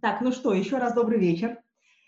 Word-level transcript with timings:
Так, 0.00 0.20
ну 0.20 0.32
что, 0.32 0.54
еще 0.54 0.78
раз 0.78 0.94
добрый 0.94 1.18
вечер. 1.18 1.58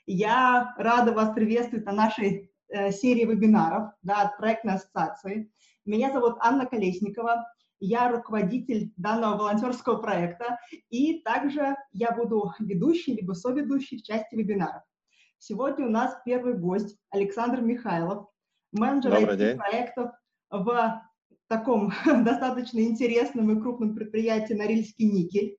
Я 0.07 0.75
рада 0.79 1.13
вас 1.13 1.35
приветствовать 1.35 1.85
на 1.85 1.93
нашей 1.93 2.53
э, 2.69 2.91
серии 2.93 3.25
вебинаров 3.25 3.93
да, 4.03 4.23
от 4.23 4.37
проектной 4.37 4.75
ассоциации. 4.75 5.53
Меня 5.85 6.13
зовут 6.13 6.37
Анна 6.41 6.67
Колесникова, 6.67 7.47
я 7.81 8.11
руководитель 8.11 8.93
данного 8.97 9.37
волонтерского 9.37 9.97
проекта, 9.97 10.59
и 10.89 11.21
также 11.21 11.77
я 11.93 12.13
буду 12.13 12.53
ведущей 12.59 13.15
либо 13.15 13.33
соведущей 13.33 13.99
в 13.99 14.03
части 14.03 14.35
вебинаров. 14.35 14.83
Сегодня 15.39 15.87
у 15.87 15.91
нас 15.91 16.17
первый 16.25 16.55
гость 16.55 16.97
Александр 17.11 17.61
Михайлов, 17.61 18.29
менеджер 18.73 19.13
проектов 19.57 20.13
в 20.51 21.03
таком 21.49 21.93
достаточно 22.25 22.81
интересном 22.81 23.51
и 23.51 23.61
крупном 23.61 23.95
предприятии 23.95 24.55
«Норильский 24.55 25.11
никель». 25.11 25.59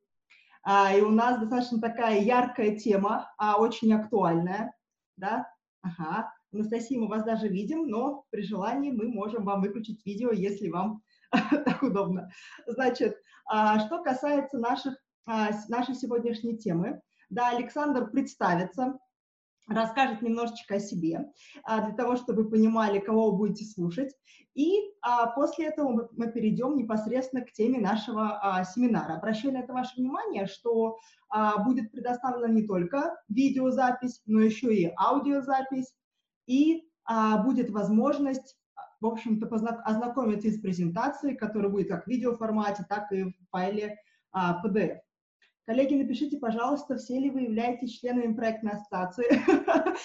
А, 0.65 0.91
и 0.93 1.01
у 1.01 1.11
нас 1.11 1.39
достаточно 1.39 1.79
такая 1.79 2.19
яркая 2.19 2.75
тема, 2.75 3.31
а 3.37 3.61
очень 3.61 3.93
актуальная, 3.93 4.73
да, 5.15 5.47
ага. 5.81 6.31
Анастасия, 6.51 6.99
мы 6.99 7.07
вас 7.07 7.23
даже 7.23 7.47
видим, 7.47 7.87
но 7.87 8.25
при 8.31 8.41
желании 8.41 8.91
мы 8.91 9.07
можем 9.07 9.45
вам 9.45 9.61
выключить 9.61 10.05
видео, 10.05 10.31
если 10.31 10.69
вам 10.69 11.03
так 11.31 11.83
удобно. 11.83 12.29
Значит, 12.65 13.15
а, 13.45 13.79
что 13.79 14.01
касается 14.01 14.57
наших, 14.57 14.95
а, 15.27 15.49
нашей 15.69 15.93
сегодняшней 15.93 16.57
темы, 16.57 17.01
да, 17.29 17.49
Александр 17.49 18.09
представится, 18.09 18.97
расскажет 19.67 20.21
немножечко 20.21 20.75
о 20.75 20.79
себе, 20.79 21.31
а, 21.63 21.85
для 21.85 21.95
того, 21.95 22.15
чтобы 22.15 22.43
вы 22.43 22.49
понимали, 22.49 22.99
кого 22.99 23.31
вы 23.31 23.37
будете 23.37 23.65
слушать. 23.65 24.13
И 24.53 24.79
а, 25.01 25.27
после 25.27 25.67
этого 25.67 26.07
мы, 26.11 26.31
перейдем 26.31 26.75
непосредственно 26.75 27.43
к 27.43 27.51
теме 27.51 27.79
нашего 27.79 28.39
а, 28.41 28.63
семинара. 28.63 29.17
Обращаю 29.17 29.53
на 29.53 29.59
это 29.59 29.73
ваше 29.73 29.95
внимание, 29.97 30.47
что 30.47 30.97
будет 31.65 31.91
предоставлена 31.91 32.47
не 32.47 32.65
только 32.65 33.17
видеозапись, 33.27 34.21
но 34.25 34.39
еще 34.39 34.73
и 34.73 34.93
аудиозапись, 34.97 35.93
и 36.45 36.87
будет 37.43 37.71
возможность, 37.71 38.57
в 39.01 39.05
общем-то, 39.07 39.47
ознакомиться 39.83 40.49
с 40.49 40.61
презентацией, 40.61 41.35
которая 41.35 41.69
будет 41.69 41.89
как 41.89 42.05
в 42.05 42.07
видеоформате, 42.07 42.85
так 42.87 43.11
и 43.11 43.23
в 43.23 43.33
файле 43.51 43.97
PDF. 44.33 44.99
Коллеги, 45.65 45.95
напишите, 45.95 46.37
пожалуйста, 46.37 46.95
все 46.95 47.19
ли 47.19 47.31
вы 47.31 47.41
являетесь 47.41 47.97
членами 47.97 48.35
проектной 48.35 48.73
ассоциации, 48.73 49.25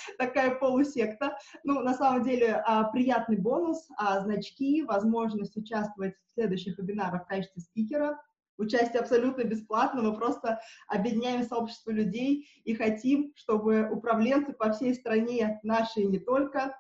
такая 0.19 0.55
полусекта. 0.55 1.37
Ну, 1.65 1.83
на 1.83 1.93
самом 1.93 2.23
деле, 2.23 2.63
а, 2.67 2.85
приятный 2.85 3.37
бонус, 3.37 3.87
а, 3.99 4.21
значки, 4.21 4.83
возможность 4.83 5.59
участвовать 5.59 6.15
в 6.25 6.33
следующих 6.33 6.79
вебинарах 6.79 7.25
в 7.25 7.27
качестве 7.27 7.61
спикера. 7.61 8.19
Участие 8.57 9.01
абсолютно 9.01 9.43
бесплатно, 9.45 10.01
мы 10.01 10.17
просто 10.17 10.61
объединяем 10.89 11.43
сообщество 11.43 11.91
людей 11.91 12.49
и 12.65 12.75
хотим, 12.75 13.33
чтобы 13.37 13.87
управленцы 13.91 14.55
по 14.55 14.73
всей 14.73 14.95
стране, 14.95 15.61
наши 15.63 16.01
и 16.01 16.07
не 16.07 16.19
только, 16.19 16.75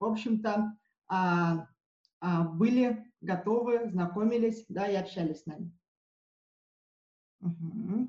в 0.00 0.04
общем-то, 0.06 0.76
а, 1.08 1.68
были 2.20 3.04
готовы, 3.20 3.88
знакомились, 3.90 4.64
да, 4.68 4.88
и 4.88 4.96
общались 4.96 5.42
с 5.42 5.46
нами. 5.46 5.72
Угу. 7.42 8.08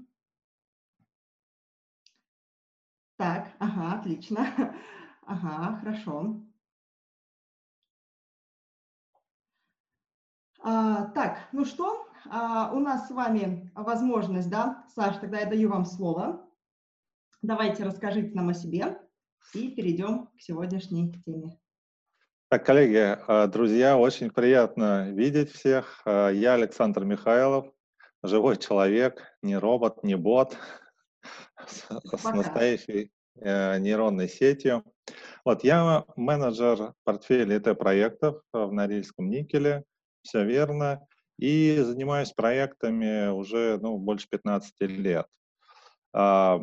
Так, 3.17 3.47
ага, 3.59 3.99
отлично. 3.99 4.47
Ага, 5.25 5.79
хорошо. 5.79 6.41
А, 10.59 11.05
так, 11.11 11.47
ну 11.53 11.63
что, 11.63 12.05
а, 12.29 12.73
у 12.73 12.79
нас 12.81 13.07
с 13.07 13.11
вами 13.11 13.71
возможность, 13.73 14.49
да, 14.49 14.83
Саш, 14.93 15.15
тогда 15.17 15.39
я 15.39 15.45
даю 15.45 15.69
вам 15.69 15.85
слово. 15.85 16.45
Давайте 17.41 17.85
расскажите 17.85 18.35
нам 18.35 18.49
о 18.49 18.53
себе 18.53 18.99
и 19.53 19.69
перейдем 19.69 20.27
к 20.27 20.41
сегодняшней 20.41 21.13
теме. 21.25 21.57
Так, 22.49 22.65
коллеги, 22.65 23.17
а, 23.27 23.47
друзья, 23.47 23.97
очень 23.97 24.29
приятно 24.29 25.09
видеть 25.11 25.51
всех. 25.51 26.01
А, 26.05 26.29
я 26.29 26.55
Александр 26.55 27.05
Михайлов, 27.05 27.73
живой 28.23 28.57
человек, 28.57 29.22
не 29.41 29.57
робот, 29.57 30.03
не 30.03 30.16
бот, 30.16 30.57
с, 31.67 31.85
с 31.89 32.23
настоящей 32.23 33.11
э, 33.35 33.78
нейронной 33.79 34.29
сетью. 34.29 34.84
Вот 35.45 35.63
я 35.63 36.06
менеджер 36.16 36.94
портфеля 37.03 37.57
ИТ-проектов 37.57 38.41
в 38.53 38.72
Норильском 38.72 39.29
никеле, 39.29 39.84
все 40.22 40.45
верно, 40.45 41.06
и 41.38 41.78
занимаюсь 41.79 42.31
проектами 42.31 43.28
уже 43.28 43.78
ну, 43.81 43.97
больше 43.97 44.28
15 44.29 44.73
лет. 44.81 45.28
А, 46.13 46.61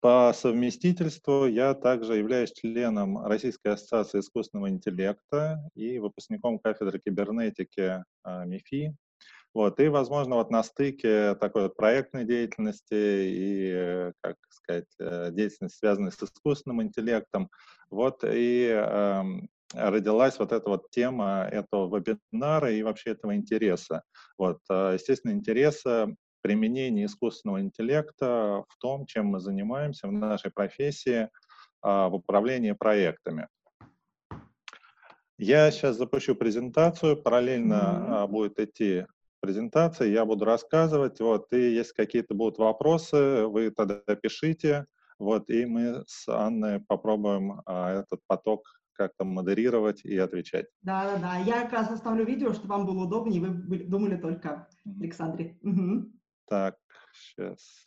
по 0.00 0.32
совместительству 0.34 1.46
я 1.46 1.74
также 1.74 2.16
являюсь 2.16 2.52
членом 2.52 3.26
Российской 3.26 3.72
ассоциации 3.72 4.20
искусственного 4.20 4.70
интеллекта 4.70 5.58
и 5.74 5.98
выпускником 5.98 6.58
кафедры 6.58 7.00
кибернетики 7.00 8.04
а, 8.22 8.44
МИФИ 8.44 8.96
вот, 9.54 9.80
и, 9.80 9.88
возможно, 9.88 10.36
вот 10.36 10.50
на 10.50 10.62
стыке 10.62 11.34
такой 11.34 11.64
вот 11.64 11.76
проектной 11.76 12.24
деятельности 12.24 12.94
и, 12.94 14.12
как 14.20 14.36
сказать, 14.50 14.88
э, 15.00 15.30
деятельности, 15.32 15.78
связанной 15.78 16.12
с 16.12 16.22
искусственным 16.22 16.82
интеллектом, 16.82 17.50
вот 17.90 18.22
и 18.24 18.68
э, 18.70 19.22
родилась 19.72 20.38
вот 20.38 20.52
эта 20.52 20.68
вот 20.68 20.90
тема 20.90 21.48
этого 21.50 21.98
вебинара 21.98 22.70
и 22.70 22.82
вообще 22.82 23.10
этого 23.10 23.34
интереса. 23.34 24.02
Вот, 24.36 24.58
э, 24.70 24.92
естественно, 24.94 25.32
интереса 25.32 26.14
применения 26.42 27.06
искусственного 27.06 27.60
интеллекта 27.60 28.64
в 28.68 28.78
том, 28.78 29.06
чем 29.06 29.26
мы 29.26 29.40
занимаемся 29.40 30.06
в 30.08 30.12
нашей 30.12 30.52
профессии, 30.52 31.28
в 31.82 32.10
управлении 32.12 32.72
проектами. 32.72 33.48
Я 35.36 35.70
сейчас 35.70 35.96
запущу 35.96 36.34
презентацию, 36.34 37.16
параллельно 37.16 37.74
mm-hmm. 37.74 38.28
будет 38.28 38.58
идти 38.58 39.06
презентации, 39.40 40.10
я 40.10 40.24
буду 40.24 40.44
рассказывать, 40.44 41.20
вот, 41.20 41.52
и 41.52 41.74
если 41.74 41.94
какие-то 41.94 42.34
будут 42.34 42.58
вопросы, 42.58 43.46
вы 43.46 43.70
тогда 43.70 44.00
пишите, 44.16 44.86
вот, 45.18 45.50
и 45.50 45.66
мы 45.66 46.04
с 46.06 46.28
Анной 46.28 46.80
попробуем 46.80 47.62
а, 47.66 47.92
этот 47.92 48.20
поток 48.26 48.78
как-то 48.92 49.24
модерировать 49.24 50.04
и 50.04 50.18
отвечать. 50.18 50.66
Да, 50.82 51.04
да, 51.04 51.18
да. 51.18 51.36
Я 51.38 51.62
как 51.62 51.72
раз 51.72 51.90
оставлю 51.90 52.24
видео, 52.24 52.52
чтобы 52.52 52.68
вам 52.68 52.86
было 52.86 53.04
удобнее, 53.04 53.40
вы 53.40 53.84
думали 53.84 54.16
только 54.16 54.68
Александре. 54.84 55.56
Угу. 55.62 56.12
Так, 56.46 56.76
сейчас. 57.12 57.86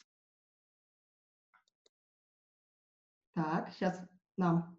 Так, 3.34 3.72
сейчас 3.74 4.02
нам, 4.38 4.78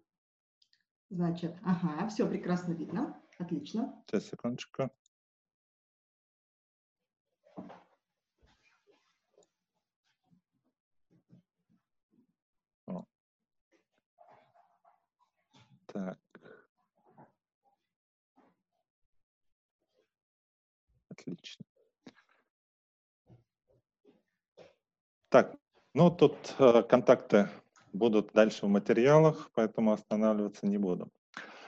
значит, 1.09 1.55
ага, 1.63 2.07
все 2.07 2.27
прекрасно 2.27 2.73
видно, 2.73 3.19
отлично. 3.39 4.03
Сейчас, 4.07 4.27
секундочку. 4.27 4.89
Так. 15.93 16.17
Отлично. 21.09 21.65
Так, 25.29 25.55
ну 25.93 26.09
тут 26.09 26.35
э, 26.59 26.83
контакты 26.83 27.49
будут 27.93 28.33
дальше 28.33 28.65
в 28.65 28.69
материалах, 28.69 29.51
поэтому 29.53 29.93
останавливаться 29.93 30.65
не 30.65 30.77
буду. 30.77 31.09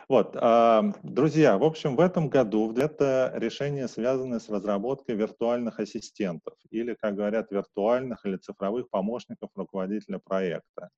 Вот, 0.08 0.36
э, 0.36 0.82
друзья, 1.04 1.58
в 1.58 1.64
общем, 1.64 1.96
в 1.96 2.00
этом 2.00 2.30
году 2.30 2.74
это 2.74 3.32
решение 3.36 3.88
связано 3.88 4.40
с 4.40 4.50
разработкой 4.50 5.16
виртуальных 5.16 5.80
ассистентов 5.80 6.56
или, 6.72 6.96
как 6.96 7.16
говорят, 7.16 7.52
виртуальных 7.52 8.26
или 8.26 8.38
цифровых 8.38 8.90
помощников 8.90 9.50
руководителя 9.56 10.20
проекта. 10.20 10.90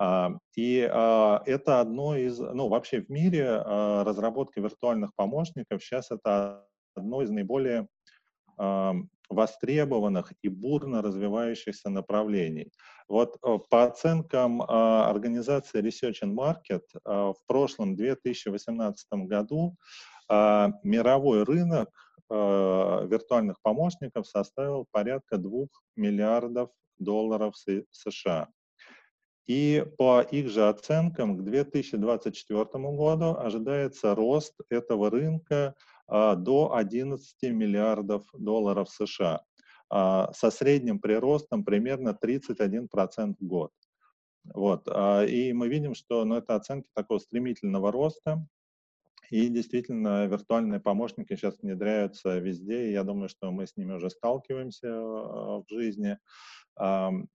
А, 0.00 0.30
и 0.54 0.88
а, 0.88 1.42
это 1.44 1.80
одно 1.80 2.16
из, 2.16 2.38
ну 2.38 2.68
вообще 2.68 3.00
в 3.00 3.08
мире 3.08 3.48
а, 3.48 4.04
разработка 4.04 4.60
виртуальных 4.60 5.12
помощников 5.16 5.82
сейчас 5.82 6.12
это 6.12 6.64
одно 6.94 7.22
из 7.22 7.30
наиболее 7.30 7.88
востребованных 9.30 10.32
и 10.42 10.48
бурно 10.48 11.00
развивающихся 11.00 11.90
направлений. 11.90 12.72
Вот 13.08 13.36
э, 13.36 13.58
по 13.70 13.84
оценкам 13.84 14.62
организации 14.62 15.80
Research 15.80 16.24
and 16.24 16.34
Market 16.34 16.82
в 17.04 17.36
прошлом 17.46 17.94
2018 17.94 19.06
году 19.28 19.76
мировой 20.28 21.44
рынок 21.44 21.88
виртуальных 22.28 23.62
помощников 23.62 24.26
составил 24.26 24.86
порядка 24.90 25.38
2 25.38 25.66
миллиардов 25.94 26.70
долларов 26.98 27.54
США. 27.92 28.48
И 29.48 29.84
по 29.96 30.20
их 30.20 30.48
же 30.50 30.68
оценкам 30.68 31.38
к 31.38 31.42
2024 31.42 32.64
году 32.64 33.36
ожидается 33.36 34.14
рост 34.14 34.54
этого 34.68 35.10
рынка 35.10 35.74
а, 36.06 36.36
до 36.36 36.74
11 36.74 37.42
миллиардов 37.50 38.24
долларов 38.34 38.88
США. 38.90 39.40
со 39.90 40.50
средним 40.50 41.00
приростом 41.00 41.64
примерно 41.64 42.16
31% 42.22 43.36
в 43.40 43.46
год. 43.46 43.72
Вот. 44.54 44.86
И 45.28 45.52
мы 45.54 45.68
видим, 45.68 45.94
что 45.94 46.24
ну, 46.26 46.36
это 46.36 46.54
оценки 46.54 46.90
такого 46.94 47.18
стремительного 47.18 47.90
роста, 47.90 48.46
и 49.30 49.48
действительно, 49.48 50.26
виртуальные 50.26 50.80
помощники 50.80 51.36
сейчас 51.36 51.58
внедряются 51.60 52.38
везде, 52.38 52.88
и 52.88 52.92
я 52.92 53.04
думаю, 53.04 53.28
что 53.28 53.50
мы 53.50 53.66
с 53.66 53.76
ними 53.76 53.92
уже 53.92 54.08
сталкиваемся 54.08 54.88
в 54.88 55.64
жизни. 55.68 56.18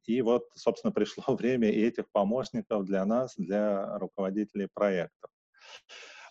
И 0.06 0.22
вот, 0.22 0.46
собственно, 0.56 0.92
пришло 0.94 1.36
время 1.36 1.70
и 1.70 1.86
этих 1.86 2.06
помощников 2.12 2.86
для 2.86 3.06
нас, 3.06 3.34
для 3.38 3.98
руководителей 3.98 4.68
проектов. 4.74 5.30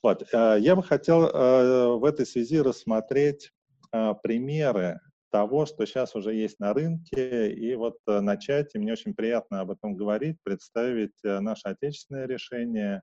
Вот. 0.03 0.25
Э, 0.33 0.57
я 0.59 0.75
бы 0.75 0.83
хотел 0.83 1.25
э, 1.27 1.97
в 1.97 2.05
этой 2.05 2.27
связи 2.27 2.61
рассмотреть 2.61 3.53
э, 3.93 4.15
примеры 4.23 5.01
того, 5.31 5.65
что 5.65 5.87
сейчас 5.87 6.15
уже 6.15 6.35
есть 6.35 6.59
на 6.61 6.75
рынке, 6.75 7.53
и 7.53 7.75
вот 7.75 7.97
начать, 8.07 8.75
и 8.75 8.79
мне 8.79 8.93
очень 8.93 9.15
приятно 9.15 9.61
об 9.61 9.71
этом 9.71 9.97
говорить, 9.97 10.37
представить 10.43 11.15
наше 11.23 11.69
отечественное 11.69 12.27
решение. 12.27 13.01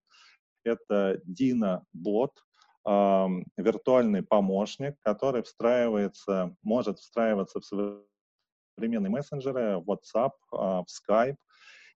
Это 0.63 1.19
Dina 1.27 1.81
Bot, 1.97 2.29
виртуальный 3.57 4.21
помощник, 4.21 4.93
который 5.01 5.41
встраивается, 5.41 6.55
может 6.61 6.99
встраиваться 6.99 7.61
в 7.61 7.65
современные 8.79 9.09
мессенджеры, 9.09 9.83
WhatsApp, 9.85 10.31
а, 10.53 10.83
Skype. 10.83 11.35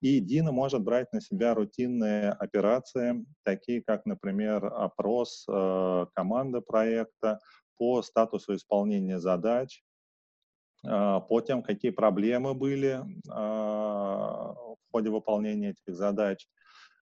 И 0.02 0.20
Dino 0.20 0.52
может 0.52 0.82
брать 0.82 1.14
на 1.14 1.22
себя 1.22 1.54
рутинные 1.54 2.32
операции, 2.32 3.26
такие 3.44 3.82
как, 3.82 4.06
например, 4.06 4.66
опрос 4.66 5.46
э, 5.48 6.06
команды 6.14 6.60
проекта 6.60 7.40
по 7.78 8.02
статусу 8.02 8.54
исполнения 8.54 9.18
задач, 9.18 9.82
э, 10.86 10.90
по 11.30 11.40
тем, 11.40 11.64
какие 11.64 11.92
проблемы 11.92 12.54
были 12.54 13.00
э, 13.00 13.32
в 13.32 14.78
ходе 14.92 15.10
выполнения 15.10 15.70
этих 15.70 15.96
задач. 15.96 16.50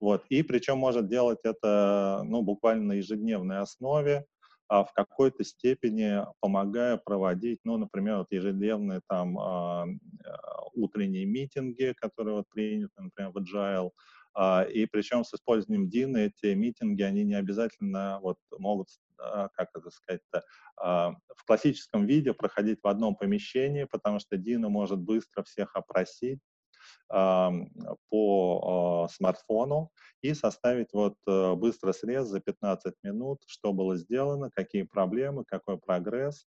Вот. 0.01 0.25
И 0.27 0.43
причем 0.43 0.77
может 0.77 1.07
делать 1.07 1.39
это 1.43 2.21
ну, 2.25 2.41
буквально 2.41 2.83
на 2.83 2.93
ежедневной 2.93 3.59
основе, 3.59 4.17
а 4.17 4.38
в 4.69 4.89
какой-то 4.93 5.43
степени 5.43 6.23
помогая 6.41 6.97
проводить, 6.97 7.59
ну, 7.63 7.77
например, 7.77 8.17
вот 8.17 8.27
ежедневные 8.31 9.01
там 9.07 9.37
а, 9.39 9.83
а, 9.83 10.61
утренние 10.73 11.25
митинги, 11.25 11.93
которые 11.97 12.35
вот 12.35 12.49
приняты, 12.49 12.93
например, 13.01 13.31
в 13.31 13.37
Agile, 13.37 13.89
а, 14.35 14.63
и 14.63 14.85
причем 14.85 15.23
с 15.23 15.33
использованием 15.33 15.89
DIN 15.89 16.17
эти 16.17 16.53
митинги, 16.53 17.01
они 17.01 17.23
не 17.23 17.33
обязательно 17.33 18.19
вот 18.21 18.37
могут, 18.57 18.89
как 19.17 19.69
это 19.73 19.89
сказать 19.89 20.21
в 20.77 21.45
классическом 21.45 22.05
виде 22.05 22.33
проходить 22.33 22.79
в 22.83 22.87
одном 22.87 23.15
помещении, 23.15 23.85
потому 23.85 24.19
что 24.19 24.35
Dino 24.37 24.69
может 24.69 24.99
быстро 24.99 25.43
всех 25.43 25.75
опросить, 25.75 26.39
по 27.09 29.07
смартфону 29.11 29.91
и 30.21 30.33
составить 30.33 30.93
вот 30.93 31.15
э, 31.27 31.53
быстрый 31.55 31.93
срез 31.93 32.27
за 32.27 32.39
15 32.39 32.93
минут, 33.03 33.39
что 33.47 33.73
было 33.73 33.95
сделано, 33.95 34.51
какие 34.53 34.83
проблемы, 34.83 35.43
какой 35.45 35.77
прогресс, 35.77 36.45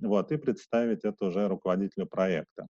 вот, 0.00 0.30
и 0.32 0.36
представить 0.36 1.04
это 1.04 1.26
уже 1.26 1.48
руководителю 1.48 2.06
проекта. 2.06 2.66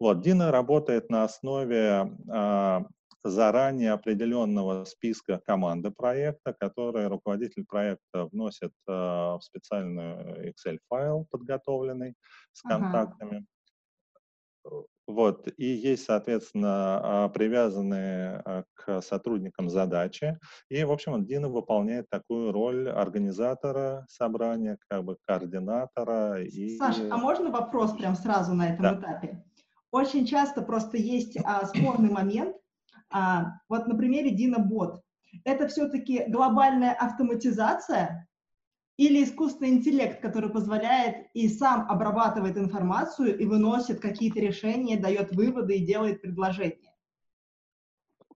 Вот, 0.00 0.22
Дина 0.22 0.50
работает 0.50 1.08
на 1.08 1.24
основе 1.24 2.10
а, 2.28 2.84
заранее 3.22 3.92
определенного 3.92 4.84
списка 4.84 5.40
команды 5.46 5.92
проекта, 5.92 6.52
который 6.52 7.06
руководитель 7.06 7.64
проекта 7.64 8.26
вносит 8.26 8.72
а, 8.88 9.38
в 9.38 9.42
специальный 9.42 10.50
Excel-файл 10.50 11.26
подготовленный 11.30 12.14
с 12.52 12.62
контактами. 12.62 13.46
Ага. 14.64 14.84
Вот, 15.06 15.48
и 15.58 15.66
есть, 15.66 16.04
соответственно, 16.04 17.24
а, 17.24 17.28
привязанные 17.28 18.40
а, 18.44 18.64
к 18.72 19.02
сотрудникам 19.02 19.68
задачи. 19.68 20.38
И, 20.70 20.82
в 20.82 20.90
общем, 20.90 21.24
Дина 21.26 21.48
выполняет 21.48 22.08
такую 22.08 22.52
роль 22.52 22.88
организатора 22.88 24.06
собрания, 24.08 24.78
как 24.88 25.04
бы 25.04 25.18
координатора. 25.26 26.42
И... 26.42 26.78
Саша, 26.78 27.06
а 27.10 27.18
можно 27.18 27.50
вопрос 27.50 27.92
прям 27.92 28.16
сразу 28.16 28.54
на 28.54 28.70
этом 28.70 28.82
да. 28.82 28.94
этапе? 28.94 29.44
Очень 29.90 30.26
часто 30.26 30.62
просто 30.62 30.96
есть 30.96 31.36
а, 31.44 31.66
спорный 31.66 32.10
момент. 32.10 32.56
А, 33.12 33.58
вот 33.68 33.86
на 33.86 33.96
примере 33.96 34.30
Дина 34.30 34.58
Бот. 34.58 35.02
Это 35.44 35.68
все-таки 35.68 36.24
глобальная 36.28 36.94
автоматизация 36.94 38.26
или 38.96 39.24
искусственный 39.24 39.70
интеллект, 39.70 40.20
который 40.20 40.50
позволяет 40.50 41.26
и 41.34 41.48
сам 41.48 41.90
обрабатывает 41.90 42.56
информацию 42.56 43.36
и 43.36 43.44
выносит 43.44 44.00
какие-то 44.00 44.40
решения, 44.40 44.96
дает 44.96 45.34
выводы 45.34 45.76
и 45.76 45.84
делает 45.84 46.22
предложения. 46.22 46.94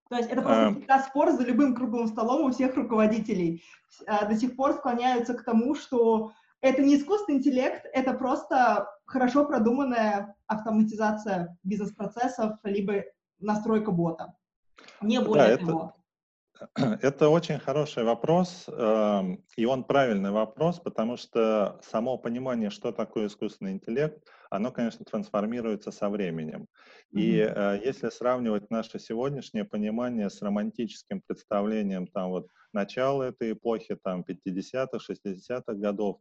То 0.09 0.17
есть 0.17 0.31
это 0.31 0.43
просто 0.43 0.71
всегда 0.73 1.03
спор 1.03 1.31
за 1.33 1.45
любым 1.45 1.75
круглым 1.75 2.09
столом 2.09 2.47
у 2.47 2.51
всех 2.51 2.75
руководителей. 2.77 3.63
А, 4.07 4.25
до 4.25 4.35
сих 4.37 4.57
пор 4.57 4.73
склоняются 4.73 5.35
к 5.35 5.45
тому, 5.45 5.75
что 5.75 6.33
это 6.61 6.83
не 6.83 6.97
искусственный 6.97 7.39
интеллект, 7.39 7.87
это 7.93 8.15
просто 8.15 8.89
хорошо 9.05 9.45
продуманная 9.45 10.35
автоматизация 10.47 11.57
бизнес-процессов, 11.63 12.59
либо 12.65 13.05
настройка 13.39 13.93
бота. 13.93 14.35
Не 15.03 15.21
более 15.21 15.57
да, 15.57 15.67
того. 15.67 15.81
Это 15.81 15.99
очень 17.21 17.59
хороший 17.59 18.05
вопрос, 18.05 18.67
эм, 18.69 19.45
и 19.57 19.65
он 19.65 19.85
правильный 19.85 20.31
вопрос, 20.31 20.81
потому 20.81 21.17
что 21.17 21.81
само 21.83 22.19
понимание, 22.19 22.71
что 22.71 22.93
такое 22.93 23.27
искусственный 23.27 23.73
интеллект, 23.73 24.19
оно, 24.51 24.73
конечно, 24.73 25.05
трансформируется 25.05 25.91
со 25.91 26.09
временем. 26.09 26.67
И 27.11 27.39
mm-hmm. 27.39 27.85
если 27.85 28.09
сравнивать 28.09 28.71
наше 28.71 28.99
сегодняшнее 28.99 29.65
понимание 29.65 30.31
с 30.31 30.43
романтическим 30.43 31.23
представлением 31.27 32.07
там 32.07 32.31
вот 32.31 32.49
начала 32.73 33.25
этой 33.25 33.53
эпохи, 33.53 33.97
там 34.03 34.25
50-х, 34.27 34.99
60-х 34.99 35.75
годов, 35.75 36.19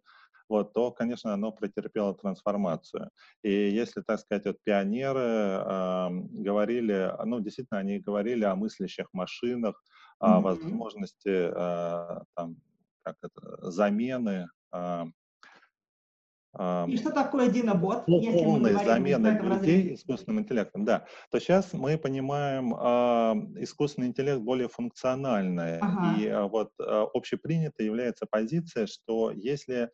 вот, 0.49 0.73
то, 0.73 0.91
конечно, 0.91 1.33
оно 1.33 1.51
претерпело 1.51 2.15
трансформацию. 2.15 3.09
И 3.43 3.51
если, 3.51 4.01
так 4.01 4.19
сказать, 4.19 4.45
вот 4.45 4.57
пионеры 4.63 5.19
э, 5.19 6.07
говорили, 6.11 7.13
ну, 7.25 7.39
действительно, 7.39 7.79
они 7.79 7.99
говорили 7.99 8.45
о 8.45 8.55
мыслящих 8.55 9.07
машинах, 9.11 9.83
mm-hmm. 10.21 10.41
возможности 10.41 11.51
а, 11.53 12.23
там, 12.35 12.57
как 13.03 13.15
это, 13.21 13.71
замены 13.71 14.49
а, 14.71 15.07
и 16.87 16.97
что 16.97 17.11
такое 17.11 17.49
Динобот? 17.49 18.05
Полной 18.05 18.73
замены 18.73 19.39
людей 19.39 19.93
искусственным 19.93 20.41
интеллектом, 20.41 20.85
да. 20.85 21.05
То 21.29 21.39
сейчас 21.39 21.73
мы 21.73 21.97
понимаем 21.97 22.73
э, 22.73 23.61
искусственный 23.61 24.07
интеллект 24.07 24.41
более 24.41 24.67
функциональный. 24.67 25.77
Ага. 25.77 26.19
И 26.19 26.25
э, 26.25 26.47
вот 26.47 26.71
э, 26.79 27.05
общепринятой 27.13 27.85
является 27.85 28.25
позиция, 28.29 28.87
что 28.87 29.31
если 29.31 29.91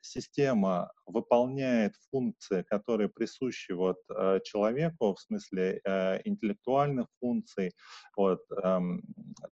система 0.00 0.90
выполняет 1.06 1.94
функции, 2.10 2.62
которые 2.62 3.08
присущи 3.08 3.72
вот, 3.72 3.98
э, 4.08 4.40
человеку, 4.44 5.14
в 5.14 5.20
смысле 5.20 5.80
э, 5.84 6.20
интеллектуальных 6.24 7.06
функций, 7.20 7.72
вот, 8.16 8.40
эм, 8.62 9.02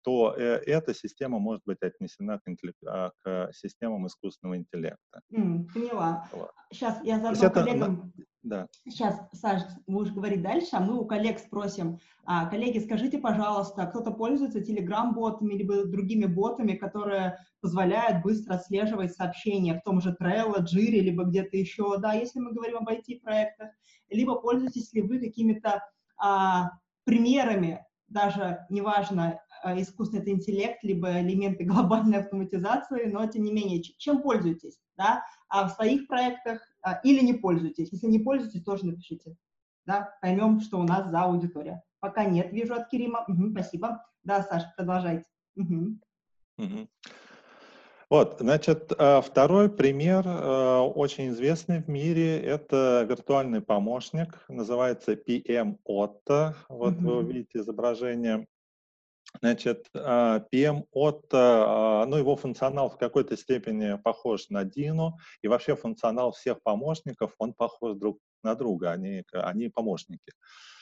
то 0.03 0.35
э, 0.37 0.61
эта 0.65 0.93
система 0.93 1.39
может 1.39 1.63
быть 1.65 1.81
отнесена 1.81 2.39
к, 2.39 2.47
интеллект, 2.47 2.77
а, 2.85 3.11
к 3.23 3.51
системам 3.53 4.07
искусственного 4.07 4.57
интеллекта. 4.57 5.21
Поняла. 5.29 6.27
Вот. 6.31 6.51
Сейчас 6.71 7.03
я 7.03 7.19
задам 7.19 7.51
коллегам... 7.51 8.13
Да. 8.41 8.67
Сейчас, 8.85 9.19
Саш, 9.33 9.63
будешь 9.85 10.13
говорить 10.13 10.41
дальше, 10.41 10.69
а 10.71 10.79
мы 10.79 10.97
у 10.97 11.05
коллег 11.05 11.39
спросим. 11.39 11.99
А, 12.23 12.45
коллеги, 12.45 12.79
скажите, 12.79 13.17
пожалуйста, 13.17 13.85
кто-то 13.85 14.11
пользуется 14.11 14.59
Telegram-ботами 14.59 15.53
либо 15.55 15.85
другими 15.85 16.25
ботами, 16.25 16.73
которые 16.73 17.37
позволяют 17.59 18.23
быстро 18.23 18.55
отслеживать 18.55 19.13
сообщения 19.13 19.75
в 19.75 19.83
том 19.83 19.99
же 19.99 20.15
Trello, 20.19 20.59
Jira, 20.59 20.99
либо 20.99 21.25
где-то 21.25 21.57
еще, 21.57 21.97
да, 21.97 22.13
если 22.13 22.39
мы 22.39 22.53
говорим 22.53 22.77
об 22.77 22.89
IT-проектах, 22.89 23.71
либо 24.09 24.35
пользуетесь 24.35 24.93
ли 24.93 25.01
вы 25.01 25.19
какими-то 25.19 25.83
а, 26.17 26.71
примерами, 27.03 27.85
даже 28.07 28.65
неважно, 28.69 29.41
а, 29.61 29.79
искусственный 29.79 30.31
интеллект, 30.31 30.81
либо 30.83 31.19
элементы 31.19 31.65
глобальной 31.65 32.19
автоматизации, 32.19 33.09
но 33.11 33.27
тем 33.27 33.43
не 33.43 33.51
менее, 33.51 33.81
чем 33.83 34.21
пользуетесь, 34.21 34.79
да, 34.97 35.23
а 35.49 35.67
в 35.67 35.71
своих 35.73 36.07
проектах 36.07 36.61
а, 36.81 36.99
или 37.03 37.23
не 37.23 37.33
пользуетесь. 37.33 37.91
Если 37.91 38.07
не 38.07 38.19
пользуетесь, 38.19 38.63
тоже 38.63 38.85
напишите, 38.85 39.35
да, 39.85 40.15
поймем, 40.21 40.61
что 40.61 40.79
у 40.79 40.83
нас 40.83 41.09
за 41.09 41.23
аудитория. 41.23 41.83
Пока 41.99 42.23
нет, 42.23 42.53
вижу 42.53 42.75
от 42.75 42.89
Кирима. 42.89 43.25
Угу, 43.27 43.51
спасибо. 43.51 44.05
Да, 44.23 44.43
Саша, 44.43 44.71
продолжайте. 44.77 45.25
Угу. 45.55 45.97
Угу. 46.59 46.87
Вот, 48.09 48.37
значит, 48.39 48.91
а, 48.97 49.21
второй 49.21 49.69
пример, 49.69 50.23
а, 50.25 50.81
очень 50.81 51.29
известный 51.29 51.81
в 51.81 51.87
мире, 51.87 52.39
это 52.39 53.05
виртуальный 53.07 53.61
помощник, 53.61 54.43
называется 54.47 55.13
PM 55.13 55.77
Otto, 55.87 56.55
вот 56.69 56.95
mm-hmm. 56.95 57.01
вы 57.01 57.17
увидите 57.17 57.59
изображение. 57.59 58.47
Значит, 59.41 59.87
PM 59.93 60.85
от, 60.91 61.31
ну, 61.31 62.17
его 62.17 62.35
функционал 62.35 62.89
в 62.89 62.97
какой-то 62.97 63.37
степени 63.37 63.95
похож 63.97 64.49
на 64.49 64.63
Dino, 64.63 65.11
и 65.43 65.47
вообще 65.47 65.75
функционал 65.75 66.31
всех 66.31 66.63
помощников, 66.63 67.35
он 67.37 67.53
похож 67.53 67.95
друг 67.95 68.17
на 68.43 68.55
друга, 68.55 68.91
они, 68.91 69.23
они 69.33 69.69
помощники. 69.69 70.31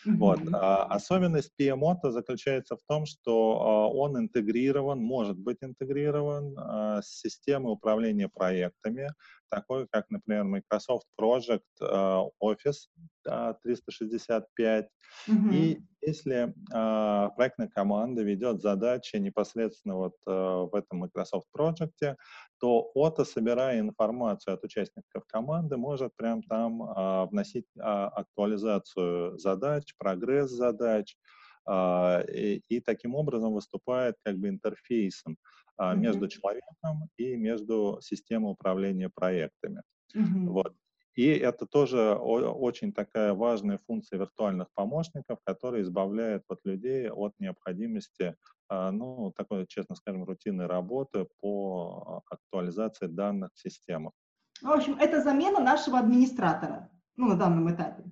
Mm-hmm. 0.06 0.18
Вот. 0.18 0.39
А, 0.54 0.84
особенность 0.86 1.51
PMO 1.60 1.96
заключается 2.04 2.75
в 2.75 2.80
том, 2.88 3.06
что 3.06 3.62
а, 3.62 3.88
он 3.89 4.18
интегрирован, 4.18 5.00
может 5.00 5.38
быть 5.38 5.58
интегрирован 5.62 6.56
а, 6.58 7.01
с 7.01 7.20
системой 7.20 7.74
управления 7.74 8.30
проектами, 8.30 9.10
такой 9.50 9.88
как, 9.92 10.10
например, 10.10 10.44
Microsoft 10.44 11.08
Project 11.20 11.62
а, 11.82 12.24
Office 12.42 12.88
а, 13.27 13.54
365. 13.63 14.88
Mm-hmm. 15.27 15.54
И 15.54 15.82
если 16.08 16.54
а, 16.72 17.30
проектная 17.32 17.68
команда 17.68 18.24
ведет 18.24 18.62
задачи 18.62 19.18
непосредственно 19.18 19.96
вот 19.96 20.14
а, 20.26 20.64
в 20.64 20.74
этом 20.74 21.00
Microsoft 21.00 21.48
Project, 21.56 22.16
то 22.60 22.92
ОТО, 22.96 23.26
собирая 23.26 23.80
информацию 23.80 24.54
от 24.54 24.64
участников 24.64 25.26
команды, 25.28 25.76
может 25.76 26.16
прям 26.16 26.42
там 26.44 26.82
а, 26.84 27.26
вносить 27.26 27.66
а, 27.78 28.08
актуализацию 28.08 29.38
задач, 29.38 29.94
прогресс 29.98 30.50
задач, 30.50 31.18
а, 31.66 32.22
и, 32.22 32.62
и 32.70 32.80
таким 32.80 33.16
образом 33.16 33.54
выступает 33.54 34.16
как 34.24 34.38
бы 34.38 34.48
интерфейсом 34.48 35.38
mm-hmm. 35.80 35.98
между 35.98 36.28
человеком 36.30 37.10
и 37.18 37.36
между 37.36 38.00
системой 38.02 38.54
управления 38.54 39.10
проектами. 39.14 39.82
Mm-hmm. 40.16 40.46
Вот. 40.46 40.74
И 41.18 41.30
это 41.30 41.66
тоже 41.66 42.14
очень 42.14 42.94
такая 42.94 43.34
важная 43.34 43.80
функция 43.88 44.20
виртуальных 44.20 44.68
помощников, 44.76 45.40
которая 45.44 45.82
избавляет 45.82 46.44
вот 46.48 46.60
людей 46.64 47.10
от 47.10 47.34
необходимости, 47.40 48.36
а, 48.70 48.92
ну, 48.92 49.32
такой, 49.36 49.66
честно 49.66 49.96
скажем, 49.96 50.26
рутинной 50.26 50.68
работы 50.68 51.28
по 51.42 52.22
актуализации 52.30 53.08
данных 53.08 53.50
в 53.56 53.60
системах. 53.60 54.14
В 54.62 54.70
общем, 54.70 54.96
это 55.00 55.24
замена 55.24 55.60
нашего 55.60 55.98
администратора, 55.98 56.92
ну, 57.16 57.30
на 57.30 57.36
данном 57.36 57.74
этапе. 57.74 58.04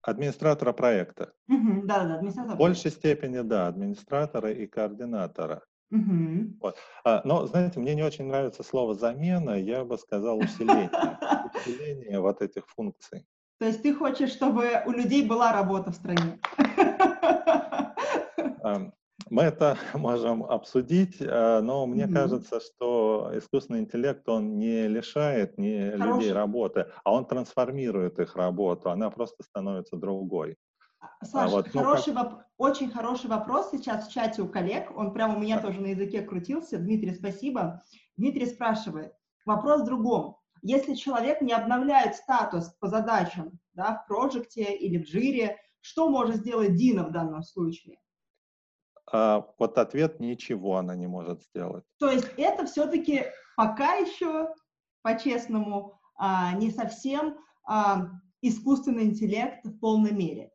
Администратора 0.00 0.72
проекта. 0.72 1.34
Угу, 1.48 1.82
да, 1.84 2.04
да, 2.04 2.14
администратора. 2.14 2.54
В 2.54 2.58
большей 2.58 2.90
степени, 2.92 3.40
да, 3.40 3.66
администратора 3.66 4.52
и 4.52 4.66
координатора. 4.66 5.62
Угу. 5.90 6.56
Вот. 6.62 6.76
А, 7.04 7.20
но, 7.24 7.46
знаете, 7.46 7.78
мне 7.78 7.94
не 7.94 8.02
очень 8.02 8.24
нравится 8.24 8.62
слово 8.62 8.94
«замена», 8.94 9.50
я 9.50 9.84
бы 9.84 9.98
сказал 9.98 10.38
«усиление». 10.38 10.90
Усиление 11.66 12.20
вот 12.20 12.42
этих 12.42 12.68
функций. 12.68 13.26
То 13.58 13.66
есть 13.66 13.82
ты 13.82 13.94
хочешь, 13.94 14.30
чтобы 14.30 14.82
у 14.86 14.90
людей 14.90 15.26
была 15.26 15.52
работа 15.52 15.92
в 15.92 15.94
стране? 15.94 16.40
Мы 19.30 19.44
это 19.44 19.78
можем 19.94 20.44
обсудить, 20.44 21.16
а, 21.20 21.60
но 21.62 21.86
мне 21.86 22.04
mm-hmm. 22.04 22.12
кажется, 22.12 22.60
что 22.60 23.30
искусственный 23.34 23.80
интеллект, 23.80 24.28
он 24.28 24.58
не 24.58 24.88
лишает 24.88 25.56
не 25.58 25.90
людей 25.92 26.32
работы, 26.32 26.86
а 27.02 27.12
он 27.12 27.24
трансформирует 27.24 28.18
их 28.18 28.36
работу, 28.36 28.90
она 28.90 29.10
просто 29.10 29.42
становится 29.42 29.96
другой. 29.96 30.56
А, 31.00 31.24
Саша, 31.24 31.46
а 31.46 31.48
вот, 31.48 31.68
ну, 31.72 31.80
хороший 31.82 32.12
как... 32.12 32.32
воп... 32.32 32.42
очень 32.58 32.90
хороший 32.90 33.30
вопрос 33.30 33.70
сейчас 33.70 34.06
в 34.06 34.12
чате 34.12 34.42
у 34.42 34.48
коллег. 34.48 34.90
Он 34.96 35.12
прямо 35.12 35.36
у 35.36 35.40
меня 35.40 35.56
да. 35.56 35.68
тоже 35.68 35.80
на 35.80 35.86
языке 35.86 36.22
крутился. 36.22 36.78
Дмитрий, 36.78 37.14
спасибо. 37.14 37.82
Дмитрий 38.16 38.46
спрашивает. 38.46 39.12
Вопрос 39.46 39.80
в 39.80 39.84
другом. 39.86 40.36
Если 40.62 40.94
человек 40.94 41.40
не 41.40 41.52
обновляет 41.52 42.14
статус 42.14 42.68
по 42.78 42.86
задачам 42.86 43.58
да, 43.74 43.96
в 43.96 44.06
проекте 44.06 44.74
или 44.74 44.98
в 44.98 45.06
джире, 45.06 45.58
что 45.80 46.08
может 46.08 46.36
сделать 46.36 46.76
Дина 46.76 47.04
в 47.04 47.10
данном 47.10 47.42
случае? 47.42 47.98
А, 49.10 49.44
вот 49.58 49.76
ответ– 49.78 50.18
ничего 50.20 50.76
она 50.76 50.94
не 50.94 51.08
может 51.08 51.42
сделать. 51.42 51.84
То 51.98 52.10
есть 52.10 52.28
это 52.36 52.66
все-таки 52.66 53.24
пока 53.56 53.94
еще, 53.94 54.54
по-честному, 55.02 56.00
а, 56.16 56.52
не 56.52 56.70
совсем 56.70 57.36
а, 57.64 58.08
искусственный 58.40 59.04
интеллект 59.04 59.64
в 59.64 59.78
полной 59.80 60.12
мере. 60.12 60.52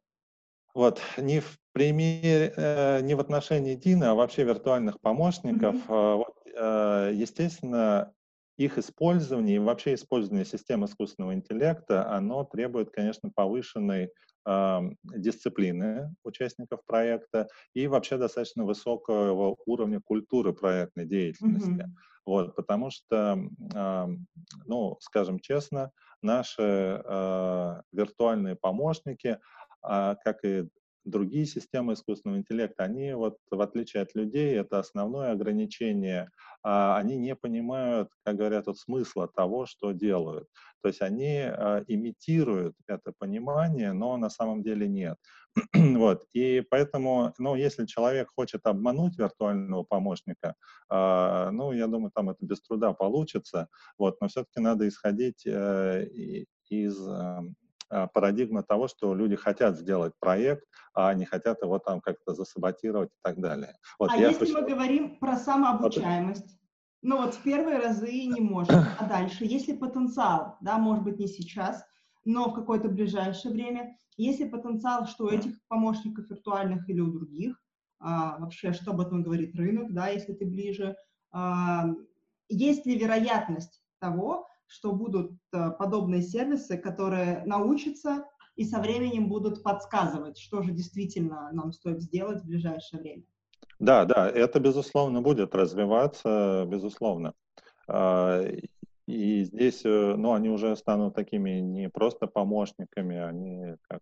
Вот, 0.73 1.01
не 1.17 1.39
в 1.39 1.57
примере, 1.71 2.53
э, 2.55 3.01
не 3.01 3.15
в 3.15 3.19
отношении 3.19 3.73
Дина, 3.73 4.11
а 4.11 4.13
вообще 4.13 4.43
виртуальных 4.43 5.01
помощников. 5.01 5.75
Mm-hmm. 5.75 6.15
Вот, 6.17 6.35
э, 6.55 7.11
естественно, 7.15 8.13
их 8.57 8.77
использование 8.77 9.57
и 9.57 9.59
вообще 9.59 9.93
использование 9.93 10.45
систем 10.45 10.83
искусственного 10.83 11.33
интеллекта, 11.33 12.09
оно 12.09 12.43
требует, 12.43 12.89
конечно, 12.91 13.31
повышенной 13.33 14.09
э, 14.45 14.79
дисциплины 15.03 16.13
участников 16.23 16.81
проекта 16.85 17.47
и 17.73 17.87
вообще 17.87 18.17
достаточно 18.17 18.65
высокого 18.65 19.55
уровня 19.65 20.01
культуры 20.01 20.53
проектной 20.53 21.05
деятельности. 21.05 21.69
Mm-hmm. 21.69 21.91
Вот, 22.25 22.55
потому 22.55 22.89
что, 22.89 23.39
э, 23.73 24.07
ну, 24.65 24.97
скажем 25.01 25.39
честно, 25.39 25.91
наши 26.21 27.01
э, 27.03 27.81
виртуальные 27.93 28.55
помощники, 28.55 29.37
а, 29.83 30.15
как 30.15 30.43
и 30.43 30.67
другие 31.07 31.45
системы 31.45 31.93
искусственного 31.93 32.39
интеллекта, 32.39 32.83
они 32.83 33.13
вот 33.13 33.37
в 33.49 33.61
отличие 33.61 34.03
от 34.03 34.13
людей, 34.15 34.55
это 34.55 34.79
основное 34.79 35.31
ограничение, 35.31 36.29
а, 36.63 36.97
они 36.97 37.17
не 37.17 37.35
понимают, 37.35 38.09
как 38.23 38.35
говорят, 38.35 38.67
вот 38.67 38.77
смысла 38.77 39.27
того, 39.27 39.65
что 39.65 39.91
делают. 39.91 40.47
То 40.81 40.89
есть 40.89 41.01
они 41.01 41.39
а, 41.39 41.83
имитируют 41.87 42.75
это 42.87 43.13
понимание, 43.17 43.93
но 43.93 44.17
на 44.17 44.29
самом 44.29 44.63
деле 44.63 44.87
нет. 44.87 45.17
вот. 45.73 46.25
И 46.33 46.63
поэтому, 46.69 47.33
ну, 47.37 47.55
если 47.55 47.85
человек 47.85 48.29
хочет 48.35 48.65
обмануть 48.65 49.17
виртуального 49.17 49.83
помощника, 49.83 50.55
а, 50.89 51.51
ну, 51.51 51.71
я 51.71 51.87
думаю, 51.87 52.11
там 52.13 52.29
это 52.29 52.45
без 52.45 52.61
труда 52.61 52.93
получится, 52.93 53.67
вот, 53.97 54.21
но 54.21 54.27
все-таки 54.27 54.59
надо 54.59 54.87
исходить 54.87 55.45
э, 55.45 56.05
из 56.69 56.97
парадигма 57.89 58.63
того, 58.63 58.87
что 58.87 59.13
люди 59.15 59.35
хотят 59.35 59.77
сделать 59.77 60.13
проект, 60.19 60.63
а 60.93 61.13
не 61.13 61.25
хотят 61.25 61.61
его 61.61 61.79
там 61.79 62.01
как-то 62.01 62.33
засаботировать 62.33 63.09
и 63.09 63.19
так 63.23 63.39
далее. 63.39 63.75
Вот 63.99 64.11
а 64.11 64.17
если 64.17 64.39
почему... 64.39 64.61
мы 64.61 64.67
говорим 64.67 65.19
про 65.19 65.37
самообучаемость? 65.37 66.57
Ну 67.01 67.17
вот 67.17 67.35
в 67.35 67.43
первые 67.43 67.77
разы 67.77 68.11
не 68.25 68.41
может, 68.41 68.75
а 68.99 69.05
дальше, 69.07 69.45
если 69.45 69.75
потенциал, 69.75 70.57
да, 70.61 70.77
может 70.77 71.03
быть 71.03 71.19
не 71.19 71.27
сейчас, 71.27 71.85
но 72.25 72.49
в 72.49 72.53
какое-то 72.53 72.89
ближайшее 72.89 73.53
время, 73.53 73.97
если 74.17 74.49
потенциал, 74.49 75.05
что 75.05 75.25
у 75.25 75.29
этих 75.29 75.53
помощников 75.67 76.29
виртуальных 76.29 76.89
или 76.89 76.99
у 76.99 77.11
других, 77.11 77.61
а, 77.99 78.37
вообще, 78.39 78.73
что 78.73 78.91
об 78.91 78.99
этом 78.99 79.23
говорит 79.23 79.55
рынок, 79.55 79.93
да, 79.93 80.09
если 80.09 80.33
ты 80.33 80.45
ближе, 80.45 80.95
а, 81.31 81.85
есть 82.49 82.85
ли 82.85 82.97
вероятность 82.97 83.81
того, 83.99 84.47
что 84.67 84.91
будут 84.93 85.31
э, 85.53 85.71
подобные 85.71 86.21
сервисы, 86.21 86.77
которые 86.77 87.43
научатся 87.45 88.25
и 88.55 88.65
со 88.65 88.79
временем 88.79 89.29
будут 89.29 89.63
подсказывать, 89.63 90.37
что 90.37 90.61
же 90.61 90.71
действительно 90.71 91.49
нам 91.51 91.71
стоит 91.71 92.01
сделать 92.01 92.41
в 92.41 92.47
ближайшее 92.47 93.01
время. 93.01 93.23
Да, 93.79 94.05
да, 94.05 94.29
это, 94.29 94.59
безусловно, 94.59 95.21
будет 95.21 95.55
развиваться, 95.55 96.65
безусловно. 96.67 97.33
А, 97.87 98.43
и 99.05 99.43
здесь, 99.43 99.85
э, 99.85 100.15
ну, 100.17 100.33
они 100.33 100.49
уже 100.49 100.75
станут 100.75 101.15
такими 101.15 101.59
не 101.59 101.89
просто 101.89 102.27
помощниками, 102.27 103.17
они 103.17 103.75
как 103.87 104.01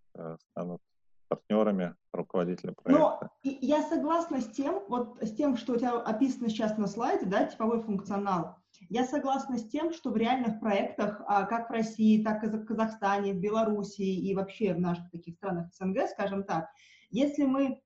станут 0.52 0.82
партнерами 1.28 1.96
руководителя 2.14 2.74
проекта. 2.74 3.30
Но 3.44 3.52
я 3.62 3.84
согласна 3.84 4.42
с 4.42 4.48
тем, 4.48 4.84
вот 4.88 5.18
с 5.22 5.32
тем, 5.32 5.58
что 5.58 5.74
у 5.74 5.78
тебя 5.78 6.00
описано 6.00 6.50
сейчас 6.50 6.78
на 6.78 6.88
слайде, 6.88 7.26
да, 7.26 7.46
типовой 7.46 7.82
функционал. 7.82 8.58
Я 8.90 9.06
согласна 9.06 9.58
с 9.58 9.68
тем, 9.68 9.94
что 9.94 10.12
в 10.12 10.18
реальных 10.18 10.60
проектах, 10.60 11.22
а, 11.28 11.46
как 11.46 11.70
в 11.70 11.74
России, 11.74 12.24
так 12.24 12.44
и 12.44 12.48
в 12.48 12.66
Казахстане, 12.66 13.34
в 13.34 13.40
Беларуси 13.40 14.02
и 14.02 14.36
вообще 14.36 14.74
в 14.74 14.80
наших 14.80 15.10
таких 15.12 15.36
странах 15.36 15.74
СНГ, 15.74 16.08
скажем 16.10 16.44
так, 16.44 16.70
если 17.10 17.46
мы 17.46 17.82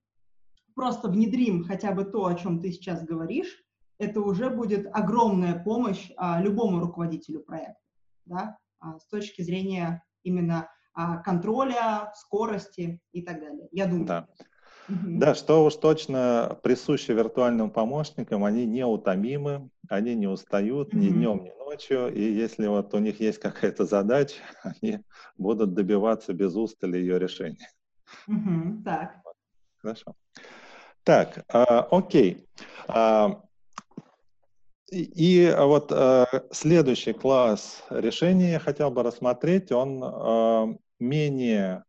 просто 0.75 1.10
внедрим 1.10 1.63
хотя 1.63 1.91
бы 1.91 2.05
то, 2.05 2.25
о 2.25 2.36
чем 2.36 2.60
ты 2.60 2.72
сейчас 2.72 3.03
говоришь, 3.03 3.63
это 3.98 4.22
уже 4.22 4.50
будет 4.50 4.88
огромная 4.93 5.62
помощь 5.62 6.12
а, 6.17 6.41
любому 6.41 6.79
руководителю 6.79 7.41
проекта, 7.41 7.81
да, 8.25 8.58
а, 8.79 8.98
с 8.98 9.08
точки 9.08 9.41
зрения 9.41 10.03
именно 10.24 10.69
а, 10.93 11.17
контроля, 11.17 12.12
скорости 12.15 13.01
и 13.12 13.22
так 13.22 13.39
далее. 13.41 13.67
Я 13.72 13.88
думаю. 13.88 14.05
Да. 14.05 14.27
Да, 14.89 15.36
что 15.36 15.65
уж 15.65 15.75
точно 15.75 16.58
присуще 16.63 17.13
виртуальным 17.13 17.69
помощникам, 17.69 18.43
они 18.43 18.65
неутомимы, 18.65 19.69
они 19.88 20.15
не 20.15 20.27
устают 20.27 20.93
ни 20.93 21.10
днем, 21.10 21.43
ни 21.43 21.51
ночью, 21.60 22.12
и 22.13 22.22
если 22.22 22.67
вот 22.67 22.93
у 22.93 23.00
них 23.00 23.19
есть 23.19 23.39
какая-то 23.39 23.86
задача, 23.86 24.41
они 24.63 25.00
будут 25.38 25.74
добиваться 25.74 26.34
без 26.34 26.55
устали 26.55 26.98
ее 26.98 27.19
решения. 27.19 27.69
Так. 28.84 29.22
Хорошо. 29.77 30.15
Так, 31.03 31.46
э, 31.53 31.63
окей. 31.91 32.48
Э, 32.88 33.29
и 34.91 35.55
вот 35.58 35.91
э, 35.91 36.25
следующий 36.51 37.13
класс 37.13 37.84
решений 37.89 38.51
я 38.51 38.60
хотел 38.60 38.89
бы 38.89 39.03
рассмотреть, 39.03 39.72
он 39.72 40.03
э, 40.03 40.77
менее 41.00 41.84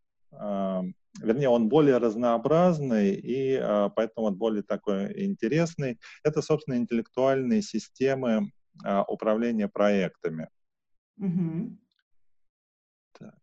вернее, 1.31 1.49
он 1.49 1.69
более 1.69 1.99
разнообразный 1.99 3.15
и 3.15 3.55
а, 3.57 3.89
поэтому 3.89 4.27
он 4.27 4.35
более 4.35 4.63
такой 4.63 5.25
интересный. 5.25 5.99
Это, 6.25 6.43
собственно, 6.43 6.77
интеллектуальные 6.77 7.63
системы 7.63 8.51
а, 8.85 9.05
управления 9.05 9.69
проектами. 9.69 10.49
Угу. 11.19 11.77
Так. 13.19 13.35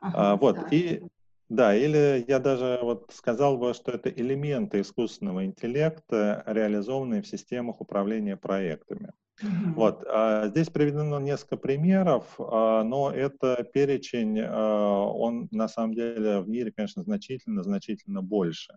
Ага, 0.00 0.32
а, 0.32 0.36
вот, 0.36 0.56
да. 0.56 0.68
и 0.70 1.02
да, 1.48 1.74
или 1.74 2.24
я 2.28 2.38
даже 2.38 2.78
вот 2.82 3.10
сказал 3.12 3.58
бы, 3.58 3.74
что 3.74 3.92
это 3.92 4.08
элементы 4.08 4.80
искусственного 4.80 5.44
интеллекта, 5.44 6.44
реализованные 6.46 7.22
в 7.22 7.26
системах 7.26 7.80
управления 7.80 8.36
проектами. 8.36 9.12
Mm-hmm. 9.40 9.72
Вот, 9.74 10.04
а, 10.06 10.48
здесь 10.48 10.68
приведено 10.68 11.18
несколько 11.18 11.56
примеров, 11.56 12.26
а, 12.38 12.84
но 12.84 13.10
это 13.10 13.64
перечень, 13.64 14.38
а, 14.40 15.06
он 15.06 15.48
на 15.50 15.68
самом 15.68 15.94
деле 15.94 16.40
в 16.40 16.48
мире, 16.48 16.72
конечно, 16.72 17.02
значительно, 17.02 17.62
значительно 17.62 18.22
больше. 18.22 18.76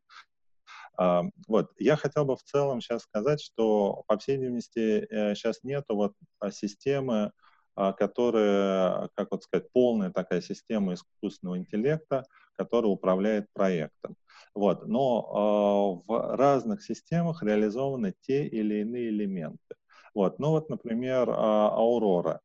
Вот, 0.98 1.72
я 1.78 1.98
хотел 1.98 2.24
бы 2.24 2.38
в 2.38 2.44
целом 2.44 2.80
сейчас 2.80 3.02
сказать, 3.02 3.42
что, 3.42 4.06
по 4.08 4.18
всей 4.18 4.38
видимости, 4.38 5.06
сейчас 5.36 5.58
э, 5.58 5.68
нету 5.68 5.94
вот 5.94 6.14
системы, 6.54 7.34
которая, 7.76 9.10
как 9.14 9.28
вот 9.32 9.44
сказать, 9.44 9.70
полная 9.74 10.10
такая 10.12 10.40
система 10.40 10.94
искусственного 10.94 11.58
интеллекта, 11.58 12.24
которая 12.56 12.94
управляет 12.94 13.52
проектом. 13.52 14.16
Вот. 14.54 14.88
Но 14.88 16.02
в 16.08 16.38
разных 16.38 16.82
системах 16.82 17.44
реализованы 17.44 18.14
те 18.22 18.48
или 18.48 18.76
иные 18.76 19.10
элементы. 19.10 19.76
Вот. 20.16 20.40
Ну 20.40 20.50
вот, 20.50 20.70
например, 20.70 21.30
Aurora. 21.30 22.40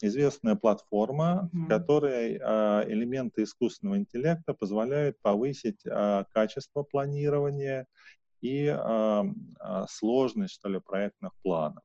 Известная 0.00 0.54
платформа, 0.54 1.50
mm-hmm. 1.52 1.64
в 1.64 1.68
которой 1.68 2.36
элементы 2.36 3.42
искусственного 3.42 3.98
интеллекта 3.98 4.54
позволяют 4.54 5.20
повысить 5.20 5.82
качество 5.82 6.82
планирования 6.82 7.86
и 8.40 8.74
сложность, 9.88 10.54
что 10.54 10.68
ли, 10.70 10.80
проектных 10.80 11.32
планов. 11.42 11.82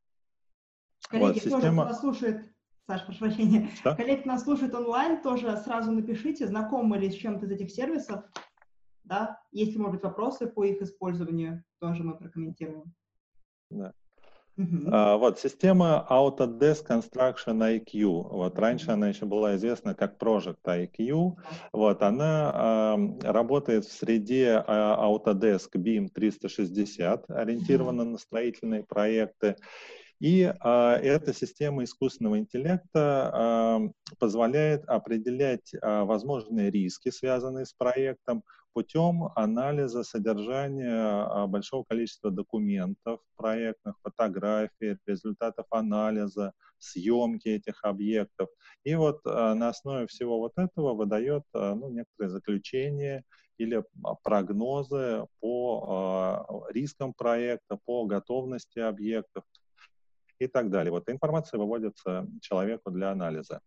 Коллеги, 1.10 1.26
вот, 1.26 1.36
система... 1.36 1.84
кто 1.84 1.92
нас 1.92 2.00
слушает, 2.00 2.46
Саша, 2.88 3.06
прошу 3.06 3.20
прощения, 3.20 3.70
Что? 3.76 3.96
коллеги 3.96 4.28
нас 4.28 4.44
слушают 4.44 4.74
онлайн, 4.74 5.22
тоже 5.22 5.58
сразу 5.58 5.92
напишите, 5.92 6.48
знакомы 6.48 6.98
ли 6.98 7.10
с 7.10 7.16
чем-то 7.16 7.46
из 7.46 7.52
этих 7.52 7.72
сервисов, 7.72 8.24
да, 9.04 9.42
если, 9.52 9.78
может 9.78 9.96
быть, 9.96 10.04
вопросы 10.04 10.48
по 10.48 10.64
их 10.64 10.82
использованию, 10.82 11.64
тоже 11.80 12.04
мы 12.04 12.18
прокомментируем. 12.18 12.94
Да. 13.70 13.94
Uh-huh. 14.58 14.90
А, 14.92 15.18
вот 15.18 15.40
система 15.40 16.06
Autodesk 16.10 16.88
Construction 16.88 17.60
IQ. 17.60 18.28
Вот 18.30 18.60
раньше 18.60 18.92
она 18.92 19.10
еще 19.10 19.26
была 19.26 19.56
известна 19.56 19.96
как 19.96 20.22
Project 20.22 20.58
IQ. 20.66 21.36
Вот 21.72 22.02
она 22.02 22.52
а, 22.54 22.98
работает 23.22 23.86
в 23.86 23.92
среде 23.92 24.64
а, 24.68 24.98
Autodesk 25.06 25.70
BIM 25.76 26.10
360, 26.10 27.30
ориентирована 27.30 28.02
uh-huh. 28.02 28.12
на 28.12 28.18
строительные 28.18 28.84
проекты. 28.84 29.56
И 30.20 30.54
а, 30.60 30.98
эта 30.98 31.34
система 31.34 31.84
искусственного 31.86 32.40
интеллекта 32.40 33.32
а, 33.34 33.80
позволяет 34.20 34.84
определять 34.86 35.72
а, 35.82 36.04
возможные 36.04 36.70
риски, 36.70 37.10
связанные 37.10 37.66
с 37.66 37.74
проектом, 37.74 38.44
путем 38.74 39.30
анализа 39.36 40.04
содержания 40.04 41.24
а, 41.24 41.48
большого 41.48 41.84
количества 41.84 42.32
документов 42.32 43.20
проектных, 43.36 43.96
фотографий, 44.04 44.98
результатов 45.06 45.66
анализа, 45.72 46.54
съемки 46.78 47.50
этих 47.50 47.84
объектов. 47.84 48.50
И 48.84 48.96
вот 48.96 49.22
а, 49.26 49.54
на 49.56 49.70
основе 49.70 50.08
всего 50.08 50.40
вот 50.40 50.54
этого 50.58 50.94
выдает 50.94 51.44
а, 51.54 51.76
ну, 51.76 51.90
некоторые 51.90 52.30
заключения 52.30 53.24
или 53.58 53.84
прогнозы 54.24 55.26
по 55.42 56.66
рискам 56.70 57.14
проекта, 57.14 57.78
по 57.84 58.06
готовности 58.06 58.80
объектов 58.80 59.44
и 60.40 60.48
так 60.48 60.70
далее. 60.70 60.92
Вот 60.92 61.10
информация 61.10 61.58
выводится 61.58 62.26
человеку 62.42 62.90
для 62.90 63.12
анализа. 63.12 63.60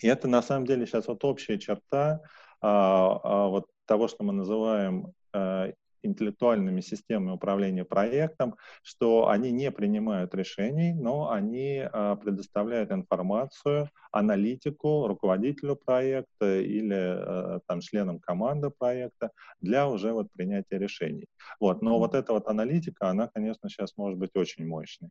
И 0.00 0.06
это 0.06 0.28
на 0.28 0.40
самом 0.40 0.66
деле 0.66 0.86
сейчас 0.86 1.08
вот 1.08 1.24
общая 1.24 1.58
черта 1.58 2.20
вот 2.62 3.66
того, 3.88 4.06
что 4.06 4.22
мы 4.22 4.32
называем 4.32 5.12
а, 5.32 5.72
интеллектуальными 6.02 6.80
системами 6.80 7.32
управления 7.32 7.84
проектом, 7.84 8.56
что 8.82 9.28
они 9.28 9.50
не 9.50 9.70
принимают 9.70 10.34
решений, 10.34 10.92
но 10.92 11.30
они 11.30 11.82
а, 11.82 12.16
предоставляют 12.16 12.92
информацию, 12.92 13.90
аналитику 14.12 15.06
руководителю 15.08 15.76
проекта 15.76 16.60
или 16.60 16.94
а, 16.94 17.60
там, 17.66 17.80
членам 17.80 18.20
команды 18.20 18.70
проекта 18.70 19.30
для 19.60 19.88
уже 19.88 20.12
вот 20.12 20.28
принятия 20.32 20.78
решений. 20.78 21.26
Вот. 21.60 21.82
Но 21.82 21.98
вот 21.98 22.14
эта 22.14 22.32
вот 22.32 22.46
аналитика, 22.46 23.08
она, 23.08 23.28
конечно, 23.28 23.68
сейчас 23.68 23.96
может 23.96 24.18
быть 24.18 24.30
очень 24.34 24.66
мощной. 24.66 25.10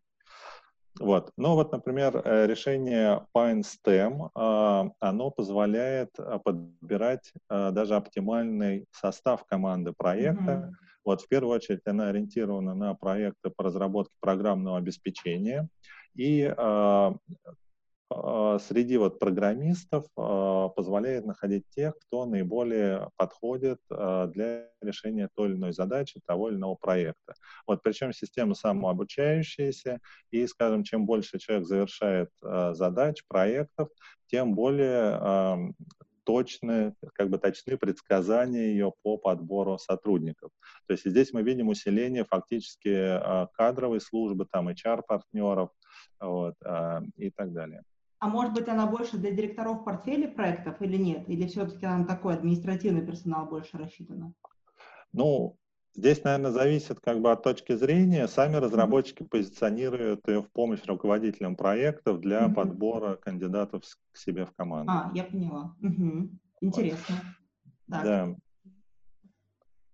Вот. 0.99 1.31
Ну 1.37 1.55
вот, 1.55 1.71
например, 1.71 2.21
э, 2.23 2.47
решение 2.47 3.25
PineStem, 3.35 4.29
а, 4.35 4.89
оно 4.99 5.31
позволяет 5.31 6.09
а, 6.17 6.39
подбирать 6.39 7.31
а, 7.49 7.71
даже 7.71 7.95
оптимальный 7.95 8.85
состав 8.91 9.45
команды 9.45 9.93
проекта. 9.95 10.51
Mm-hmm. 10.51 10.71
Вот 11.05 11.21
в 11.21 11.27
первую 11.27 11.55
очередь 11.55 11.81
она 11.85 12.09
ориентирована 12.09 12.73
на 12.73 12.93
проекты 12.93 13.49
по 13.49 13.63
разработке 13.63 14.13
программного 14.19 14.77
обеспечения. 14.77 15.69
И 16.15 16.51
среди 18.09 18.97
вот 18.97 19.19
программистов 19.19 20.05
а, 20.15 20.69
позволяет 20.69 21.25
находить 21.25 21.65
тех, 21.69 21.93
кто 21.99 22.25
наиболее 22.25 23.09
подходит 23.17 23.79
а, 23.89 24.27
для 24.27 24.69
решения 24.81 25.29
той 25.35 25.49
или 25.49 25.55
иной 25.57 25.73
задачи, 25.73 26.21
того 26.25 26.49
или 26.49 26.55
иного 26.55 26.75
проекта. 26.75 27.33
Вот 27.65 27.81
причем 27.83 28.13
система 28.13 28.55
самообучающаяся, 28.55 29.99
и, 30.31 30.47
скажем, 30.47 30.83
чем 30.83 31.05
больше 31.05 31.37
человек 31.39 31.67
завершает 31.67 32.29
задач, 32.41 33.23
проектов, 33.27 33.89
тем 34.27 34.55
более 34.55 35.73
точны, 36.23 36.93
как 37.13 37.29
бы 37.29 37.37
точны 37.37 37.77
предсказания 37.77 38.67
ее 38.67 38.93
по 39.01 39.17
подбору 39.17 39.77
сотрудников. 39.77 40.51
То 40.87 40.93
есть 40.93 41.05
здесь 41.05 41.31
мы 41.31 41.41
видим 41.41 41.69
усиление 41.69 42.25
фактически 42.25 43.19
кадровой 43.53 44.01
службы, 44.01 44.45
там 44.51 44.67
HR-партнеров 44.69 45.69
вот, 46.19 46.55
и 47.15 47.29
так 47.31 47.53
далее. 47.53 47.83
А 48.19 48.27
может 48.29 48.53
быть, 48.53 48.67
она 48.67 48.87
больше 48.87 49.17
для 49.17 49.31
директоров 49.31 49.83
портфеля 49.83 50.27
проектов 50.27 50.81
или 50.81 50.97
нет? 50.97 51.29
Или 51.29 51.47
все-таки 51.47 51.85
она 51.85 52.05
такой 52.05 52.33
административный 52.33 53.05
персонал 53.05 53.45
больше 53.45 53.77
рассчитана? 53.77 54.33
Ну, 55.13 55.57
здесь, 55.93 56.23
наверное, 56.23 56.51
зависит 56.51 56.99
как 56.99 57.21
бы 57.21 57.31
от 57.31 57.43
точки 57.43 57.75
зрения. 57.75 58.27
Сами 58.27 58.55
разработчики 58.55 59.21
mm-hmm. 59.21 59.29
позиционируют 59.29 60.27
ее 60.27 60.41
в 60.41 60.51
помощь 60.51 60.83
руководителям 60.85 61.55
проектов 61.55 62.19
для 62.19 62.45
mm-hmm. 62.45 62.53
подбора 62.53 63.15
кандидатов 63.17 63.83
к 64.11 64.17
себе 64.17 64.45
в 64.45 64.53
команду. 64.53 64.91
А, 64.91 65.11
я 65.13 65.23
поняла. 65.23 65.75
Угу. 65.81 66.29
Интересно. 66.61 67.15
Вот. 67.87 68.03
Да. 68.03 68.35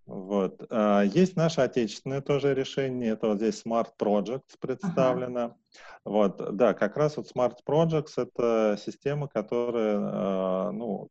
Вот. 0.06 0.62
А, 0.70 1.02
есть 1.02 1.34
наше 1.34 1.62
отечественное 1.62 2.20
тоже 2.20 2.54
решение, 2.54 3.12
это 3.12 3.28
вот 3.28 3.38
здесь 3.38 3.62
Smart 3.64 3.88
Projects 3.98 4.58
представлено. 4.60 5.40
Ага. 5.40 5.56
Вот, 6.04 6.56
да, 6.56 6.74
как 6.74 6.96
раз 6.98 7.16
вот 7.16 7.30
Smart 7.34 7.56
Projects— 7.66 8.12
это 8.16 8.78
система, 8.78 9.28
которая 9.28 9.98
а, 9.98 10.70
ну, 10.72 11.08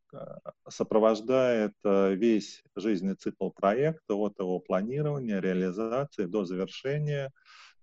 сопровождает 0.70 1.74
а, 1.84 2.12
весь 2.12 2.64
жизненный 2.76 3.16
цикл 3.16 3.50
проекта 3.50 4.14
от 4.14 4.38
его 4.40 4.60
планирования, 4.60 5.40
реализации 5.40 6.26
до 6.26 6.46
завершения, 6.46 7.32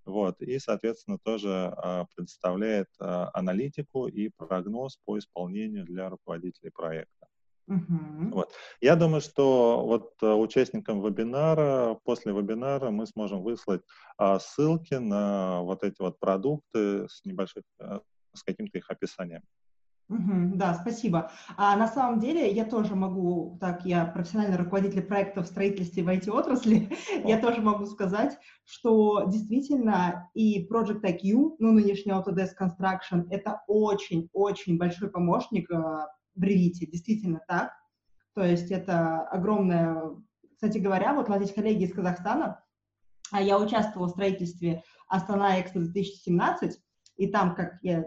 вот, 0.05 0.41
и, 0.41 0.59
соответственно, 0.59 1.19
тоже 1.23 1.77
предоставляет 2.17 2.89
аналитику 2.99 4.09
и 4.09 4.31
прогноз 4.35 4.99
по 5.05 5.19
исполнению 5.19 5.85
для 5.85 6.09
руководителей 6.09 6.71
проекта. 6.71 7.30
Угу. 7.71 8.31
Вот. 8.33 8.53
Я 8.81 8.97
думаю, 8.97 9.21
что 9.21 9.85
вот 9.87 10.15
э, 10.23 10.33
участникам 10.33 11.01
вебинара, 11.01 11.97
после 12.05 12.33
вебинара 12.33 12.91
мы 12.91 13.07
сможем 13.07 13.43
выслать 13.43 13.83
а, 14.19 14.41
ссылки 14.41 14.95
на 14.95 15.63
вот 15.63 15.85
эти 15.85 16.01
вот 16.01 16.19
продукты 16.19 17.07
с 17.09 17.25
небольших, 17.25 17.63
а, 17.79 18.01
с 18.35 18.43
каким-то 18.43 18.77
их 18.77 18.91
описанием. 18.91 19.43
Угу, 20.09 20.57
да, 20.57 20.75
спасибо. 20.75 21.31
А 21.57 21.77
на 21.77 21.87
самом 21.87 22.19
деле 22.19 22.51
я 22.51 22.65
тоже 22.65 22.97
могу, 22.97 23.57
так, 23.61 23.85
я 23.85 24.05
профессиональный 24.05 24.57
руководитель 24.57 25.03
проектов 25.03 25.47
в 25.47 25.49
строительстве 25.49 26.03
в 26.03 26.09
IT-отрасли, 26.09 26.89
я 27.25 27.39
тоже 27.39 27.63
могу 27.63 27.87
сказать, 27.87 28.37
что 28.65 29.27
действительно 29.29 30.29
и 30.35 30.67
Project 30.67 31.03
IQ, 31.03 31.55
ну, 31.61 31.71
нынешний 31.71 32.11
Autodesk 32.11 32.55
Construction, 32.61 33.29
это 33.31 33.63
очень-очень 33.69 34.77
большой 34.77 35.09
помощник 35.09 35.71
Revit, 36.39 36.87
действительно 36.91 37.41
так. 37.47 37.73
То 38.35 38.45
есть 38.45 38.71
это 38.71 39.23
огромное... 39.29 40.17
Кстати 40.55 40.79
говоря, 40.79 41.15
вот 41.15 41.29
у 41.29 41.31
нас 41.31 41.43
здесь 41.43 41.55
коллеги 41.55 41.85
из 41.85 41.95
Казахстана, 41.95 42.63
а 43.33 43.41
я 43.41 43.59
участвовала 43.59 44.09
в 44.09 44.11
строительстве 44.11 44.83
Астана 45.09 45.61
Экспо 45.61 45.81
2017, 45.81 46.79
и 47.17 47.29
там, 47.29 47.55
как 47.55 47.79
я 47.83 48.05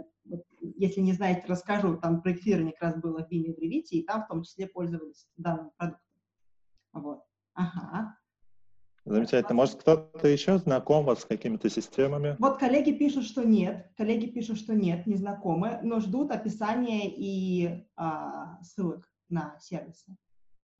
если 0.59 1.01
не 1.01 1.13
знаете, 1.13 1.43
расскажу, 1.47 1.97
там 1.97 2.21
проектирование 2.21 2.73
как 2.73 2.93
раз 2.93 3.01
было 3.01 3.23
в 3.23 3.31
Vimy 3.31 3.53
в 3.53 3.59
Revit, 3.59 3.87
и 3.89 4.03
там 4.03 4.23
в 4.23 4.27
том 4.27 4.43
числе 4.43 4.67
пользовались 4.67 5.27
данным 5.37 5.71
продуктом. 5.77 6.21
Вот. 6.93 7.23
Ага. 7.53 8.17
Замечательно. 9.05 9.55
Может, 9.55 9.75
кто-то 9.81 10.27
еще 10.27 10.57
знаком 10.59 11.05
вот 11.05 11.19
с 11.19 11.25
какими-то 11.25 11.69
системами? 11.69 12.37
Вот 12.39 12.57
коллеги 12.57 12.91
пишут, 12.91 13.25
что 13.25 13.43
нет. 13.43 13.89
Коллеги 13.97 14.27
пишут, 14.27 14.57
что 14.57 14.73
нет, 14.73 15.05
не 15.07 15.15
знакомы, 15.15 15.79
но 15.83 15.99
ждут 15.99 16.31
описания 16.31 17.09
и 17.09 17.85
а, 17.97 18.61
ссылок 18.63 19.11
на 19.29 19.57
сервисы. 19.59 20.15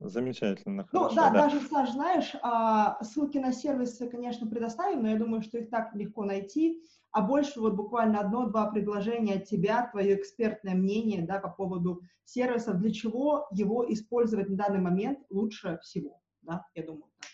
Замечательно. 0.00 0.88
Ну 0.92 1.00
хорошо, 1.00 1.16
да, 1.16 1.30
да, 1.30 1.42
даже, 1.42 1.60
Саш, 1.60 1.92
знаешь, 1.92 2.32
а, 2.42 3.02
ссылки 3.04 3.38
на 3.38 3.52
сервисы, 3.52 4.08
конечно, 4.08 4.46
предоставим, 4.46 5.02
но 5.02 5.10
я 5.10 5.18
думаю, 5.18 5.42
что 5.42 5.58
их 5.58 5.70
так 5.70 5.94
легко 5.94 6.24
найти, 6.24 6.82
а 7.12 7.20
больше 7.20 7.60
вот 7.60 7.74
буквально 7.74 8.20
одно-два 8.20 8.70
предложения 8.70 9.34
от 9.34 9.44
тебя, 9.44 9.88
твое 9.90 10.16
экспертное 10.16 10.74
мнение, 10.74 11.22
да, 11.22 11.38
по 11.38 11.48
поводу 11.48 12.00
сервисов, 12.24 12.78
для 12.78 12.90
чего 12.90 13.46
его 13.52 13.84
использовать 13.92 14.48
на 14.48 14.56
данный 14.56 14.80
момент 14.80 15.20
лучше 15.30 15.78
всего, 15.82 16.20
да, 16.42 16.66
я 16.74 16.82
думаю. 16.84 17.10
Так. 17.20 17.30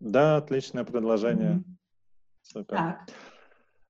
Да, 0.00 0.36
отличное 0.36 0.84
предложение. 0.84 1.62
Супер. 2.42 2.76
Так. 2.76 3.08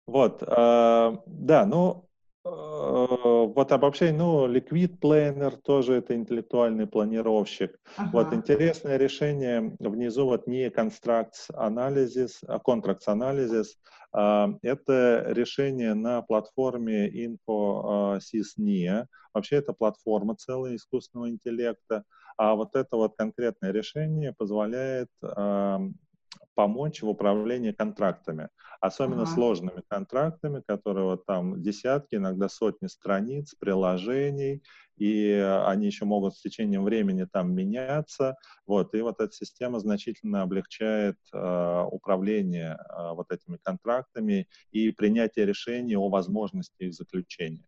Вот, 0.07 0.42
э, 0.42 1.16
да, 1.27 1.66
ну, 1.66 2.09
э, 2.45 2.49
вот 2.49 3.73
обобщение, 3.73 4.16
ну, 4.16 4.47
Liquid 4.47 4.99
Planner 5.01 5.57
тоже 5.57 5.95
это 5.95 6.14
интеллектуальный 6.14 6.87
планировщик. 6.87 7.79
Ага. 7.97 8.11
Вот 8.12 8.33
интересное 8.33 8.99
решение 8.99 9.77
внизу 9.81 10.27
вот 10.27 10.47
не 10.47 10.69
Constructs 10.69 11.51
Analysis, 11.53 12.35
а 12.47 12.59
Contracts 12.59 13.09
Analysis. 13.09 13.66
Э, 14.16 14.47
это 14.62 15.25
решение 15.29 15.95
на 15.95 16.23
платформе 16.23 17.11
InfoSysNIA. 17.11 19.07
Вообще 19.35 19.57
это 19.57 19.73
платформа 19.73 20.37
целая 20.37 20.77
искусственного 20.77 21.29
интеллекта. 21.31 22.05
А 22.37 22.55
вот 22.55 22.77
это 22.77 22.96
вот 22.96 23.16
конкретное 23.16 23.72
решение 23.72 24.35
позволяет 24.37 25.09
э, 25.22 25.79
помочь 26.57 27.03
в 27.03 27.09
управлении 27.09 27.70
контрактами, 27.70 28.49
особенно 28.81 29.22
ага. 29.22 29.31
сложными 29.31 29.83
контрактами, 29.88 30.62
которые 30.66 31.05
вот 31.05 31.27
там 31.27 31.62
десятки, 31.62 32.16
иногда 32.16 32.49
сотни 32.49 32.88
страниц, 32.88 33.55
приложений, 33.55 34.62
и 34.96 35.33
они 35.66 35.87
еще 35.87 36.07
могут 36.07 36.35
с 36.35 36.40
течением 36.40 36.85
времени 36.85 37.27
там 37.31 37.55
меняться, 37.55 38.37
вот, 38.66 38.94
и 38.94 39.03
вот 39.03 39.20
эта 39.20 39.33
система 39.33 39.79
значительно 39.79 40.42
облегчает 40.42 41.18
э, 41.33 41.85
управление 41.90 42.79
э, 42.79 43.12
вот 43.12 43.31
этими 43.31 43.59
контрактами 43.62 44.49
и 44.72 44.90
принятие 44.90 45.44
решений 45.44 45.96
о 45.96 46.09
возможности 46.09 46.85
их 46.85 46.94
заключения. 46.94 47.66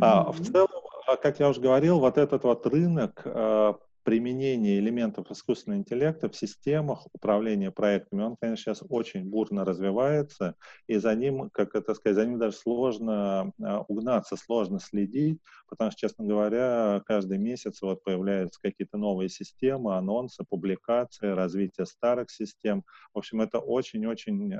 А, 0.00 0.32
в 0.32 0.40
целом, 0.40 0.68
а, 1.06 1.16
как 1.16 1.40
я 1.40 1.48
уже 1.48 1.60
говорил, 1.60 2.00
вот 2.00 2.18
этот 2.18 2.44
вот 2.44 2.66
рынок 2.66 3.22
а, 3.24 3.78
применения 4.02 4.78
элементов 4.78 5.30
искусственного 5.30 5.80
интеллекта 5.80 6.28
в 6.28 6.36
системах 6.36 7.06
управления 7.14 7.70
проектами, 7.70 8.22
он, 8.22 8.36
конечно, 8.36 8.74
сейчас 8.74 8.84
очень 8.90 9.24
бурно 9.24 9.64
развивается, 9.64 10.56
и 10.86 10.96
за 10.96 11.14
ним, 11.14 11.48
как 11.50 11.74
это 11.74 11.94
сказать, 11.94 12.16
за 12.16 12.26
ним 12.26 12.38
даже 12.38 12.54
сложно 12.56 13.52
угнаться, 13.88 14.36
сложно 14.36 14.78
следить, 14.78 15.40
потому 15.70 15.90
что, 15.90 16.00
честно 16.00 16.26
говоря, 16.26 17.02
каждый 17.06 17.38
месяц 17.38 17.80
вот 17.80 18.04
появляются 18.04 18.60
какие-то 18.60 18.98
новые 18.98 19.30
системы, 19.30 19.96
анонсы, 19.96 20.44
публикации, 20.46 21.28
развитие 21.28 21.86
старых 21.86 22.30
систем. 22.30 22.84
В 23.14 23.18
общем, 23.18 23.40
это 23.40 23.58
очень-очень 23.58 24.50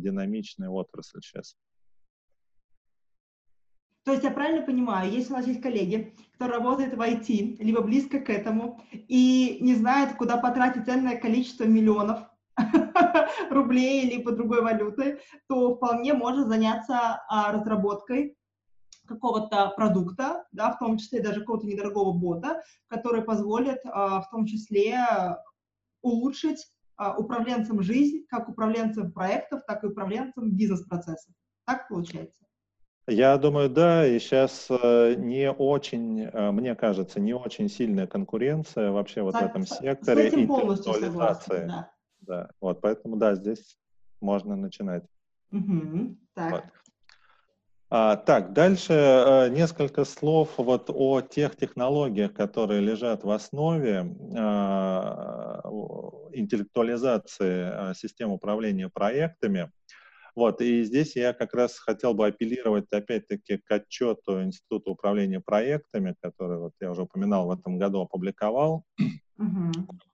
динамичная 0.00 0.70
отрасль 0.70 1.20
сейчас. 1.20 1.54
То 4.06 4.12
есть 4.12 4.22
я 4.22 4.30
правильно 4.30 4.64
понимаю, 4.64 5.10
если 5.10 5.32
у 5.32 5.36
нас 5.36 5.48
есть 5.48 5.60
коллеги, 5.60 6.14
кто 6.34 6.46
работает 6.46 6.94
в 6.94 7.00
IT, 7.00 7.56
либо 7.58 7.82
близко 7.82 8.20
к 8.20 8.30
этому, 8.30 8.80
и 8.92 9.58
не 9.60 9.74
знают, 9.74 10.12
куда 10.16 10.36
потратить 10.36 10.84
ценное 10.84 11.16
количество 11.16 11.64
миллионов 11.64 12.20
рублей 13.50 14.08
либо 14.08 14.30
другой 14.30 14.62
валюты, 14.62 15.18
то 15.48 15.74
вполне 15.74 16.14
можно 16.14 16.46
заняться 16.46 17.20
а, 17.28 17.50
разработкой 17.50 18.36
какого-то 19.08 19.70
продукта, 19.70 20.46
да, 20.52 20.70
в 20.70 20.78
том 20.78 20.98
числе 20.98 21.20
даже 21.20 21.40
какого-то 21.40 21.66
недорогого 21.66 22.12
бота, 22.12 22.62
который 22.86 23.22
позволит 23.22 23.80
а, 23.86 24.20
в 24.20 24.30
том 24.30 24.46
числе 24.46 25.00
улучшить 26.02 26.64
а, 26.94 27.18
управленцам 27.18 27.82
жизнь, 27.82 28.24
как 28.28 28.48
управленцам 28.48 29.10
проектов, 29.10 29.62
так 29.66 29.82
и 29.82 29.88
управленцам 29.88 30.52
бизнес-процессов. 30.52 31.34
Так 31.64 31.88
получается? 31.88 32.45
Я 33.08 33.38
думаю, 33.38 33.70
да, 33.70 34.04
и 34.04 34.18
сейчас 34.18 34.66
э, 34.68 35.14
не 35.16 35.52
очень, 35.52 36.22
э, 36.22 36.50
мне 36.50 36.74
кажется, 36.74 37.20
не 37.20 37.34
очень 37.34 37.68
сильная 37.68 38.08
конкуренция 38.08 38.90
вообще 38.90 39.22
вот 39.22 39.34
в 39.34 39.42
этом 39.42 39.64
секторе 39.64 40.28
интеллектуализации. 40.28 41.66
Да. 41.68 41.90
да, 42.20 42.50
вот, 42.60 42.80
поэтому, 42.80 43.16
да, 43.16 43.36
здесь 43.36 43.78
можно 44.20 44.56
начинать. 44.56 45.04
Угу, 45.52 46.16
так. 46.34 46.52
Вот. 46.52 46.64
А, 47.88 48.16
так, 48.16 48.52
дальше 48.52 48.92
а, 48.92 49.48
несколько 49.48 50.04
слов 50.04 50.54
вот 50.56 50.90
о 50.92 51.20
тех 51.20 51.54
технологиях, 51.54 52.34
которые 52.34 52.80
лежат 52.80 53.22
в 53.22 53.30
основе 53.30 54.12
а, 54.36 55.60
интеллектуализации 56.32 57.70
а, 57.72 57.94
систем 57.94 58.32
управления 58.32 58.88
проектами. 58.88 59.70
Вот, 60.36 60.60
и 60.60 60.84
здесь 60.84 61.16
я 61.16 61.32
как 61.32 61.54
раз 61.54 61.78
хотел 61.78 62.12
бы 62.12 62.26
апеллировать 62.26 62.84
опять-таки 62.92 63.56
к 63.56 63.70
отчету 63.70 64.42
Института 64.42 64.90
управления 64.90 65.40
проектами, 65.40 66.14
который, 66.20 66.58
вот 66.58 66.72
я 66.78 66.90
уже 66.90 67.02
упоминал, 67.02 67.46
в 67.46 67.50
этом 67.50 67.78
году 67.78 68.02
опубликовал. 68.02 68.84
Uh-huh. 69.00 69.72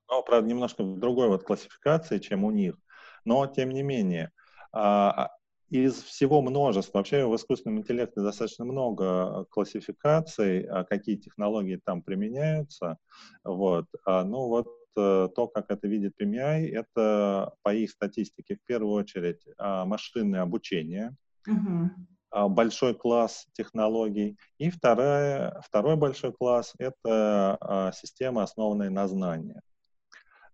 Но, 0.09 0.23
правда, 0.23 0.49
немножко 0.49 0.85
в 0.85 1.01
другой 1.01 1.27
вот 1.27 1.43
классификации, 1.43 2.19
чем 2.19 2.45
у 2.45 2.53
них. 2.53 2.77
Но, 3.25 3.47
тем 3.49 3.71
не 3.71 3.83
менее, 3.83 4.31
а, 4.73 5.31
из 5.71 6.03
всего 6.03 6.43
множества, 6.43 6.99
вообще 6.99 7.27
в 7.27 7.35
искусственном 7.35 7.79
интеллекте 7.79 8.21
достаточно 8.21 8.65
много 8.65 9.47
классификаций, 9.51 10.65
а 10.65 10.85
какие 10.85 11.17
технологии 11.17 11.81
там 11.83 12.03
применяются. 12.03 12.99
Вот. 13.43 13.87
Ну 14.07 14.49
вот 14.49 14.69
то, 14.95 15.51
как 15.55 15.71
это 15.71 15.87
видит 15.89 16.15
PMI, 16.21 16.69
это 16.71 17.55
по 17.63 17.75
их 17.75 17.91
статистике 17.91 18.57
в 18.57 18.65
первую 18.67 18.95
очередь 18.95 19.43
а, 19.59 19.85
машинное 19.85 20.43
обучение, 20.43 21.17
uh-huh. 21.49 22.49
большой 22.49 22.95
класс 22.95 23.47
технологий, 23.53 24.37
и 24.59 24.71
вторая, 24.71 25.61
второй 25.65 25.97
большой 25.97 26.33
класс— 26.33 26.75
это 26.79 27.59
а, 27.61 27.93
система, 27.93 28.43
основанная 28.43 28.91
на 28.91 29.09
знании. 29.09 29.61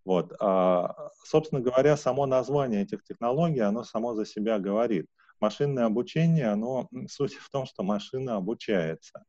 Вот. 0.05 0.33
Собственно 1.27 1.61
говоря, 1.61 1.95
само 1.99 2.25
название 2.25 2.83
этих 2.83 3.05
технологий, 3.05 3.61
оно 3.61 3.85
само 3.85 4.15
за 4.15 4.25
себя 4.25 4.59
говорит. 4.59 5.05
Машинное 5.39 5.85
обучение, 5.85 6.49
оно, 6.49 6.89
суть 7.11 7.35
в 7.35 7.51
том, 7.51 7.67
что 7.67 7.83
машина 7.83 8.37
обучается. 8.37 9.25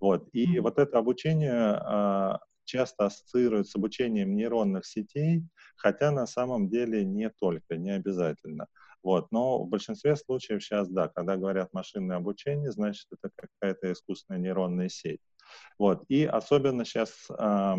Вот. 0.00 0.28
И 0.32 0.58
вот 0.58 0.80
это 0.80 0.98
обучение 0.98 2.40
часто 2.64 3.06
ассоциируют 3.06 3.68
с 3.68 3.76
обучением 3.76 4.34
нейронных 4.34 4.86
сетей, 4.86 5.42
хотя 5.76 6.10
на 6.10 6.26
самом 6.26 6.68
деле 6.68 7.04
не 7.04 7.30
только, 7.30 7.76
не 7.76 7.90
обязательно. 7.90 8.66
Вот. 9.02 9.30
Но 9.32 9.62
в 9.62 9.68
большинстве 9.68 10.16
случаев 10.16 10.62
сейчас, 10.62 10.88
да, 10.88 11.08
когда 11.08 11.36
говорят 11.36 11.72
машинное 11.72 12.16
обучение, 12.16 12.72
значит, 12.72 13.06
это 13.12 13.30
какая-то 13.36 13.92
искусственная 13.92 14.40
нейронная 14.40 14.88
сеть. 14.88 15.20
Вот. 15.78 16.04
И 16.08 16.24
особенно 16.24 16.84
сейчас 16.84 17.10
э, 17.30 17.74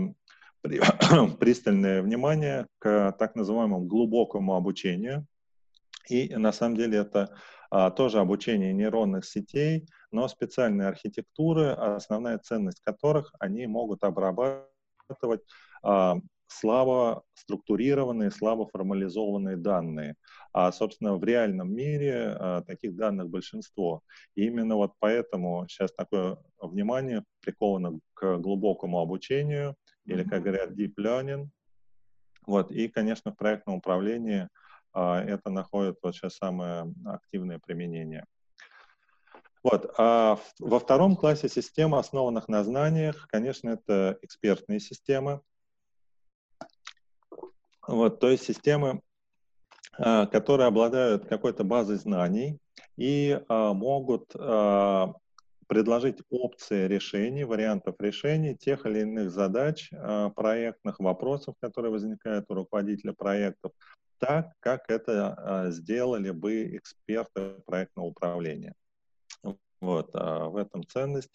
при, 0.61 0.79
пристальное 1.39 2.01
внимание 2.01 2.67
к 2.79 3.15
так 3.17 3.35
называемому 3.35 3.85
глубокому 3.85 4.55
обучению. 4.55 5.25
И 6.09 6.35
на 6.35 6.51
самом 6.51 6.77
деле 6.77 6.99
это 6.99 7.35
а, 7.71 7.89
тоже 7.89 8.19
обучение 8.19 8.73
нейронных 8.73 9.25
сетей, 9.25 9.87
но 10.11 10.27
специальные 10.27 10.87
архитектуры, 10.87 11.71
основная 11.71 12.37
ценность 12.37 12.81
которых 12.81 13.33
они 13.39 13.65
могут 13.65 14.03
обрабатывать 14.03 14.69
обрабатывать 15.07 15.41
а, 15.83 16.17
слабо 16.47 17.23
структурированные, 17.33 18.31
слабо 18.31 18.67
формализованные 18.67 19.57
данные. 19.57 20.15
А, 20.53 20.71
собственно, 20.71 21.15
в 21.15 21.23
реальном 21.23 21.73
мире 21.73 22.35
а, 22.37 22.61
таких 22.61 22.95
данных 22.95 23.29
большинство. 23.29 24.01
И 24.35 24.45
именно 24.45 24.75
вот 24.75 24.93
поэтому 24.99 25.65
сейчас 25.67 25.91
такое 25.93 26.37
внимание 26.59 27.23
приковано 27.41 27.99
к 28.13 28.37
глубокому 28.37 28.99
обучению, 28.99 29.75
или, 30.05 30.23
как 30.23 30.43
говорят, 30.43 30.71
deep 30.71 30.93
learning. 30.99 31.47
Вот. 32.45 32.71
И, 32.71 32.87
конечно, 32.87 33.31
в 33.31 33.37
проектном 33.37 33.77
управлении 33.77 34.47
а, 34.93 35.21
это 35.21 35.49
находит 35.49 35.97
вот 36.01 36.15
сейчас 36.15 36.35
самое 36.35 36.93
активное 37.05 37.59
применение. 37.59 38.25
Вот. 39.65 39.91
А 39.97 40.37
во 40.59 40.79
втором 40.79 41.15
классе 41.15 41.49
систем, 41.49 41.95
основанных 41.95 42.47
на 42.47 42.63
знаниях, 42.63 43.27
конечно, 43.31 43.69
это 43.69 44.15
экспертные 44.21 44.79
системы. 44.79 45.41
Вот, 47.87 48.19
то 48.19 48.29
есть 48.29 48.43
системы, 48.43 49.01
которые 49.97 50.67
обладают 50.67 51.25
какой-то 51.25 51.63
базой 51.63 51.95
знаний 51.95 52.59
и 52.95 53.41
могут 53.49 54.27
предложить 55.67 56.19
опции 56.29 56.87
решений, 56.87 57.43
вариантов 57.43 57.95
решений 57.97 58.55
тех 58.55 58.85
или 58.85 58.99
иных 58.99 59.31
задач, 59.31 59.89
проектных 60.35 60.99
вопросов, 60.99 61.55
которые 61.59 61.91
возникают 61.91 62.45
у 62.49 62.53
руководителя 62.53 63.13
проектов, 63.13 63.71
так, 64.19 64.51
как 64.59 64.91
это 64.91 65.69
сделали 65.71 66.29
бы 66.29 66.77
эксперты 66.77 67.55
проектного 67.65 68.05
управления. 68.05 68.75
Вот, 69.81 70.13
в 70.13 70.57
этом 70.57 70.85
ценность. 70.87 71.31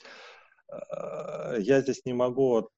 Я 1.59 1.81
здесь 1.81 2.05
не 2.05 2.13
могу 2.13 2.71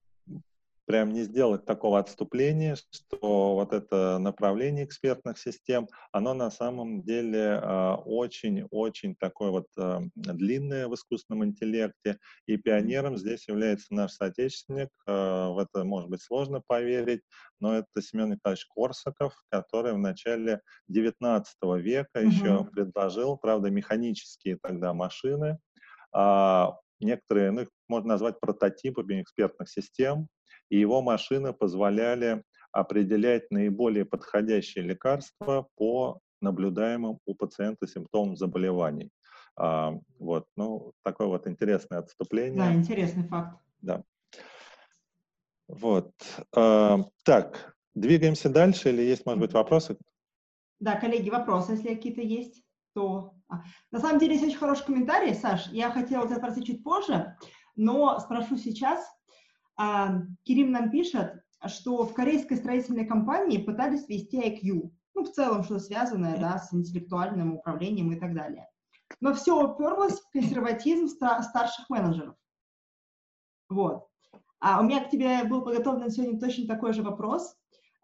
прям 0.87 1.13
не 1.13 1.23
сделать 1.23 1.65
такого 1.65 1.99
отступления, 1.99 2.77
что 2.77 3.55
вот 3.55 3.73
это 3.73 4.19
направление 4.19 4.85
экспертных 4.85 5.39
систем, 5.39 5.89
оно 6.11 6.35
на 6.35 6.51
самом 6.51 7.03
деле 7.03 7.61
очень-очень 8.05 9.15
такое 9.15 9.51
вот 9.51 9.67
длинное 10.15 10.89
в 10.89 10.95
искусственном 10.95 11.45
интеллекте, 11.45 12.19
и 12.47 12.57
пионером 12.57 13.17
здесь 13.17 13.47
является 13.49 13.95
наш 13.95 14.13
соотечественник, 14.13 14.89
в 15.07 15.57
это 15.59 15.85
может 15.85 16.11
быть 16.11 16.23
сложно 16.23 16.63
поверить, 16.67 17.23
но 17.61 17.77
это 17.77 18.03
Семен 18.03 18.31
Николаевич 18.31 18.67
Корсаков, 18.67 19.35
который 19.51 19.93
в 19.93 19.99
начале 19.99 20.61
19 20.89 21.55
века 21.77 22.09
mm-hmm. 22.17 22.27
еще 22.27 22.65
предложил, 22.65 23.37
правда, 23.37 23.71
механические 23.71 24.59
тогда 24.61 24.93
машины, 24.93 25.59
а 26.13 26.77
некоторые, 27.01 27.51
ну, 27.51 27.63
их 27.63 27.69
можно 27.89 28.09
назвать 28.09 28.41
прототипами 28.41 29.23
экспертных 29.23 29.69
систем, 29.69 30.29
и 30.69 30.79
его 30.79 31.03
машины 31.03 31.53
позволяли 31.53 32.43
определять 32.73 33.51
наиболее 33.51 34.05
подходящие 34.05 34.85
лекарства 34.85 35.69
по 35.77 36.21
наблюдаемым 36.41 37.19
у 37.25 37.35
пациента 37.35 37.87
симптомам 37.87 38.37
заболеваний. 38.37 39.11
А, 39.57 39.95
вот, 40.19 40.47
ну, 40.57 40.93
такое 41.03 41.29
вот 41.29 41.47
интересное 41.47 41.99
отступление. 41.99 42.57
Да, 42.57 42.75
интересный 42.75 43.25
факт. 43.25 43.59
Да. 43.81 44.03
Вот. 45.69 46.13
А, 46.57 47.05
так, 47.25 47.77
двигаемся 47.95 48.49
дальше 48.49 48.89
или 48.89 49.03
есть, 49.03 49.27
может 49.27 49.41
быть, 49.41 49.53
вопросы? 49.53 49.99
Да, 50.81 50.97
коллеги, 50.97 51.31
вопросы, 51.31 51.73
если 51.73 51.95
какие-то 51.95 52.23
есть, 52.23 52.63
то... 52.95 53.35
А, 53.49 53.63
на 53.91 54.01
самом 54.01 54.19
деле, 54.19 54.35
есть 54.35 54.45
очень 54.45 54.59
хороший 54.59 54.87
комментарий, 54.87 55.35
Саш, 55.35 55.69
я 55.69 55.91
хотела 55.91 56.27
тебя 56.27 56.39
спросить 56.39 56.67
чуть 56.67 56.83
позже, 56.83 57.37
но 57.77 58.19
спрошу 58.19 58.57
сейчас. 58.57 59.07
А, 59.77 60.21
Кирим 60.45 60.73
нам 60.73 60.91
пишет, 60.91 61.43
что 61.67 62.05
в 62.05 62.15
корейской 62.15 62.57
строительной 62.57 63.07
компании 63.07 63.59
пытались 63.59 64.09
ввести 64.09 64.41
IQ. 64.41 64.91
Ну, 65.15 65.25
в 65.25 65.31
целом, 65.31 65.63
что 65.65 65.79
связанное, 65.79 66.39
да, 66.39 66.59
с 66.59 66.73
интеллектуальным 66.73 67.55
управлением 67.55 68.13
и 68.13 68.17
так 68.17 68.35
далее. 68.35 68.69
Но 69.21 69.35
все 69.35 69.61
уперлось 69.61 70.21
в 70.21 70.31
консерватизм 70.31 71.09
старших 71.09 71.91
менеджеров. 71.91 72.35
Вот. 73.69 74.09
А 74.61 74.81
у 74.81 74.85
меня 74.85 75.05
к 75.05 75.11
тебе 75.11 75.45
был 75.45 75.63
подготовлен 75.63 76.11
сегодня 76.11 76.39
точно 76.39 76.67
такой 76.67 76.93
же 76.93 77.03
вопрос. 77.03 77.55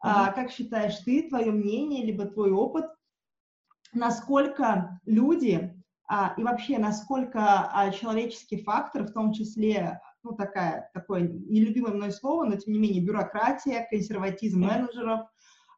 Mm-hmm. 0.05 0.11
А, 0.11 0.33
как 0.33 0.51
считаешь 0.51 0.99
ты, 0.99 1.29
твое 1.29 1.51
мнение, 1.51 2.05
либо 2.05 2.27
твой 2.27 2.53
опыт, 2.53 2.87
насколько 3.93 5.01
люди 5.05 5.75
а, 6.09 6.35
и 6.37 6.43
вообще 6.43 6.79
насколько 6.79 7.71
а, 7.71 7.91
человеческий 7.91 8.63
фактор, 8.63 9.05
в 9.05 9.13
том 9.13 9.33
числе 9.33 10.01
ну, 10.31 10.37
такая, 10.37 10.91
такое 10.93 11.23
нелюбимое 11.23 11.93
мной 11.93 12.13
слово, 12.13 12.45
но 12.45 12.57
тем 12.57 12.73
не 12.73 12.79
менее 12.79 13.03
бюрократия, 13.03 13.87
консерватизм 13.91 14.61
менеджеров, 14.61 15.21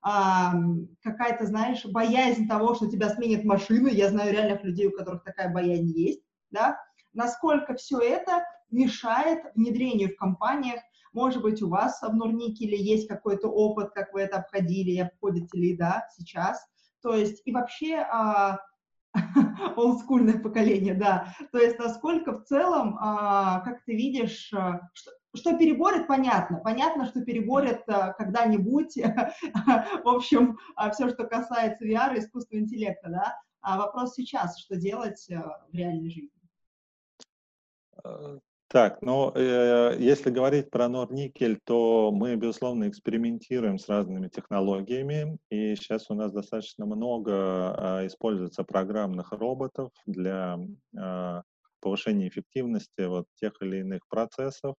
а, 0.02 0.54
какая-то, 1.02 1.46
знаешь, 1.46 1.84
боязнь 1.84 2.48
того, 2.48 2.74
что 2.74 2.90
тебя 2.90 3.10
сменит 3.10 3.44
машина, 3.44 3.88
я 3.88 4.08
знаю 4.08 4.32
реальных 4.32 4.64
людей, 4.64 4.86
у 4.88 4.92
которых 4.92 5.22
такая 5.24 5.52
боязнь 5.52 5.90
есть, 5.90 6.22
да, 6.50 6.80
насколько 7.12 7.74
все 7.74 8.00
это 8.00 8.44
мешает 8.70 9.40
внедрению 9.54 10.10
в 10.10 10.16
компаниях, 10.16 10.80
может 11.12 11.42
быть, 11.42 11.60
у 11.60 11.68
вас 11.68 12.00
в 12.00 12.14
Нурникеле 12.14 12.80
есть 12.80 13.08
какой-то 13.08 13.48
опыт, 13.48 13.90
как 13.90 14.12
вы 14.12 14.22
это 14.22 14.38
обходили, 14.38 14.98
обходите 14.98 15.58
ли, 15.58 15.76
да, 15.76 16.06
сейчас, 16.16 16.64
то 17.02 17.14
есть, 17.14 17.42
и 17.44 17.52
вообще, 17.52 17.96
а, 17.96 18.58
олдскульное 19.76 20.38
поколение, 20.38 20.94
да. 20.94 21.34
То 21.52 21.58
есть 21.58 21.78
насколько 21.78 22.38
в 22.38 22.44
целом, 22.44 22.96
а, 23.00 23.60
как 23.60 23.84
ты 23.84 23.94
видишь, 23.94 24.52
а, 24.52 24.88
что, 24.94 25.10
что 25.34 25.56
переборет, 25.56 26.06
понятно. 26.06 26.58
Понятно, 26.58 27.06
что 27.06 27.24
переборет 27.24 27.82
а, 27.88 28.12
когда-нибудь, 28.12 28.96
в 30.04 30.08
общем, 30.08 30.58
все, 30.92 31.08
что 31.10 31.24
касается 31.26 31.86
VR, 31.86 32.18
искусственного 32.18 32.64
интеллекта, 32.64 33.08
да. 33.10 33.40
А 33.62 33.78
вопрос 33.78 34.14
сейчас, 34.14 34.58
что 34.58 34.76
делать 34.76 35.26
в 35.28 35.74
реальной 35.74 36.10
жизни? 36.10 36.30
Так, 38.72 39.02
ну, 39.02 39.32
э, 39.34 39.96
если 39.98 40.30
говорить 40.30 40.70
про 40.70 40.88
Норникель, 40.88 41.58
то 41.64 42.12
мы, 42.12 42.36
безусловно, 42.36 42.88
экспериментируем 42.88 43.78
с 43.80 43.88
разными 43.88 44.28
технологиями, 44.28 45.38
и 45.50 45.74
сейчас 45.74 46.08
у 46.08 46.14
нас 46.14 46.30
достаточно 46.30 46.86
много 46.86 47.32
э, 47.32 48.06
используется 48.06 48.62
программных 48.62 49.32
роботов 49.32 49.90
для 50.06 50.56
э, 50.96 51.42
повышения 51.80 52.28
эффективности 52.28 53.06
вот 53.06 53.26
тех 53.40 53.54
или 53.60 53.78
иных 53.78 54.06
процессов. 54.08 54.76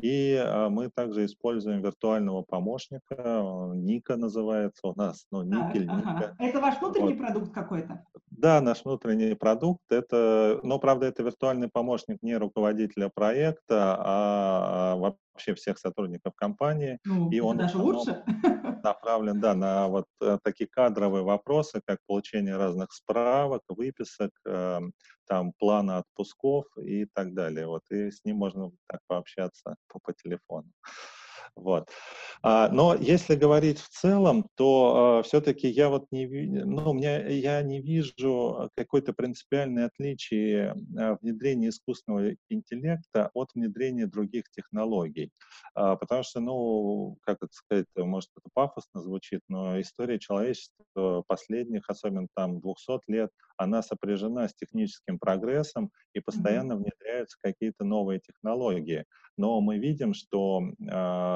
И 0.00 0.34
а, 0.34 0.68
мы 0.68 0.90
также 0.94 1.24
используем 1.24 1.80
виртуального 1.80 2.42
помощника, 2.42 3.72
Ника 3.74 4.16
называется 4.16 4.88
у 4.88 4.94
нас, 4.94 5.26
ну, 5.30 5.42
Никель, 5.42 5.88
ага. 5.88 5.98
Ника. 5.98 6.36
Это 6.38 6.60
ваш 6.60 6.80
внутренний 6.80 7.14
вот. 7.14 7.18
продукт 7.18 7.54
какой-то? 7.54 8.04
Да, 8.30 8.60
наш 8.60 8.84
внутренний 8.84 9.34
продукт. 9.34 9.82
Это, 9.90 10.58
но, 10.62 10.78
правда, 10.78 11.06
это 11.06 11.22
виртуальный 11.22 11.68
помощник 11.72 12.18
не 12.22 12.36
руководителя 12.36 13.10
проекта, 13.14 13.96
а 13.98 15.14
вообще 15.34 15.54
всех 15.54 15.78
сотрудников 15.78 16.34
компании. 16.34 16.98
Ну, 17.04 17.30
и 17.30 17.40
он 17.40 17.58
даже 17.58 17.78
лучше. 17.78 18.24
направлен, 18.84 19.40
да, 19.40 19.54
на 19.54 19.88
вот 19.88 20.06
э, 20.20 20.38
такие 20.44 20.68
кадровые 20.68 21.24
вопросы, 21.24 21.80
как 21.84 21.98
получение 22.06 22.56
разных 22.56 22.92
справок, 22.92 23.62
выписок, 23.68 24.30
э, 24.46 24.80
там 25.26 25.52
плана 25.58 25.98
отпусков 25.98 26.66
и 26.76 27.06
так 27.06 27.34
далее. 27.34 27.66
Вот, 27.66 27.82
и 27.90 28.10
с 28.10 28.24
ним 28.24 28.36
можно 28.36 28.70
так 28.86 29.00
пообщаться 29.06 29.76
по, 29.88 29.98
по 30.00 30.12
телефону. 30.12 30.70
Вот. 31.56 31.88
А, 32.42 32.68
но 32.68 32.94
если 32.94 33.34
говорить 33.34 33.78
в 33.78 33.88
целом, 33.88 34.46
то 34.56 35.18
а, 35.18 35.22
все-таки 35.22 35.68
я 35.68 35.88
вот 35.88 36.06
не, 36.10 36.26
ну, 36.26 36.90
у 36.90 36.94
меня, 36.94 37.26
я 37.28 37.62
не 37.62 37.80
вижу 37.80 38.70
какой-то 38.76 39.12
принципиальной 39.12 39.86
отличия 39.86 40.76
а, 40.98 41.16
внедрения 41.20 41.68
искусственного 41.68 42.34
интеллекта 42.48 43.30
от 43.34 43.50
внедрения 43.54 44.06
других 44.06 44.44
технологий. 44.50 45.30
Потому 45.74 46.22
что, 46.22 46.40
ну, 46.40 47.18
как 47.22 47.38
это 47.38 47.52
сказать, 47.52 47.86
может, 47.96 48.30
это 48.36 48.48
пафосно 48.52 49.02
звучит, 49.02 49.40
но 49.48 49.80
история 49.80 50.18
человечества 50.18 51.22
последних, 51.26 51.88
особенно 51.88 52.28
там 52.34 52.60
200 52.60 53.00
лет, 53.08 53.30
она 53.56 53.82
сопряжена 53.82 54.48
с 54.48 54.54
техническим 54.54 55.18
прогрессом 55.18 55.90
и 56.12 56.20
постоянно 56.20 56.74
mm-hmm. 56.74 56.76
внедряются 56.76 57.36
какие-то 57.42 57.84
новые 57.84 58.20
технологии. 58.20 59.04
Но 59.36 59.60
мы 59.60 59.78
видим, 59.78 60.14
что, 60.14 60.62
э, 60.62 61.33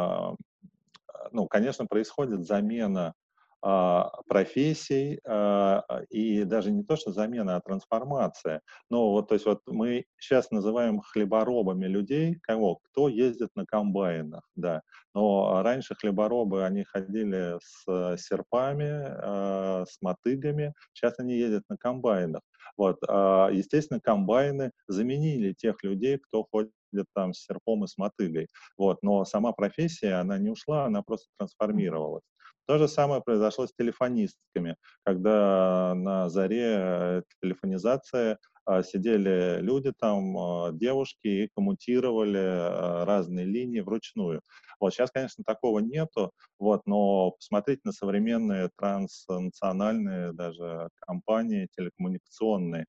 ну, 1.32 1.46
конечно, 1.46 1.86
происходит 1.86 2.46
замена 2.46 3.14
а, 3.60 4.10
профессий, 4.28 5.20
а, 5.26 5.82
и 6.10 6.44
даже 6.44 6.70
не 6.70 6.84
то, 6.84 6.94
что 6.94 7.12
замена, 7.12 7.56
а 7.56 7.60
трансформация. 7.60 8.60
Но 8.88 9.10
вот, 9.10 9.28
то 9.28 9.34
есть 9.34 9.46
вот 9.46 9.62
мы 9.66 10.04
сейчас 10.16 10.52
называем 10.52 11.00
хлеборобами 11.00 11.86
людей, 11.86 12.38
кого? 12.42 12.76
Кто 12.76 13.08
ездит 13.08 13.50
на 13.56 13.66
комбайнах, 13.66 14.48
да. 14.54 14.82
Но 15.12 15.60
раньше 15.62 15.96
хлеборобы, 15.96 16.64
они 16.64 16.84
ходили 16.84 17.58
с 17.60 18.16
серпами, 18.22 18.92
а, 18.92 19.84
с 19.88 20.00
мотыгами, 20.02 20.72
сейчас 20.92 21.18
они 21.18 21.34
ездят 21.34 21.64
на 21.68 21.76
комбайнах. 21.76 22.42
Вот, 22.76 22.98
естественно, 23.02 23.98
комбайны 23.98 24.70
заменили 24.86 25.52
тех 25.52 25.82
людей, 25.82 26.16
кто 26.18 26.44
ходит 26.44 26.70
там 27.14 27.34
с 27.34 27.44
серпом 27.44 27.84
и 27.84 27.86
с 27.86 27.96
мотыгой. 27.96 28.48
Вот, 28.76 28.98
но 29.02 29.24
сама 29.24 29.52
профессия, 29.52 30.14
она 30.14 30.38
не 30.38 30.50
ушла, 30.50 30.84
она 30.84 31.02
просто 31.02 31.28
трансформировалась. 31.38 32.24
То 32.66 32.76
же 32.76 32.86
самое 32.86 33.22
произошло 33.22 33.66
с 33.66 33.72
телефонистками, 33.72 34.76
когда 35.02 35.94
на 35.94 36.28
заре 36.28 36.76
э, 36.78 37.22
телефонизация 37.40 38.38
а, 38.66 38.82
сидели 38.82 39.60
люди 39.62 39.90
там, 39.98 40.36
а, 40.36 40.72
девушки, 40.72 41.26
и 41.26 41.48
коммутировали 41.56 43.06
разные 43.06 43.46
линии 43.46 43.80
вручную. 43.80 44.42
Вот 44.78 44.92
сейчас, 44.92 45.10
конечно, 45.10 45.42
такого 45.42 45.78
нету, 45.78 46.32
вот, 46.58 46.82
но 46.84 47.30
посмотреть 47.30 47.82
на 47.86 47.92
современные 47.92 48.68
транснациональные 48.76 50.34
даже 50.34 50.90
компании 51.06 51.68
телекоммуникационные, 51.74 52.84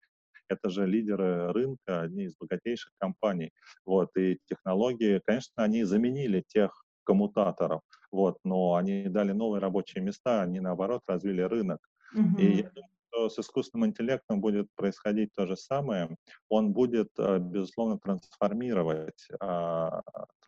это 0.49 0.69
же 0.69 0.85
лидеры 0.85 1.51
рынка, 1.53 2.01
одни 2.01 2.23
из 2.23 2.35
богатейших 2.37 2.91
компаний. 2.97 3.51
Вот, 3.85 4.09
и 4.17 4.39
технологии, 4.45 5.21
конечно, 5.25 5.63
они 5.63 5.83
заменили 5.83 6.43
тех 6.47 6.83
коммутаторов, 7.03 7.81
вот, 8.11 8.37
но 8.43 8.75
они 8.75 9.05
дали 9.07 9.31
новые 9.31 9.61
рабочие 9.61 10.03
места, 10.03 10.41
они, 10.41 10.59
наоборот, 10.59 11.01
развили 11.07 11.41
рынок. 11.41 11.79
Угу. 12.13 12.39
И 12.39 12.57
я 12.57 12.69
думаю, 12.69 12.89
что 13.09 13.29
с 13.29 13.39
искусственным 13.39 13.89
интеллектом 13.89 14.41
будет 14.41 14.67
происходить 14.75 15.29
то 15.35 15.45
же 15.45 15.55
самое. 15.57 16.15
Он 16.49 16.71
будет, 16.73 17.09
э, 17.17 17.39
безусловно, 17.39 17.97
трансформировать, 17.97 19.27
а, 19.39 20.01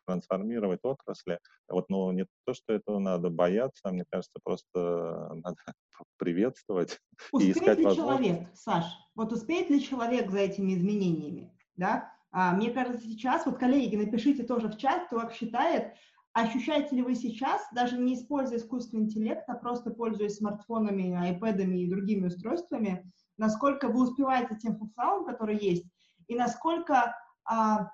трансформировать 0.05 0.79
отрасли. 0.83 1.39
Вот, 1.67 1.89
ну, 1.89 2.11
не 2.11 2.25
то, 2.45 2.53
что 2.53 2.73
этого 2.73 2.99
надо 2.99 3.29
бояться, 3.29 3.89
мне 3.89 4.05
кажется, 4.09 4.39
просто 4.43 5.31
надо 5.43 5.55
приветствовать 6.17 6.99
успеет 7.31 7.57
и 7.57 7.59
искать 7.59 7.79
ли 7.79 7.95
человек, 7.95 8.47
Саш, 8.53 8.85
вот 9.15 9.31
успеет 9.31 9.69
ли 9.69 9.81
человек 9.81 10.31
за 10.31 10.39
этими 10.39 10.73
изменениями, 10.73 11.53
да? 11.75 12.11
А, 12.31 12.53
мне 12.53 12.71
кажется, 12.71 13.01
сейчас, 13.01 13.45
вот, 13.45 13.57
коллеги, 13.57 13.97
напишите 13.97 14.43
тоже 14.43 14.69
в 14.69 14.77
чат, 14.77 15.07
кто 15.07 15.19
как 15.19 15.33
считает, 15.33 15.93
ощущаете 16.33 16.95
ли 16.95 17.01
вы 17.01 17.15
сейчас, 17.15 17.61
даже 17.73 17.97
не 17.97 18.15
используя 18.15 18.57
искусственный 18.57 19.03
интеллект, 19.03 19.43
а 19.47 19.55
просто 19.55 19.91
пользуясь 19.91 20.37
смартфонами, 20.37 21.13
айпэдами 21.13 21.77
и 21.79 21.89
другими 21.89 22.27
устройствами, 22.27 23.11
насколько 23.37 23.89
вы 23.89 24.03
успеваете 24.03 24.55
тем 24.55 24.77
функционалом, 24.77 25.25
который 25.25 25.57
есть, 25.57 25.85
и 26.27 26.35
насколько 26.35 27.15
а, 27.43 27.91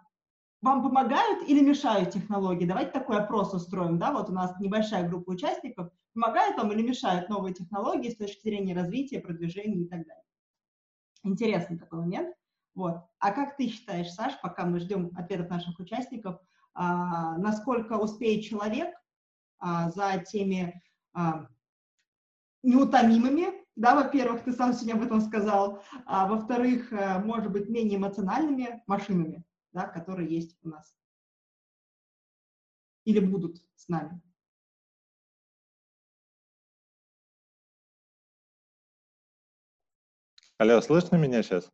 вам 0.62 0.82
помогают 0.82 1.48
или 1.48 1.62
мешают 1.62 2.12
технологии? 2.12 2.66
Давайте 2.66 2.92
такой 2.92 3.18
опрос 3.18 3.54
устроим, 3.54 4.00
да, 4.00 4.12
вот 4.12 4.30
у 4.30 4.34
нас 4.34 4.60
небольшая 4.60 5.08
группа 5.08 5.32
участников, 5.32 5.90
помогают 6.14 6.58
вам 6.58 6.72
или 6.72 6.82
мешают 6.82 7.30
новые 7.30 7.54
технологии 7.54 8.10
с 8.10 8.18
точки 8.18 8.42
зрения 8.42 8.74
развития, 8.74 9.20
продвижения 9.20 9.84
и 9.84 9.88
так 9.88 10.06
далее. 10.06 10.24
Интересный 11.24 11.78
такой 11.78 12.00
момент. 12.00 12.36
Вот. 12.74 12.98
А 13.20 13.32
как 13.32 13.58
ты 13.58 13.70
считаешь, 13.70 14.12
Саш, 14.12 14.40
пока 14.42 14.66
мы 14.66 14.80
ждем 14.80 15.12
ответов 15.16 15.50
наших 15.50 15.80
участников, 15.80 16.40
а, 16.74 17.38
насколько 17.38 17.94
успеет 17.94 18.46
человек 18.46 18.94
а, 19.60 19.90
за 19.90 20.24
теми 20.24 20.82
а, 21.14 21.48
неутомимыми, 22.62 23.48
да, 23.76 23.96
во-первых, 23.96 24.44
ты 24.44 24.54
сам 24.54 24.74
сегодня 24.74 24.94
об 24.94 25.04
этом 25.04 25.22
сказал, 25.22 25.84
а 26.06 26.28
во-вторых, 26.28 26.92
а, 26.92 27.20
может 27.20 27.52
быть, 27.52 27.70
менее 27.70 27.98
эмоциональными 27.98 28.84
машинами, 28.88 29.44
да, 29.78 29.86
которые 29.86 30.28
есть 30.28 30.58
у 30.64 30.70
нас 30.70 30.98
или 33.06 33.20
будут 33.20 33.64
с 33.76 33.88
нами. 33.88 34.20
Алло, 40.58 40.82
слышно 40.82 41.18
меня 41.18 41.44
сейчас? 41.44 41.72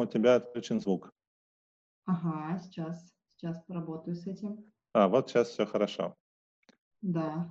у 0.00 0.06
тебя 0.06 0.36
отключен 0.36 0.80
звук. 0.80 1.12
Ага, 2.06 2.58
сейчас, 2.60 3.12
сейчас 3.40 3.62
поработаю 3.66 4.16
с 4.16 4.26
этим. 4.26 4.64
А, 4.92 5.08
вот 5.08 5.30
сейчас 5.30 5.48
все 5.48 5.66
хорошо. 5.66 6.14
Да. 7.00 7.48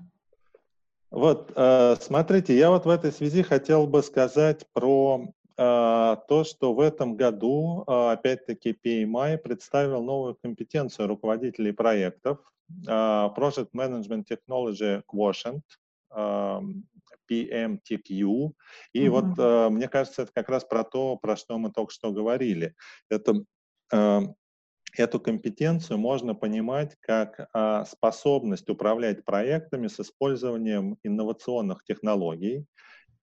Вот, 1.10 1.52
э, 1.56 1.96
смотрите, 2.00 2.56
я 2.56 2.70
вот 2.70 2.86
в 2.86 2.90
этой 2.90 3.12
связи 3.12 3.42
хотел 3.42 3.88
бы 3.88 4.04
сказать 4.04 4.68
про 4.74 5.26
э, 5.26 6.18
то, 6.28 6.44
что 6.44 6.74
в 6.74 6.80
этом 6.80 7.16
году, 7.16 7.84
э, 7.88 8.12
опять-таки, 8.12 8.78
PMI 8.86 9.38
представил 9.40 10.04
новую 10.04 10.36
компетенцию 10.36 11.08
руководителей 11.08 11.72
проектов 11.72 12.38
Project 12.86 13.70
Management 13.76 14.26
Technology 14.28 15.02
Quotient, 15.12 15.62
PMTQ. 17.28 18.52
И 18.94 19.08
mm-hmm. 19.08 19.10
вот 19.10 19.72
мне 19.72 19.88
кажется, 19.88 20.22
это 20.22 20.32
как 20.32 20.50
раз 20.50 20.66
про 20.66 20.84
то, 20.84 21.16
про 21.18 21.36
что 21.36 21.58
мы 21.58 21.72
только 21.72 21.92
что 21.92 22.12
говорили. 22.12 22.76
Это 23.10 23.44
э, 23.92 24.20
эту 24.98 25.20
компетенцию 25.20 25.98
можно 25.98 26.36
понимать 26.36 26.96
как 27.00 27.50
э, 27.54 27.84
способность 27.86 28.70
управлять 28.70 29.24
проектами 29.26 29.88
с 29.88 30.00
использованием 30.00 30.98
инновационных 31.04 31.84
технологий. 31.84 32.66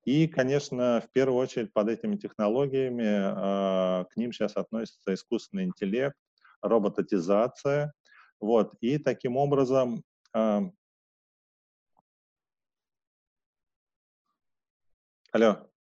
И, 0.04 0.28
конечно, 0.28 1.02
в 1.04 1.10
первую 1.12 1.40
очередь 1.40 1.72
под 1.72 1.88
этими 1.88 2.16
технологиями 2.16 3.02
э, 3.02 4.04
к 4.04 4.16
ним 4.16 4.32
сейчас 4.32 4.56
относится 4.56 5.14
искусственный 5.14 5.64
интеллект, 5.64 6.16
робототизация. 6.62 7.92
Вот. 8.40 8.74
И 8.80 8.98
таким 8.98 9.36
образом 9.36 10.02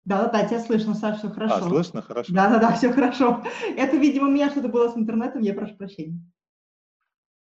э, 0.09 0.13
Алло. 0.13 0.23
Да-да-да, 0.23 0.47
тебя 0.47 0.59
слышно, 0.59 0.93
Саша, 0.93 1.19
все 1.19 1.29
хорошо. 1.29 1.55
А, 1.55 1.61
слышно? 1.61 2.01
Хорошо. 2.01 2.33
Да-да-да, 2.33 2.73
все 2.73 2.91
хорошо. 2.91 3.43
Это, 3.75 3.97
видимо, 3.97 4.27
у 4.27 4.31
меня 4.31 4.49
что-то 4.49 4.69
было 4.69 4.89
с 4.89 4.97
интернетом, 4.97 5.41
я 5.41 5.53
прошу 5.53 5.75
прощения. 5.75 6.19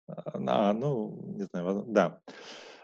А, 0.07 0.73
ну, 0.73 1.33
не 1.35 1.43
знаю, 1.43 1.85
да. 1.87 2.19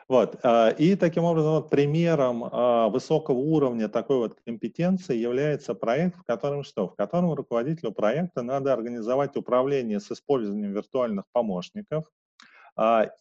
Вот. 0.08 0.38
А, 0.44 0.70
и 0.70 0.96
таким 0.96 1.24
образом 1.24 1.54
вот 1.54 1.70
примером 1.70 2.44
а, 2.44 2.90
высокого 2.90 3.38
уровня 3.38 3.90
такой 3.90 4.18
вот 4.18 4.38
компетенции 4.46 5.18
является 5.18 5.74
проект, 5.74 6.18
в 6.18 6.24
котором 6.24 6.64
что? 6.64 6.88
В 6.88 6.96
котором 6.96 7.34
руководителю 7.34 7.92
проекта 7.92 8.44
надо 8.44 8.72
организовать 8.72 9.36
управление 9.36 10.00
с 10.00 10.12
использованием 10.12 10.74
виртуальных 10.74 11.26
помощников, 11.32 12.06
а, 12.06 12.25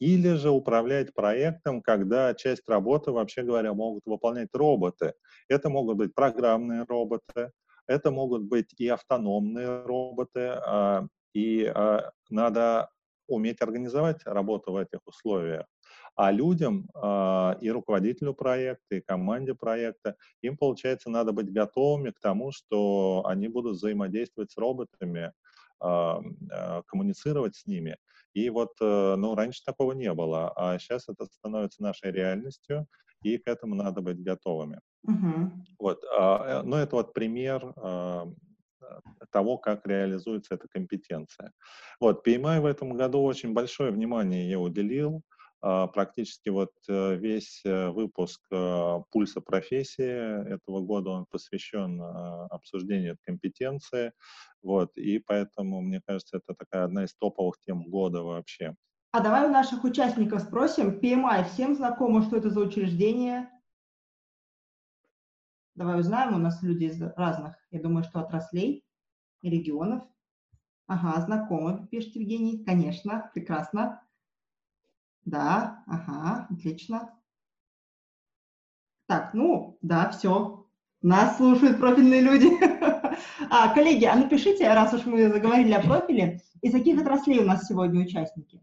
или 0.01 0.35
же 0.35 0.51
управлять 0.51 1.15
проектом, 1.15 1.81
когда 1.81 2.35
часть 2.35 2.69
работы, 2.69 3.13
вообще 3.13 3.43
говоря, 3.43 3.73
могут 3.73 4.03
выполнять 4.07 4.49
роботы. 4.53 5.15
Это 5.49 5.71
могут 5.71 5.97
быть 5.97 6.15
программные 6.15 6.85
роботы, 6.85 7.53
это 7.87 8.11
могут 8.11 8.43
быть 8.45 8.75
и 8.79 8.89
автономные 8.89 9.85
роботы, 9.85 10.55
а, 10.67 11.07
и 11.35 11.65
а, 11.67 12.11
надо 12.31 12.91
уметь 13.29 13.61
организовать 13.63 14.25
работу 14.25 14.73
в 14.73 14.77
этих 14.77 15.01
условиях. 15.07 15.67
А 16.17 16.31
людям, 16.31 16.89
и 17.61 17.71
руководителю 17.71 18.35
проекта, 18.35 18.97
и 18.97 19.01
команде 19.01 19.55
проекта, 19.55 20.15
им, 20.43 20.57
получается, 20.57 21.11
надо 21.11 21.33
быть 21.33 21.53
готовыми 21.53 22.11
к 22.11 22.21
тому, 22.21 22.53
что 22.53 23.25
они 23.27 23.49
будут 23.49 23.77
взаимодействовать 23.77 24.53
с 24.53 24.57
роботами, 24.57 25.33
коммуницировать 25.81 27.57
с 27.57 27.67
ними. 27.67 27.97
И 28.35 28.51
вот, 28.51 28.73
э, 28.81 29.15
ну, 29.17 29.35
раньше 29.35 29.63
такого 29.65 29.93
не 29.93 30.13
было, 30.13 30.53
а 30.57 30.79
сейчас 30.79 31.09
это 31.09 31.27
становится 31.27 31.83
нашей 31.83 32.11
реальностью, 32.11 32.87
и 33.23 33.39
к 33.39 33.47
этому 33.47 33.77
надо 33.77 34.03
быть 34.03 34.23
готовыми. 34.23 34.81
Uh-huh. 35.09 35.51
Вот, 35.79 36.05
а, 36.19 36.61
э, 36.61 36.63
ну, 36.65 36.77
это 36.77 36.97
вот 36.97 37.15
пример 37.15 37.73
а, 37.77 38.27
того, 39.31 39.57
как 39.57 39.87
реализуется 39.87 40.55
эта 40.55 40.67
компетенция. 40.69 41.53
Вот, 42.01 42.27
PMI 42.27 42.61
в 42.61 42.67
этом 42.67 42.97
году 42.97 43.23
очень 43.23 43.53
большое 43.53 43.93
внимание 43.93 44.51
я 44.51 44.59
уделил. 44.59 45.23
А, 45.67 45.87
практически 45.87 46.51
вот 46.51 46.73
э, 46.91 47.17
весь 47.17 47.63
выпуск 47.65 48.43
«Пульса 49.11 49.41
профессии» 49.41 50.53
этого 50.53 50.81
года 50.81 51.09
он 51.09 51.25
посвящен 51.25 52.03
обсуждению 52.51 53.17
компетенции. 53.25 54.13
Вот, 54.63 54.95
и 54.99 55.19
поэтому, 55.19 55.81
мне 55.81 56.03
кажется, 56.07 56.37
это 56.37 56.55
такая 56.55 56.85
одна 56.85 57.05
из 57.05 57.15
топовых 57.15 57.55
тем 57.61 57.85
года 57.85 58.23
вообще. 58.23 58.75
А 59.13 59.21
давай 59.21 59.47
у 59.47 59.51
наших 59.51 59.85
участников 59.85 60.43
спросим, 60.43 61.01
PMI 61.01 61.45
всем 61.45 61.75
знакомо, 61.75 62.21
что 62.23 62.37
это 62.37 62.51
за 62.51 62.61
учреждение? 62.61 63.49
Давай 65.75 65.99
узнаем, 65.99 66.35
у 66.35 66.39
нас 66.39 66.63
люди 66.63 66.85
из 66.85 67.01
разных, 67.01 67.57
я 67.71 67.81
думаю, 67.81 68.05
что 68.05 68.21
отраслей 68.21 68.85
и 69.41 69.49
регионов. 69.49 70.05
Ага, 70.87 71.19
знакомо, 71.23 71.87
пишет 71.91 72.17
Евгений. 72.17 72.63
Конечно, 72.65 73.31
прекрасно. 73.33 74.04
Да, 75.25 75.83
ага, 75.87 76.47
отлично. 76.51 77.15
Так, 79.07 79.35
ну, 79.35 79.79
да, 79.83 80.11
все. 80.11 80.67
Нас 81.03 81.37
слушают 81.37 81.79
профильные 81.79 82.21
люди. 82.21 82.49
А, 83.51 83.73
коллеги, 83.73 84.05
а 84.07 84.17
напишите, 84.17 84.73
раз 84.73 84.93
уж 84.93 85.07
мы 85.07 85.29
заговорили 85.29 85.73
о 85.73 85.81
профиле, 85.81 86.41
из 86.63 86.73
каких 86.73 87.01
отраслей 87.01 87.39
у 87.39 87.45
нас 87.45 87.67
сегодня 87.67 88.01
участники? 88.01 88.61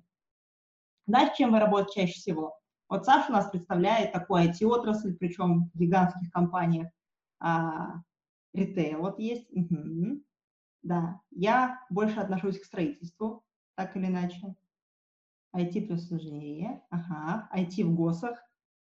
Знаете, 1.07 1.33
чем 1.37 1.51
вы 1.51 1.59
работаете 1.59 2.01
чаще 2.01 2.13
всего? 2.13 2.57
Вот 2.89 3.05
Саша 3.05 3.29
у 3.29 3.33
нас 3.33 3.49
представляет 3.49 4.11
такую 4.11 4.49
IT-отрасль, 4.49 5.15
причем 5.15 5.71
в 5.73 5.79
гигантских 5.79 6.31
компаниях. 6.31 6.89
А, 7.39 8.01
ритейл 8.53 8.99
вот 8.99 9.19
есть. 9.19 9.49
Угу. 9.51 10.21
Да, 10.83 11.21
я 11.31 11.79
больше 11.89 12.19
отношусь 12.19 12.59
к 12.59 12.65
строительству, 12.65 13.43
так 13.75 13.95
или 13.95 14.07
иначе. 14.07 14.55
IT 15.55 15.87
плюс 15.87 16.11
инженерия, 16.11 16.81
ага, 16.89 17.49
IT 17.55 17.83
в 17.83 17.93
ГОСах, 17.95 18.39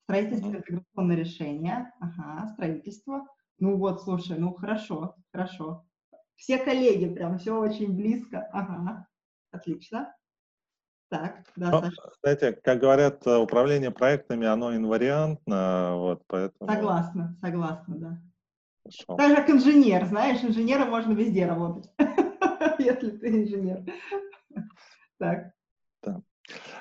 строительство 0.04 0.50
интеграционное 0.50 1.16
решение, 1.16 1.94
ага, 2.00 2.48
строительство, 2.54 3.28
ну 3.60 3.78
вот, 3.78 4.02
слушай, 4.02 4.38
ну 4.38 4.54
хорошо, 4.54 5.16
хорошо. 5.32 5.86
Все 6.36 6.60
коллеги, 6.60 7.12
прям 7.12 7.40
все 7.40 7.60
очень 7.60 7.96
близко. 7.96 8.48
Ага, 8.54 9.08
отлично. 9.52 10.16
Так, 11.10 11.44
да, 11.56 11.72
ну, 11.72 11.82
Саша. 11.82 12.12
Знаете, 12.22 12.52
как 12.52 12.80
говорят, 12.80 13.26
э, 13.26 13.38
управление 13.38 13.92
проектами, 13.92 14.46
оно 14.46 14.76
инвариантно, 14.76 15.96
вот, 15.96 16.24
поэтому... 16.28 16.70
Согласна, 16.70 17.38
согласна, 17.42 17.96
да. 17.98 18.22
Хорошо. 18.84 19.16
Так 19.16 19.30
же, 19.30 19.36
как 19.38 19.50
инженер, 19.50 20.06
знаешь, 20.06 20.44
инженером 20.44 20.90
можно 20.90 21.14
везде 21.14 21.46
работать, 21.46 21.90
если 22.80 23.12
ты 23.12 23.44
инженер. 23.44 23.84
Так. 25.18 25.57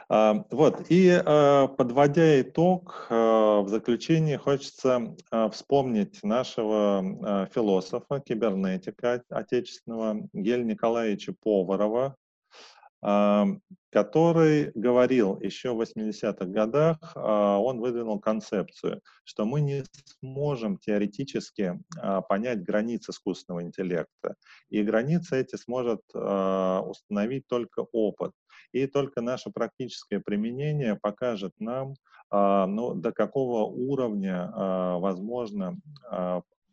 А, 0.09 0.45
вот, 0.51 0.87
и 0.89 1.11
а, 1.11 1.67
подводя 1.69 2.41
итог, 2.41 3.07
а, 3.11 3.61
в 3.63 3.69
заключении 3.69 4.37
хочется 4.37 5.17
вспомнить 5.53 6.23
нашего 6.23 7.49
философа, 7.53 8.21
кибернетика 8.21 9.23
отечественного 9.31 10.29
Гель 10.33 10.65
Николаевича 10.67 11.35
Поварова, 11.43 12.17
который 13.91 14.73
говорил 14.75 15.39
еще 15.41 15.73
в 15.73 15.81
80-х 15.81 16.45
годах, 16.47 16.99
он 17.15 17.79
выдвинул 17.81 18.19
концепцию, 18.19 19.01
что 19.25 19.45
мы 19.45 19.61
не 19.61 19.85
сможем 20.21 20.77
теоретически 20.77 21.79
понять 22.29 22.65
границы 22.65 23.13
искусственного 23.13 23.63
интеллекта. 23.63 24.35
И 24.71 24.83
границы 24.83 25.41
эти 25.41 25.57
сможет 25.57 26.03
установить 26.13 27.47
только 27.47 27.87
опыт. 27.93 28.33
И 28.73 28.87
только 28.87 29.21
наше 29.21 29.51
практическое 29.51 30.19
применение 30.21 30.99
покажет 31.01 31.53
нам, 31.61 31.95
ну, 32.33 32.95
до 32.95 33.13
какого 33.13 33.67
уровня 33.67 34.51
возможно 34.53 35.79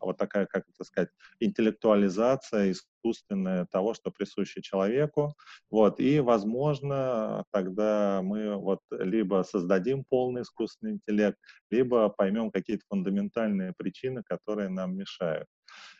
вот 0.06 0.18
такая, 0.18 0.46
как 0.46 0.64
это 0.70 0.84
сказать, 0.84 1.10
интеллектуализация 1.40 2.72
искусственная 2.72 3.66
того, 3.72 3.94
что 3.94 4.12
присуще 4.12 4.62
человеку. 4.62 5.36
Вот, 5.70 6.00
и, 6.00 6.20
возможно, 6.20 7.46
тогда 7.52 8.22
мы 8.24 8.56
вот 8.56 8.80
либо 8.92 9.44
создадим 9.44 10.04
полный 10.10 10.44
искусственный 10.44 10.94
интеллект, 10.94 11.38
либо 11.70 12.10
поймем 12.10 12.52
какие-то 12.52 12.84
фундаментальные 12.90 13.74
причины, 13.78 14.24
которые 14.24 14.70
нам 14.70 14.96
мешают. 14.96 15.48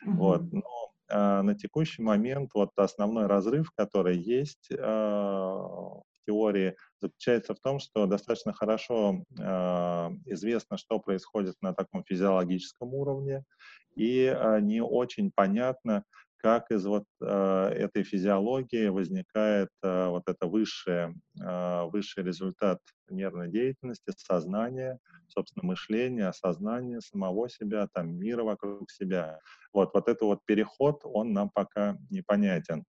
Mm-hmm. 0.06 0.12
Вот, 0.12 0.52
но 0.52 0.92
а, 1.08 1.42
на 1.42 1.54
текущий 1.54 2.02
момент 2.02 2.50
вот 2.54 2.70
основной 2.76 3.26
разрыв, 3.26 3.70
который 3.76 4.16
есть 4.16 4.70
а, 4.78 6.00
теории, 6.26 6.76
заключается 7.00 7.54
в 7.54 7.60
том, 7.60 7.78
что 7.78 8.06
достаточно 8.06 8.52
хорошо 8.52 9.24
э, 9.38 9.42
известно, 10.26 10.76
что 10.76 10.98
происходит 10.98 11.56
на 11.60 11.74
таком 11.74 12.04
физиологическом 12.04 12.94
уровне, 12.94 13.44
и 13.96 14.24
э, 14.24 14.60
не 14.60 14.80
очень 14.82 15.30
понятно, 15.34 16.04
как 16.44 16.70
из 16.70 16.84
вот 16.84 17.04
э, 17.22 17.68
этой 17.74 18.02
физиологии 18.02 18.88
возникает 18.88 19.70
э, 19.82 20.08
вот 20.08 20.24
это 20.26 20.46
высшее, 20.46 21.14
э, 21.40 21.84
высший 21.84 22.22
результат 22.22 22.80
нервной 23.08 23.50
деятельности, 23.50 24.12
сознания, 24.18 24.98
собственно, 25.28 25.66
мышления, 25.66 26.28
осознания 26.28 27.00
самого 27.00 27.48
себя, 27.48 27.88
там, 27.94 28.18
мира 28.18 28.42
вокруг 28.42 28.90
себя. 28.90 29.38
Вот, 29.72 29.94
вот 29.94 30.06
этот 30.06 30.20
вот 30.20 30.40
переход, 30.44 31.00
он 31.04 31.32
нам 31.32 31.48
пока 31.48 31.96
непонятен. 32.10 32.84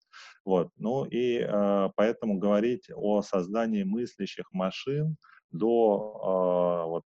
Вот, 0.45 0.69
ну 0.77 1.03
и 1.03 1.45
э, 1.45 1.89
поэтому 1.97 2.37
говорить 2.37 2.89
о 2.95 3.21
создании 3.21 3.83
мыслящих 3.83 4.45
машин 4.53 5.17
до 5.51 6.85
э, 6.85 6.89
вот 6.89 7.03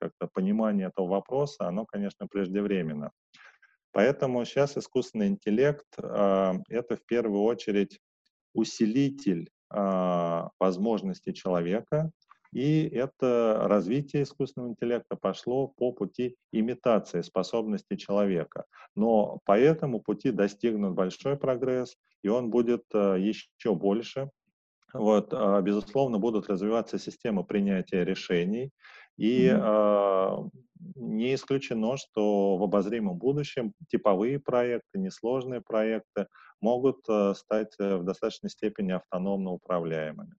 как-то 0.00 0.26
понимания 0.26 0.86
этого 0.86 1.06
вопроса, 1.06 1.68
оно, 1.68 1.86
конечно, 1.86 2.26
преждевременно. 2.26 3.12
Поэтому 3.92 4.44
сейчас 4.44 4.76
искусственный 4.76 5.28
интеллект 5.28 5.86
э, 5.98 6.52
это 6.68 6.96
в 6.96 7.04
первую 7.06 7.42
очередь 7.42 7.98
усилитель 8.54 9.50
э, 9.72 10.42
возможностей 10.60 11.32
человека, 11.34 12.10
и 12.52 12.88
это 12.88 13.58
развитие 13.64 14.22
искусственного 14.22 14.70
интеллекта 14.70 15.16
пошло 15.16 15.68
по 15.68 15.92
пути 15.92 16.36
имитации 16.50 17.20
способностей 17.20 17.98
человека. 17.98 18.64
Но 18.94 19.38
по 19.44 19.58
этому 19.58 20.00
пути 20.00 20.30
достигнут 20.30 20.94
большой 20.94 21.36
прогресс, 21.36 21.96
и 22.22 22.28
он 22.28 22.50
будет 22.50 22.84
э, 22.94 23.16
еще 23.18 23.74
больше. 23.74 24.30
Вот, 24.94 25.34
безусловно, 25.62 26.18
будут 26.18 26.48
развиваться 26.48 26.98
системы 26.98 27.44
принятия 27.44 28.06
решений, 28.06 28.70
и 29.18 29.52
э, 29.52 30.36
не 30.94 31.34
исключено, 31.34 31.96
что 31.96 32.56
в 32.56 32.62
обозримом 32.62 33.18
будущем 33.18 33.72
типовые 33.88 34.38
проекты, 34.38 34.98
несложные 34.98 35.60
проекты 35.60 36.28
могут 36.60 37.00
э, 37.08 37.34
стать 37.34 37.74
э, 37.78 37.96
в 37.96 38.04
достаточной 38.04 38.48
степени 38.48 38.92
автономно 38.92 39.50
управляемыми. 39.50 40.34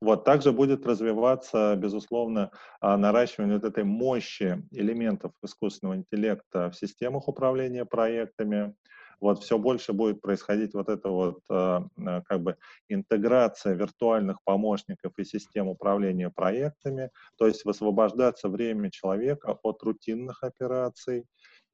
Вот, 0.00 0.24
также 0.24 0.52
будет 0.52 0.86
развиваться, 0.86 1.74
безусловно, 1.76 2.52
а, 2.80 2.96
наращивание 2.96 3.56
вот 3.56 3.64
этой 3.64 3.82
мощи 3.82 4.62
элементов 4.70 5.32
искусственного 5.42 5.96
интеллекта 5.96 6.70
в 6.70 6.76
системах 6.76 7.26
управления 7.26 7.84
проектами, 7.84 8.74
вот 9.20 9.42
все 9.42 9.58
больше 9.58 9.92
будет 9.92 10.20
происходить 10.20 10.74
вот 10.74 10.88
эта 10.88 11.08
вот 11.08 11.40
э, 11.50 11.80
э, 11.96 12.22
как 12.26 12.42
бы 12.42 12.56
интеграция 12.88 13.74
виртуальных 13.74 14.38
помощников 14.44 15.12
и 15.18 15.24
систем 15.24 15.68
управления 15.68 16.30
проектами, 16.30 17.10
то 17.36 17.46
есть 17.46 17.64
высвобождаться 17.64 18.48
время 18.48 18.90
человека 18.90 19.58
от 19.62 19.82
рутинных 19.82 20.42
операций 20.42 21.24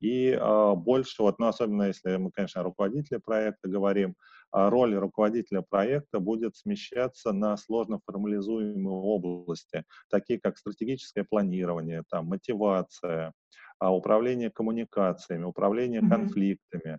и 0.00 0.30
э, 0.30 0.74
больше, 0.74 1.22
вот, 1.22 1.38
ну, 1.38 1.46
особенно 1.46 1.84
если 1.84 2.16
мы, 2.16 2.30
конечно, 2.30 2.60
о 2.60 2.64
руководителе 2.64 3.20
проекта 3.20 3.68
говорим, 3.68 4.14
а 4.50 4.70
роль 4.70 4.94
руководителя 4.94 5.62
проекта 5.62 6.20
будет 6.20 6.56
смещаться 6.56 7.32
на 7.32 7.56
сложно 7.56 7.98
формализуемые 8.06 8.94
области, 8.94 9.84
такие 10.10 10.38
как 10.38 10.58
стратегическое 10.58 11.24
планирование, 11.24 12.04
там, 12.08 12.26
мотивация, 12.26 13.32
а, 13.80 13.92
управление 13.92 14.50
коммуникациями, 14.50 15.44
управление 15.44 16.00
mm-hmm. 16.00 16.08
конфликтами, 16.08 16.92
а, 16.94 16.98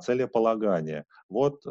целеполагание. 0.00 1.04
Вот, 1.28 1.64
э, 1.66 1.70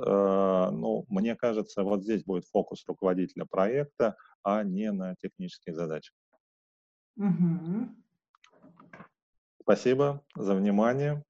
ну, 0.72 1.06
мне 1.10 1.36
кажется, 1.36 1.84
вот 1.84 2.04
здесь 2.04 2.24
будет 2.24 2.46
фокус 2.46 2.84
руководителя 2.88 3.46
проекта, 3.50 4.16
а 4.44 4.64
не 4.64 4.92
на 4.92 5.16
технических 5.16 5.76
задачах. 5.76 6.16
Угу. 7.18 7.90
Спасибо 9.62 10.22
за 10.36 10.56
внимание. 10.56 11.24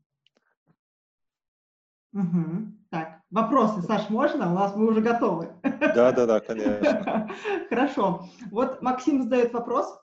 Угу. 2.13 2.73
Так, 2.89 3.21
вопросы, 3.31 3.81
Саш, 3.81 4.09
можно? 4.09 4.51
У 4.51 4.55
нас 4.55 4.75
мы 4.75 4.87
уже 4.87 5.01
готовы. 5.01 5.53
Да, 5.63 6.11
да, 6.11 6.25
да, 6.25 6.39
конечно. 6.39 7.29
Хорошо. 7.69 8.25
Вот 8.51 8.81
Максим 8.81 9.23
задает 9.23 9.53
вопрос, 9.53 9.99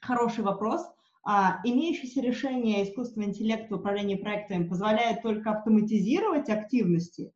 хороший 0.00 0.44
вопрос 0.44 0.93
а, 1.24 1.60
имеющиеся 1.64 2.20
решения 2.20 2.84
искусственного 2.84 3.30
интеллекта 3.30 3.74
в 3.74 3.78
управлении 3.80 4.16
проектами 4.16 4.68
позволяют 4.68 5.22
только 5.22 5.52
автоматизировать 5.52 6.50
активности 6.50 7.32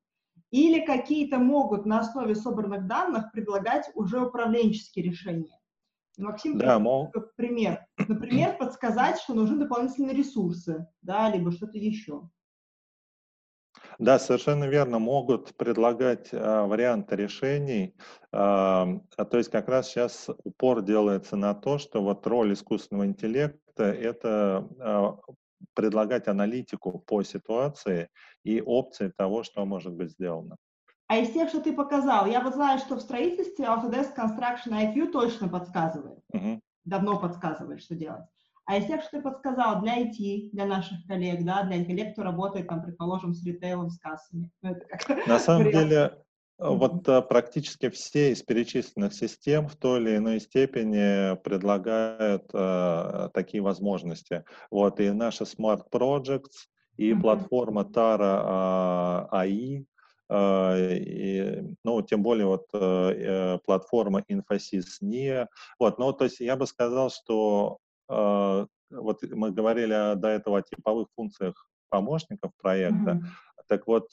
или 0.50 0.84
какие-то 0.84 1.38
могут 1.38 1.86
на 1.86 2.00
основе 2.00 2.34
собранных 2.34 2.86
данных 2.86 3.32
предлагать 3.32 3.90
уже 3.94 4.20
управленческие 4.20 5.04
решения? 5.06 5.58
Максим, 6.18 6.58
да, 6.58 6.78
мол... 6.78 7.12
пример. 7.36 7.86
Например, 7.96 8.56
подсказать, 8.58 9.18
что 9.20 9.34
нужны 9.34 9.56
дополнительные 9.56 10.16
ресурсы, 10.16 10.86
да, 11.00 11.30
либо 11.30 11.52
что-то 11.52 11.78
еще. 11.78 12.28
Да, 13.98 14.18
совершенно 14.18 14.64
верно, 14.64 14.98
могут 14.98 15.56
предлагать 15.56 16.28
э, 16.32 16.62
варианты 16.66 17.16
решений. 17.16 17.94
Э, 18.32 18.84
то 19.16 19.38
есть 19.38 19.50
как 19.50 19.68
раз 19.68 19.88
сейчас 19.88 20.28
упор 20.44 20.82
делается 20.82 21.36
на 21.36 21.54
то, 21.54 21.78
что 21.78 22.02
вот 22.02 22.26
роль 22.26 22.52
искусственного 22.52 23.06
интеллекта— 23.06 23.60
это 23.84 24.68
э, 24.78 25.32
предлагать 25.74 26.28
аналитику 26.28 26.98
по 27.06 27.22
ситуации 27.22 28.08
и 28.44 28.60
опции 28.60 29.12
того, 29.16 29.42
что 29.42 29.64
может 29.64 29.92
быть 29.92 30.10
сделано. 30.10 30.56
А 31.08 31.16
из 31.16 31.32
тех, 31.32 31.48
что 31.48 31.60
ты 31.60 31.72
показал, 31.72 32.26
я 32.26 32.40
вот 32.40 32.54
знаю, 32.54 32.78
что 32.78 32.96
в 32.96 33.00
строительстве 33.00 33.64
Autodesk 33.64 34.14
Construction 34.14 34.72
IQ 34.72 35.10
точно 35.10 35.48
подсказывает. 35.48 36.20
Угу. 36.32 36.60
Давно 36.84 37.18
подсказывает, 37.18 37.80
что 37.80 37.94
делать. 37.94 38.26
А 38.66 38.76
из 38.76 38.86
тех, 38.86 39.00
что 39.00 39.16
ты 39.16 39.22
подсказал, 39.22 39.80
для 39.80 40.02
IT, 40.02 40.50
для 40.52 40.66
наших 40.66 40.98
коллег, 41.06 41.42
да, 41.42 41.62
для 41.62 41.82
коллег, 41.82 42.12
кто 42.12 42.22
работает, 42.22 42.68
там, 42.68 42.82
предположим, 42.82 43.32
с 43.32 43.42
ритейлом, 43.42 43.88
с 43.88 43.98
кассами. 43.98 44.50
Ну, 44.60 44.76
На 45.26 45.38
самом 45.38 45.72
деле, 45.72 46.22
вот 46.58 47.08
а, 47.08 47.22
практически 47.22 47.88
все 47.88 48.32
из 48.32 48.42
перечисленных 48.42 49.14
систем 49.14 49.68
в 49.68 49.76
той 49.76 50.00
или 50.00 50.16
иной 50.16 50.40
степени 50.40 51.36
предлагают 51.42 52.44
а, 52.52 53.30
такие 53.32 53.62
возможности. 53.62 54.44
Вот 54.70 55.00
и 55.00 55.10
наши 55.10 55.44
Smart 55.44 55.82
Projects, 55.92 56.66
и 56.96 57.12
mm-hmm. 57.12 57.20
платформа 57.20 57.82
Tara 57.82 58.42
а, 58.44 59.28
AI, 59.32 59.84
а, 60.28 60.76
и, 60.76 61.62
ну, 61.84 62.02
тем 62.02 62.22
более 62.22 62.46
вот 62.46 62.66
а, 62.74 63.10
э, 63.10 63.58
платформа 63.64 64.22
Infosys 64.28 65.00
NIA. 65.02 65.46
Вот, 65.78 65.98
ну, 65.98 66.12
то 66.12 66.24
есть 66.24 66.40
я 66.40 66.56
бы 66.56 66.66
сказал, 66.66 67.10
что 67.10 67.78
а, 68.08 68.66
вот 68.90 69.22
мы 69.30 69.52
говорили 69.52 70.16
до 70.16 70.28
этого 70.28 70.58
о 70.58 70.62
типовых 70.62 71.08
функциях 71.14 71.68
помощников 71.88 72.52
проекта. 72.60 73.12
Mm-hmm. 73.12 73.24
Так 73.68 73.86
вот, 73.86 74.10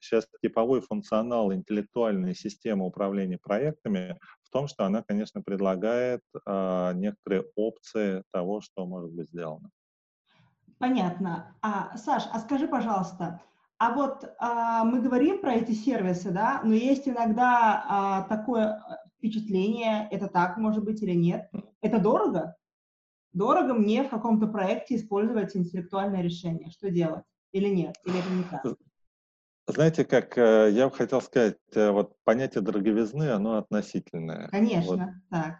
сейчас 0.00 0.24
э, 0.24 0.36
типовой 0.42 0.80
функционал 0.80 1.52
интеллектуальной 1.52 2.34
системы 2.34 2.86
управления 2.86 3.38
проектами 3.38 4.18
в 4.42 4.50
том, 4.50 4.66
что 4.66 4.84
она, 4.84 5.02
конечно, 5.02 5.42
предлагает 5.42 6.22
э, 6.46 6.92
некоторые 6.94 7.44
опции 7.54 8.24
того, 8.32 8.60
что 8.60 8.86
может 8.86 9.12
быть 9.12 9.28
сделано. 9.28 9.70
Понятно. 10.78 11.56
А, 11.62 11.96
Саш, 11.96 12.24
а 12.32 12.40
скажи, 12.40 12.66
пожалуйста, 12.66 13.40
а 13.78 13.92
вот 13.92 14.24
а, 14.38 14.84
мы 14.84 15.00
говорим 15.00 15.40
про 15.40 15.54
эти 15.54 15.72
сервисы, 15.72 16.30
да, 16.30 16.60
но 16.64 16.74
есть 16.74 17.08
иногда 17.08 17.84
а, 17.88 18.22
такое 18.22 18.82
впечатление, 19.16 20.08
это 20.10 20.28
так 20.28 20.56
может 20.56 20.84
быть 20.84 21.02
или 21.02 21.14
нет. 21.14 21.50
Это 21.80 21.98
дорого? 21.98 22.56
Дорого 23.32 23.74
мне 23.74 24.04
в 24.04 24.10
каком-то 24.10 24.46
проекте 24.46 24.96
использовать 24.96 25.56
интеллектуальное 25.56 26.22
решение. 26.22 26.70
Что 26.70 26.90
делать? 26.90 27.24
Или 27.52 27.68
нет? 27.68 27.96
Или 28.04 28.18
это 28.18 28.30
не 28.30 28.44
так? 28.44 28.78
Знаете, 29.66 30.04
как 30.04 30.36
э, 30.36 30.70
я 30.72 30.88
бы 30.88 30.94
хотел 30.94 31.22
сказать, 31.22 31.56
э, 31.74 31.90
вот 31.90 32.14
понятие 32.24 32.62
дороговизны, 32.62 33.30
оно 33.30 33.56
относительное. 33.56 34.48
Конечно, 34.48 34.96
вот. 34.96 35.00
так. 35.30 35.58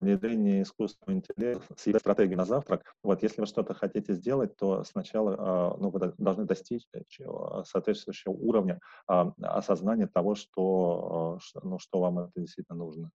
внедрение 0.03 0.63
искусственного 0.63 1.19
интеллекта 1.19 1.75
с 1.77 1.99
стратегией 1.99 2.37
на 2.37 2.45
завтрак. 2.45 2.95
Вот, 3.03 3.23
если 3.23 3.41
вы 3.41 3.47
что-то 3.47 3.73
хотите 3.73 4.13
сделать, 4.15 4.57
то 4.57 4.85
сначала 4.85 5.37
а, 5.39 5.77
ну, 5.79 5.91
вы 5.91 6.13
должны 6.19 6.45
достичь 6.45 6.87
э, 6.93 7.01
соответствующего 7.65 8.33
уровня 8.33 8.81
а, 9.07 9.33
осознания 9.41 10.09
того, 10.09 10.35
что, 10.35 11.39
а, 11.55 11.61
ну, 11.63 11.79
что 11.79 12.01
вам 12.01 12.19
это 12.19 12.33
действительно 12.37 12.79
нужно. 12.79 13.11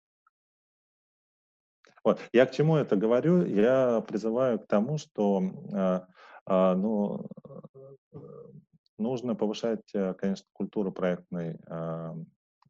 Вот. 2.05 2.21
Я 2.35 2.45
к 2.45 2.53
чему 2.53 2.77
это 2.77 2.97
говорю? 2.97 3.47
Я 3.47 4.03
призываю 4.03 4.59
к 4.59 4.67
тому, 4.67 4.99
что 4.99 5.41
ну, 6.47 7.27
нужно 8.99 9.35
повышать, 9.35 9.95
э, 9.95 10.13
конечно, 10.15 10.47
культуру 10.53 10.93
проектной 10.93 11.59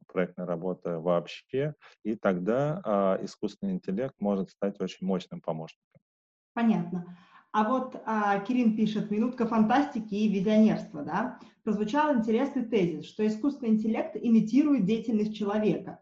проектной 0.07 0.45
работы 0.45 0.97
вообще, 0.97 1.75
и 2.03 2.15
тогда 2.15 2.81
а, 2.83 3.19
искусственный 3.23 3.73
интеллект 3.73 4.15
может 4.19 4.49
стать 4.49 4.79
очень 4.79 5.05
мощным 5.05 5.41
помощником. 5.41 6.01
Понятно. 6.53 7.17
А 7.51 7.69
вот 7.69 8.01
а, 8.05 8.39
Кирин 8.39 8.75
пишет, 8.75 9.11
минутка 9.11 9.47
фантастики 9.47 10.13
и 10.13 10.27
визионерства, 10.27 11.03
да? 11.03 11.39
Прозвучал 11.63 12.13
интересный 12.13 12.65
тезис, 12.65 13.05
что 13.05 13.25
искусственный 13.25 13.71
интеллект 13.71 14.15
имитирует 14.15 14.85
деятельность 14.85 15.35
человека. 15.35 16.01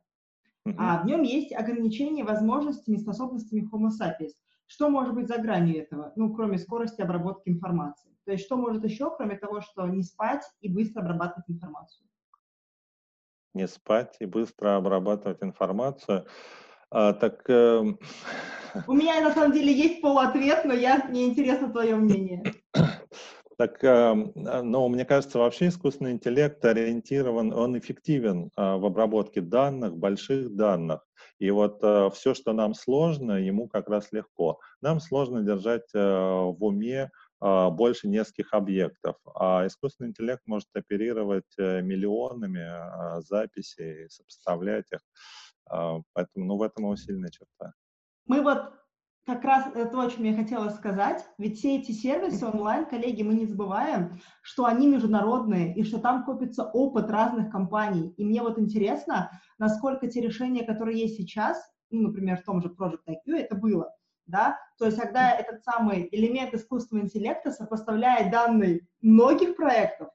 Uh-huh. 0.67 0.75
А 0.77 1.03
в 1.03 1.05
нем 1.05 1.21
есть 1.21 1.53
ограничения 1.53 2.23
возможностями 2.23 2.95
и 2.95 2.99
способностями 2.99 3.69
Homo 3.71 3.89
sapiens. 3.89 4.31
Что 4.65 4.89
может 4.89 5.13
быть 5.13 5.27
за 5.27 5.37
гранью 5.37 5.77
этого, 5.77 6.13
ну, 6.15 6.33
кроме 6.33 6.57
скорости 6.57 7.01
обработки 7.01 7.49
информации? 7.49 8.09
То 8.25 8.31
есть 8.31 8.45
что 8.45 8.57
может 8.57 8.83
еще, 8.83 9.15
кроме 9.15 9.37
того, 9.37 9.61
что 9.61 9.85
не 9.87 10.01
спать 10.01 10.43
и 10.61 10.69
быстро 10.69 11.01
обрабатывать 11.01 11.49
информацию? 11.49 12.07
Не 13.53 13.67
спать 13.67 14.15
и 14.19 14.25
быстро 14.25 14.75
обрабатывать 14.75 15.41
информацию. 15.41 16.25
А, 16.89 17.13
так... 17.13 17.49
Э... 17.49 17.83
У 18.87 18.93
меня 18.93 19.21
на 19.21 19.33
самом 19.33 19.51
деле 19.51 19.73
есть 19.73 20.01
полуответ, 20.01 20.65
но 20.65 20.73
я, 20.73 21.03
мне 21.09 21.25
интересно 21.25 21.69
твое 21.69 21.95
мнение. 21.95 22.43
Так, 23.57 23.83
э, 23.83 24.13
ну, 24.35 24.87
мне 24.89 25.05
кажется, 25.05 25.37
вообще 25.37 25.67
искусственный 25.67 26.11
интеллект 26.11 26.63
ориентирован, 26.65 27.53
он 27.53 27.77
эффективен 27.77 28.49
э, 28.57 28.75
в 28.77 28.85
обработке 28.85 29.41
данных, 29.41 29.95
больших 29.95 30.55
данных. 30.55 31.05
И 31.39 31.51
вот 31.51 31.79
э, 31.83 32.09
все, 32.13 32.33
что 32.33 32.53
нам 32.53 32.73
сложно, 32.73 33.33
ему 33.33 33.67
как 33.67 33.89
раз 33.89 34.11
легко. 34.11 34.59
Нам 34.81 34.99
сложно 34.99 35.41
держать 35.41 35.89
э, 35.93 35.99
в 35.99 36.57
уме 36.63 37.03
а, 37.03 37.09
больше 37.43 38.07
нескольких 38.07 38.53
объектов, 38.53 39.17
а 39.35 39.67
искусственный 39.67 40.11
интеллект 40.11 40.41
может 40.45 40.69
оперировать 40.73 41.53
э, 41.57 41.81
миллионами 41.81 42.61
а, 42.61 43.19
записей, 43.21 44.09
сопоставлять 44.09 44.85
их. 44.93 44.99
А, 45.65 45.99
поэтому, 46.13 46.45
ну, 46.45 46.57
в 46.57 46.61
этом 46.61 46.85
его 46.85 46.95
сильная 46.95 47.29
черта. 47.29 47.73
Мы 48.25 48.41
вот 48.41 48.71
как 49.25 49.43
раз 49.43 49.71
то, 49.73 49.99
о 49.99 50.09
чем 50.09 50.23
я 50.23 50.35
хотела 50.35 50.69
сказать, 50.69 51.25
ведь 51.37 51.57
все 51.57 51.77
эти 51.77 51.91
сервисы 51.91 52.45
онлайн, 52.45 52.85
коллеги, 52.85 53.23
мы 53.23 53.33
не 53.33 53.45
забываем, 53.45 54.19
что 54.41 54.65
они 54.65 54.87
международные 54.87 55.75
и 55.75 55.83
что 55.83 55.99
там 55.99 56.25
копится 56.25 56.63
опыт 56.63 57.09
разных 57.09 57.49
компаний. 57.49 58.13
И 58.17 58.25
мне 58.25 58.41
вот 58.41 58.59
интересно, 58.59 59.31
насколько 59.57 60.07
те 60.07 60.21
решения, 60.21 60.65
которые 60.65 60.99
есть 60.99 61.17
сейчас, 61.17 61.61
ну, 61.89 62.03
например, 62.03 62.37
в 62.37 62.43
том 62.43 62.61
же 62.61 62.69
Project 62.69 63.03
IQ, 63.07 63.35
это 63.35 63.55
было, 63.55 63.93
да, 64.25 64.59
то 64.77 64.85
есть 64.85 64.97
когда 64.97 65.31
этот 65.31 65.63
самый 65.63 66.07
элемент 66.11 66.53
искусственного 66.53 67.05
интеллекта 67.05 67.51
сопоставляет 67.51 68.31
данные 68.31 68.87
многих 69.01 69.55
проектов, 69.55 70.09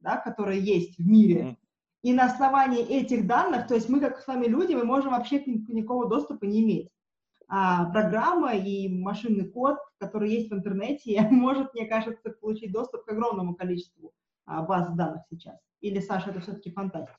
да, 0.00 0.16
которые 0.16 0.60
есть 0.60 0.98
в 0.98 1.06
мире, 1.06 1.56
и 2.02 2.12
на 2.12 2.26
основании 2.26 2.84
этих 2.84 3.26
данных, 3.26 3.66
то 3.66 3.74
есть 3.74 3.88
мы 3.88 3.98
как 4.00 4.20
с 4.20 4.26
вами 4.26 4.46
люди, 4.46 4.74
мы 4.74 4.84
можем 4.84 5.12
вообще 5.12 5.42
никакого 5.44 6.08
доступа 6.08 6.44
не 6.44 6.62
иметь. 6.62 6.90
А 7.48 7.86
программа 7.90 8.54
и 8.54 8.88
машинный 8.88 9.48
код, 9.48 9.78
который 9.98 10.30
есть 10.30 10.50
в 10.50 10.54
интернете, 10.54 11.20
может, 11.30 11.72
мне 11.72 11.86
кажется, 11.86 12.30
получить 12.30 12.72
доступ 12.72 13.04
к 13.04 13.12
огромному 13.12 13.54
количеству 13.54 14.12
а, 14.44 14.62
баз 14.62 14.94
данных 14.94 15.22
сейчас. 15.30 15.58
Или, 15.80 16.00
Саша, 16.00 16.30
это 16.30 16.40
все-таки 16.40 16.70
фантастика? 16.70 17.18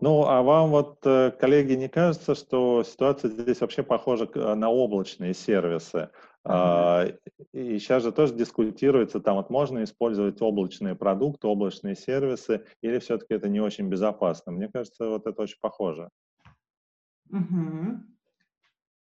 Ну, 0.00 0.26
а 0.26 0.42
вам 0.42 0.70
вот, 0.70 0.98
э, 1.04 1.30
коллеги, 1.30 1.74
не 1.74 1.88
кажется, 1.88 2.34
что 2.34 2.82
ситуация 2.82 3.30
здесь 3.30 3.60
вообще 3.60 3.82
похожа 3.82 4.28
на 4.54 4.68
облачные 4.68 5.34
сервисы? 5.34 6.10
Uh-huh. 6.46 7.16
И 7.52 7.78
сейчас 7.78 8.02
же 8.02 8.12
тоже 8.12 8.34
дискутируется, 8.34 9.20
там 9.20 9.36
вот 9.36 9.48
можно 9.48 9.82
использовать 9.82 10.42
облачные 10.42 10.94
продукты, 10.94 11.46
облачные 11.46 11.94
сервисы, 11.94 12.66
или 12.82 12.98
все-таки 12.98 13.34
это 13.34 13.48
не 13.48 13.60
очень 13.60 13.88
безопасно? 13.88 14.52
Мне 14.52 14.68
кажется, 14.68 15.08
вот 15.08 15.26
это 15.26 15.40
очень 15.40 15.58
похоже. 15.60 16.10
Uh-huh. 17.32 17.96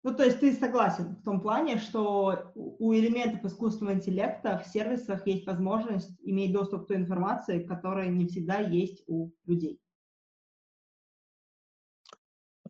Ну, 0.03 0.13
то 0.13 0.23
есть 0.23 0.39
ты 0.39 0.53
согласен 0.53 1.15
в 1.15 1.23
том 1.23 1.41
плане, 1.41 1.77
что 1.77 2.51
у 2.55 2.93
элементов 2.93 3.43
искусственного 3.43 3.95
интеллекта 3.95 4.59
в 4.59 4.67
сервисах 4.67 5.25
есть 5.25 5.47
возможность 5.47 6.11
иметь 6.23 6.53
доступ 6.53 6.85
к 6.85 6.87
той 6.87 6.97
информации, 6.97 7.63
которая 7.63 8.07
не 8.07 8.27
всегда 8.27 8.59
есть 8.59 9.03
у 9.07 9.31
людей. 9.45 9.82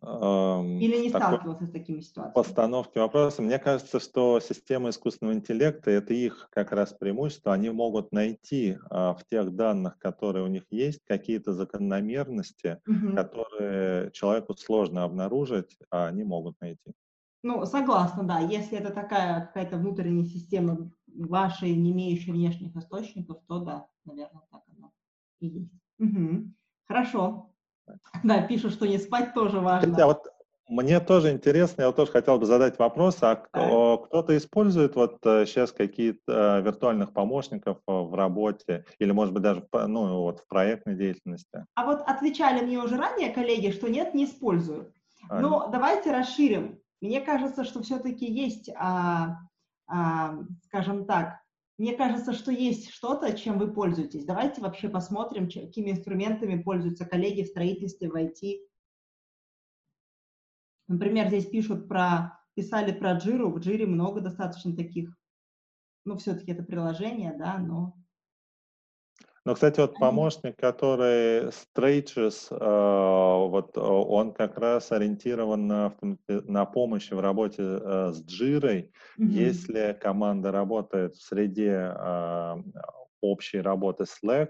Или 0.04 1.02
не 1.02 1.08
сталкивался 1.08 1.66
с 1.66 1.70
такими 1.70 2.00
ситуациями? 2.00 2.34
Постановки 2.34 2.98
вопроса. 2.98 3.42
Мне 3.42 3.58
кажется, 3.58 4.00
что 4.00 4.40
система 4.40 4.90
искусственного 4.90 5.34
интеллекта— 5.34 5.90
это 5.92 6.12
их 6.12 6.48
как 6.50 6.72
раз 6.72 6.92
преимущество. 6.92 7.52
Они 7.52 7.70
могут 7.70 8.12
найти 8.12 8.78
а, 8.90 9.14
в 9.14 9.24
тех 9.24 9.54
данных, 9.54 9.98
которые 9.98 10.44
у 10.44 10.48
них 10.48 10.64
есть, 10.70 11.00
какие-то 11.06 11.52
закономерности, 11.52 12.80
угу. 12.86 13.14
которые 13.14 14.10
человеку 14.12 14.54
сложно 14.56 15.04
обнаружить, 15.04 15.76
а 15.90 16.06
они 16.06 16.24
могут 16.24 16.60
найти. 16.60 16.92
Ну, 17.42 17.64
согласна, 17.66 18.24
да. 18.24 18.38
Если 18.38 18.78
это 18.78 18.90
такая 18.90 19.46
какая-то 19.46 19.76
внутренняя 19.76 20.24
система 20.24 20.90
вашей, 21.06 21.74
не 21.74 21.92
имеющей 21.92 22.32
внешних 22.32 22.74
источников, 22.74 23.42
то 23.46 23.58
да, 23.58 23.86
наверное, 24.04 24.42
так 24.50 24.62
оно 24.76 24.92
и 25.40 25.48
есть. 25.48 25.72
Угу. 25.98 26.52
Хорошо. 26.86 27.53
Да, 28.22 28.42
пишут, 28.42 28.72
что 28.72 28.86
не 28.86 28.98
спать 28.98 29.34
тоже 29.34 29.60
важно. 29.60 29.90
Хотя 29.90 30.06
вот 30.06 30.26
мне 30.68 30.98
тоже 30.98 31.30
интересно, 31.30 31.82
я 31.82 31.86
вот 31.88 31.96
тоже 31.96 32.10
хотел 32.10 32.38
бы 32.38 32.46
задать 32.46 32.78
вопрос, 32.78 33.18
а 33.20 33.36
кто-то 33.36 34.36
использует 34.36 34.96
вот 34.96 35.18
сейчас 35.22 35.72
э, 35.72 35.76
какие-то 35.76 36.58
э, 36.58 36.62
виртуальных 36.62 37.12
помощников 37.12 37.78
э, 37.86 37.92
в 37.92 38.14
работе 38.14 38.86
или, 38.98 39.12
может 39.12 39.34
быть, 39.34 39.42
даже 39.42 39.66
ну, 39.72 40.22
вот 40.22 40.40
в 40.40 40.46
проектной 40.48 40.94
деятельности? 40.94 41.66
А 41.74 41.84
вот 41.84 42.00
отвечали 42.06 42.64
мне 42.64 42.78
уже 42.78 42.96
ранее 42.96 43.30
коллеги, 43.30 43.72
что 43.72 43.88
нет, 43.88 44.14
не 44.14 44.24
используют. 44.24 44.90
А, 45.28 45.40
Но 45.40 45.68
давайте 45.70 46.12
расширим. 46.12 46.78
Мне 47.02 47.20
кажется, 47.20 47.64
что 47.64 47.82
все-таки 47.82 48.24
есть, 48.24 48.70
а, 48.76 49.36
а, 49.86 50.38
скажем 50.64 51.04
так, 51.04 51.40
мне 51.76 51.96
кажется, 51.96 52.32
что 52.32 52.52
есть 52.52 52.90
что-то, 52.90 53.36
чем 53.36 53.58
вы 53.58 53.72
пользуетесь. 53.72 54.24
Давайте 54.24 54.60
вообще 54.60 54.88
посмотрим, 54.88 55.48
какими 55.48 55.90
инструментами 55.90 56.62
пользуются 56.62 57.04
коллеги 57.04 57.42
в 57.42 57.48
строительстве, 57.48 58.08
в 58.08 58.14
IT. 58.14 58.60
Например, 60.86 61.28
здесь 61.28 61.46
пишут 61.46 61.88
про, 61.88 62.38
писали 62.54 62.92
про 62.92 63.16
Jira, 63.16 63.46
в 63.46 63.58
Jira 63.58 63.86
много 63.86 64.20
достаточно 64.20 64.76
таких, 64.76 65.16
ну, 66.04 66.16
все-таки 66.16 66.52
это 66.52 66.62
приложение, 66.62 67.34
да, 67.36 67.58
но 67.58 67.96
но, 69.44 69.54
кстати, 69.54 69.80
вот 69.80 69.94
помощник, 69.94 70.56
который 70.56 71.48
Strategies, 71.48 72.46
э, 72.50 73.48
вот 73.48 73.76
он 73.76 74.32
как 74.32 74.58
раз 74.58 74.90
ориентирован 74.90 75.66
на, 75.66 75.94
на 76.28 76.64
помощь 76.64 77.10
в 77.10 77.20
работе 77.20 77.62
э, 77.62 78.12
с 78.12 78.24
Jira. 78.24 78.88
Mm-hmm. 79.18 79.26
Если 79.26 79.98
команда 80.00 80.50
работает 80.50 81.16
в 81.16 81.22
среде 81.22 81.94
э, 81.94 82.54
общей 83.20 83.60
работы 83.60 84.04
Slack, 84.04 84.48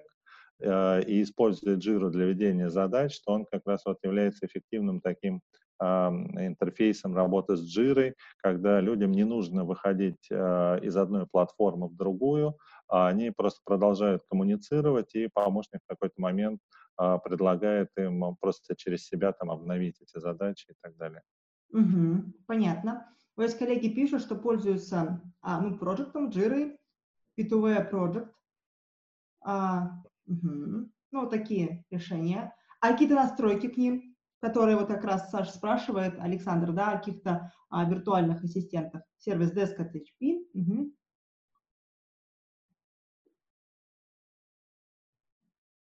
и 0.60 1.22
использует 1.22 1.84
Jira 1.84 2.10
для 2.10 2.26
ведения 2.26 2.70
задач, 2.70 3.20
то 3.22 3.32
он 3.32 3.44
как 3.44 3.62
раз 3.66 3.84
вот 3.84 3.98
является 4.04 4.46
эффективным 4.46 5.00
таким 5.00 5.42
интерфейсом 5.84 7.14
работы 7.14 7.56
с 7.56 7.78
Jira, 7.78 8.14
когда 8.38 8.80
людям 8.80 9.12
не 9.12 9.24
нужно 9.24 9.64
выходить 9.64 10.30
из 10.30 10.96
одной 10.96 11.26
платформы 11.26 11.88
в 11.88 11.96
другую, 11.96 12.56
а 12.88 13.08
они 13.08 13.30
просто 13.30 13.60
продолжают 13.64 14.22
коммуницировать, 14.28 15.14
и 15.14 15.28
помощник 15.32 15.80
в 15.84 15.88
какой-то 15.88 16.20
момент 16.20 16.60
а, 16.96 17.18
предлагает 17.18 17.88
им 17.96 18.36
просто 18.40 18.76
через 18.76 19.06
себя 19.06 19.32
там 19.32 19.50
обновить 19.50 20.00
эти 20.00 20.18
задачи 20.18 20.66
и 20.70 20.74
так 20.80 20.96
далее. 20.96 21.22
Угу, 21.70 22.34
понятно. 22.46 23.08
Вот 23.36 23.52
коллеги 23.54 23.88
пишут, 23.88 24.22
что 24.22 24.36
пользуются 24.36 25.20
а, 25.40 25.60
ну, 25.60 25.76
проектом 25.76 26.28
Jira, 26.28 26.76
P2V 27.38 27.90
Project. 27.90 28.28
А, 29.42 30.02
угу. 30.26 30.88
Ну, 31.10 31.28
такие 31.28 31.84
решения. 31.90 32.54
А 32.80 32.92
какие-то 32.92 33.14
настройки 33.14 33.68
к 33.68 33.76
ним, 33.76 34.13
которые 34.44 34.76
вот 34.76 34.88
как 34.88 35.04
раз 35.04 35.30
Саша 35.30 35.52
спрашивает, 35.52 36.18
Александр, 36.20 36.72
да, 36.72 36.90
о 36.90 36.98
каких-то 36.98 37.50
а, 37.70 37.84
виртуальных 37.86 38.44
ассистентах. 38.44 39.00
Сервис 39.16 39.54
Desk 39.54 39.74
от 39.76 39.94
HP. 39.94 40.44
Угу. 40.52 40.92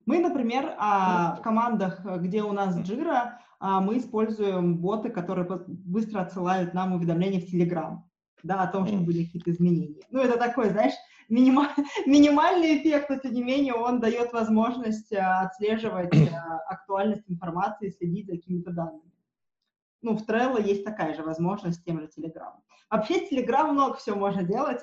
Мы, 0.07 0.19
например, 0.19 0.73
а, 0.79 1.35
в 1.35 1.43
командах, 1.43 2.03
где 2.03 2.41
у 2.41 2.51
нас 2.51 2.75
Jira, 2.79 3.33
а, 3.59 3.81
мы 3.81 3.99
используем 3.99 4.79
боты, 4.79 5.09
которые 5.09 5.47
быстро 5.67 6.21
отсылают 6.21 6.73
нам 6.73 6.93
уведомления 6.93 7.39
в 7.39 7.53
Telegram, 7.53 7.99
да, 8.41 8.63
о 8.63 8.67
том, 8.71 8.87
что 8.87 8.97
были 8.97 9.25
какие-то 9.25 9.51
изменения. 9.51 10.01
Ну, 10.09 10.21
это 10.21 10.39
такой, 10.39 10.71
знаешь, 10.71 10.95
минималь, 11.29 11.69
минимальный 12.05 12.77
эффект, 12.77 13.09
но 13.09 13.17
тем 13.17 13.33
не 13.33 13.43
менее 13.43 13.73
он 13.73 13.99
дает 13.99 14.33
возможность 14.33 15.13
а, 15.13 15.41
отслеживать 15.41 16.11
актуальность 16.67 17.29
информации, 17.29 17.89
следить 17.89 18.27
за 18.27 18.33
какими-то 18.33 18.71
данными. 18.71 19.11
Ну, 20.01 20.17
в 20.17 20.27
Trello 20.27 20.61
есть 20.61 20.85
такая 20.85 21.13
же 21.13 21.23
возможность 21.23 21.83
тем 21.83 21.99
же 21.99 22.07
Telegram. 22.07 22.53
Вообще 22.89 23.27
Telegram 23.27 23.71
много 23.71 23.97
всего 23.97 24.15
можно 24.15 24.43
делать, 24.43 24.81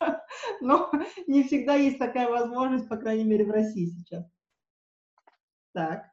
но 0.60 0.90
не 1.26 1.44
всегда 1.44 1.74
есть 1.74 1.98
такая 1.98 2.28
возможность, 2.28 2.88
по 2.88 2.96
крайней 2.96 3.24
мере, 3.24 3.44
в 3.44 3.50
России 3.50 3.86
сейчас. 3.86 4.24
Так. 5.72 6.06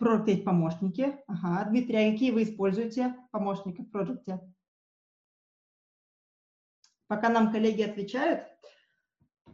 Project 0.00 0.44
помощники. 0.44 1.18
Ага. 1.26 1.68
Дмитрий, 1.68 1.96
а 1.96 2.12
какие 2.12 2.30
вы 2.30 2.44
используете 2.44 3.14
помощники 3.32 3.82
в 3.82 3.90
проекте? 3.90 4.40
Пока 7.10 7.28
нам 7.28 7.50
коллеги 7.50 7.82
отвечают, 7.82 8.44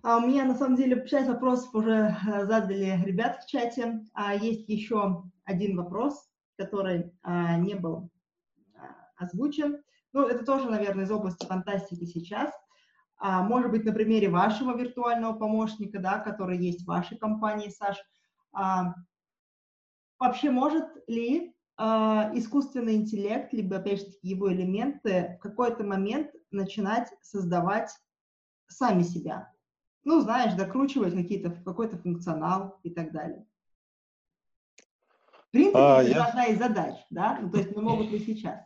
а 0.03 0.19
у 0.19 0.21
меня 0.21 0.45
на 0.45 0.55
самом 0.55 0.77
деле 0.77 1.09
часть 1.09 1.27
вопросов 1.27 1.75
уже 1.75 2.15
э, 2.15 2.45
задали 2.45 3.03
ребят 3.03 3.43
в 3.43 3.49
чате. 3.49 4.05
А 4.13 4.35
есть 4.35 4.69
еще 4.69 5.25
один 5.45 5.75
вопрос, 5.75 6.29
который 6.59 7.15
а, 7.23 7.57
не 7.57 7.75
был 7.75 8.11
а, 8.75 9.25
озвучен. 9.25 9.83
Ну, 10.13 10.27
это 10.27 10.45
тоже, 10.45 10.69
наверное, 10.69 11.07
из 11.07 11.11
области 11.11 11.47
фантастики 11.47 12.05
сейчас 12.05 12.53
а, 13.19 13.43
может 13.43 13.71
быть, 13.71 13.87
на 13.87 13.93
примере 13.95 14.29
вашего 14.29 14.77
виртуального 14.77 15.33
помощника, 15.33 15.99
да, 15.99 16.19
который 16.19 16.59
есть 16.59 16.83
в 16.83 16.89
вашей 16.89 17.17
компании, 17.17 17.71
Саш, 17.71 17.97
а, 18.53 18.95
вообще 20.19 20.51
может 20.51 20.85
ли 21.07 21.55
а, 21.79 22.31
искусственный 22.35 22.97
интеллект, 22.97 23.53
либо, 23.55 23.77
опять 23.77 24.01
же, 24.01 24.07
его 24.21 24.53
элементы 24.53 25.39
в 25.39 25.43
какой-то 25.43 25.85
момент 25.85 26.31
начинать 26.51 27.13
создавать 27.23 27.91
сами 28.69 29.03
себя? 29.03 29.53
Ну, 30.05 30.21
знаешь, 30.21 30.55
докручивать 30.55 31.15
какие-то, 31.15 31.51
какой-то 31.51 31.99
функционал 31.99 32.79
и 32.83 32.91
так 32.91 33.13
далее. 33.13 33.47
В 35.49 35.51
принципе, 35.51 35.79
а, 35.79 36.03
это 36.03 36.11
я... 36.11 36.25
одна 36.25 36.45
из 36.47 36.59
задач, 36.59 36.95
да? 37.11 37.39
Ну, 37.41 37.51
то 37.51 37.59
есть 37.59 37.75
мы 37.75 37.83
могут 37.83 38.11
ли 38.11 38.19
сейчас? 38.21 38.61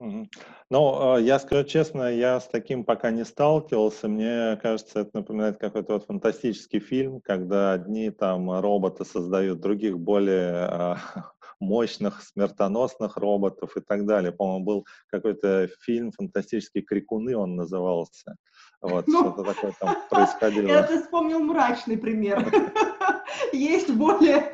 Ну, 0.00 0.28
а, 0.70 1.18
я 1.18 1.38
скажу 1.38 1.64
честно, 1.64 2.12
я 2.12 2.38
с 2.38 2.46
таким 2.46 2.84
пока 2.84 3.10
не 3.10 3.24
сталкивался. 3.24 4.08
Мне 4.08 4.56
кажется, 4.62 5.00
это 5.00 5.10
напоминает 5.14 5.58
какой-то 5.58 5.94
вот 5.94 6.06
фантастический 6.06 6.78
фильм, 6.78 7.20
когда 7.20 7.72
одни 7.72 8.10
там 8.10 8.60
роботы 8.60 9.04
создают 9.04 9.60
других 9.60 9.98
более 9.98 10.54
а, 10.54 10.98
мощных, 11.60 12.22
смертоносных 12.22 13.16
роботов 13.16 13.76
и 13.76 13.80
так 13.80 14.06
далее. 14.06 14.32
По-моему, 14.32 14.64
был 14.64 14.86
какой-то 15.08 15.68
фильм 15.80 16.12
«Фантастические 16.12 16.84
крикуны» 16.84 17.36
он 17.36 17.56
назывался. 17.56 18.36
Вот, 18.80 19.06
ну, 19.08 19.20
что-то 19.20 19.42
такое 19.42 19.74
там 19.80 19.96
происходило. 20.08 20.68
Я 20.68 20.82
ты 20.82 21.02
вспомнил 21.02 21.40
мрачный 21.40 21.98
пример. 21.98 22.46
Есть 23.52 23.90
более... 23.90 24.50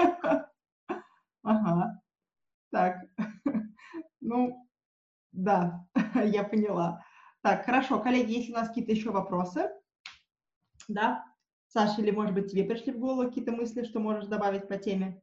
Ага. 1.42 2.00
Так. 2.70 2.96
Ну, 4.20 4.66
да, 5.32 5.86
я 6.24 6.44
поняла. 6.44 7.04
Так, 7.42 7.66
хорошо, 7.66 8.00
коллеги, 8.00 8.32
если 8.32 8.52
у 8.52 8.54
нас 8.54 8.68
какие-то 8.68 8.92
еще 8.92 9.10
вопросы, 9.10 9.70
да, 10.88 11.24
Саша, 11.68 12.00
или, 12.00 12.10
может 12.10 12.34
быть, 12.34 12.50
тебе 12.50 12.64
пришли 12.64 12.92
в 12.92 12.98
голову 12.98 13.28
какие-то 13.28 13.52
мысли, 13.52 13.84
что 13.84 14.00
можешь 14.00 14.26
добавить 14.26 14.66
по 14.68 14.78
теме? 14.78 15.20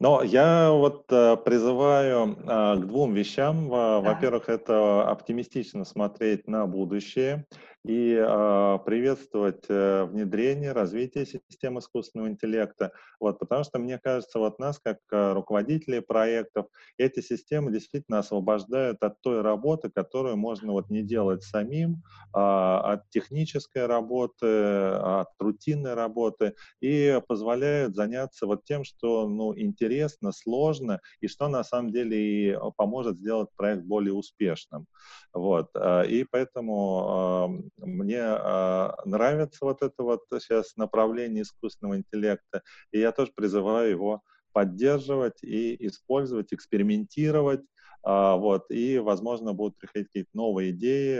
Но 0.00 0.22
я 0.22 0.70
вот 0.70 1.06
э, 1.10 1.36
призываю 1.36 2.36
э, 2.36 2.76
к 2.76 2.86
двум 2.86 3.14
вещам. 3.14 3.68
Во-первых, 3.68 4.48
это 4.48 5.08
оптимистично 5.08 5.84
смотреть 5.84 6.48
на 6.48 6.66
будущее 6.66 7.46
и 7.84 8.14
э, 8.18 8.78
приветствовать 8.86 9.64
э, 9.68 10.04
внедрение, 10.04 10.72
развитие 10.72 11.26
систем 11.26 11.78
искусственного 11.78 12.28
интеллекта. 12.28 12.92
Вот, 13.20 13.38
потому 13.38 13.62
что, 13.62 13.78
мне 13.78 13.98
кажется, 13.98 14.38
вот 14.38 14.58
нас, 14.58 14.78
как 14.78 14.98
э, 15.12 15.32
руководителей 15.34 16.00
проектов, 16.00 16.66
эти 16.96 17.20
системы 17.20 17.70
действительно 17.70 18.20
освобождают 18.20 19.02
от 19.02 19.20
той 19.20 19.42
работы, 19.42 19.90
которую 19.90 20.38
можно 20.38 20.72
вот 20.72 20.88
не 20.88 21.02
делать 21.02 21.42
самим, 21.42 22.02
э, 22.34 22.38
от 22.38 23.10
технической 23.10 23.84
работы, 23.84 24.46
от 24.46 25.28
рутинной 25.38 25.92
работы, 25.92 26.54
и 26.80 27.20
позволяют 27.28 27.94
заняться 27.94 28.46
вот 28.46 28.64
тем, 28.64 28.84
что 28.84 29.28
ну, 29.28 29.56
интересно, 29.58 30.32
сложно, 30.32 31.00
и 31.20 31.28
что 31.28 31.48
на 31.48 31.62
самом 31.62 31.92
деле 31.92 32.16
и 32.16 32.58
поможет 32.76 33.18
сделать 33.18 33.50
проект 33.56 33.84
более 33.84 34.14
успешным. 34.14 34.86
Вот. 35.34 35.68
Э, 35.74 36.06
и 36.06 36.24
поэтому 36.24 37.60
мне 37.76 38.20
э, 38.20 38.90
нравится 39.04 39.64
вот 39.64 39.82
это 39.82 40.02
вот 40.02 40.22
сейчас 40.30 40.76
направление 40.76 41.42
искусственного 41.42 41.96
интеллекта, 41.98 42.62
и 42.92 43.00
я 43.00 43.12
тоже 43.12 43.32
призываю 43.34 43.90
его 43.90 44.22
поддерживать 44.52 45.42
и 45.42 45.76
использовать, 45.86 46.52
экспериментировать, 46.52 47.62
вот, 48.04 48.70
и, 48.70 48.98
возможно, 48.98 49.52
будут 49.54 49.78
приходить 49.78 50.08
какие-то 50.08 50.30
новые 50.34 50.70
идеи, 50.70 51.18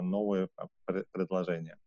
новые 0.00 0.48
предложения. 1.10 1.78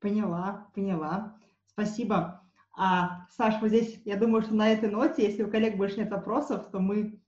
Поняла, 0.00 0.68
поняла. 0.74 1.38
Спасибо. 1.66 2.42
А, 2.76 3.26
Саш, 3.30 3.60
вот 3.62 3.68
здесь, 3.68 4.02
я 4.04 4.16
думаю, 4.16 4.42
что 4.42 4.54
на 4.54 4.70
этой 4.70 4.90
ноте, 4.90 5.24
если 5.24 5.42
у 5.42 5.50
коллег 5.50 5.76
больше 5.76 5.96
нет 5.96 6.10
вопросов, 6.10 6.70
то 6.70 6.78
мы 6.78 7.18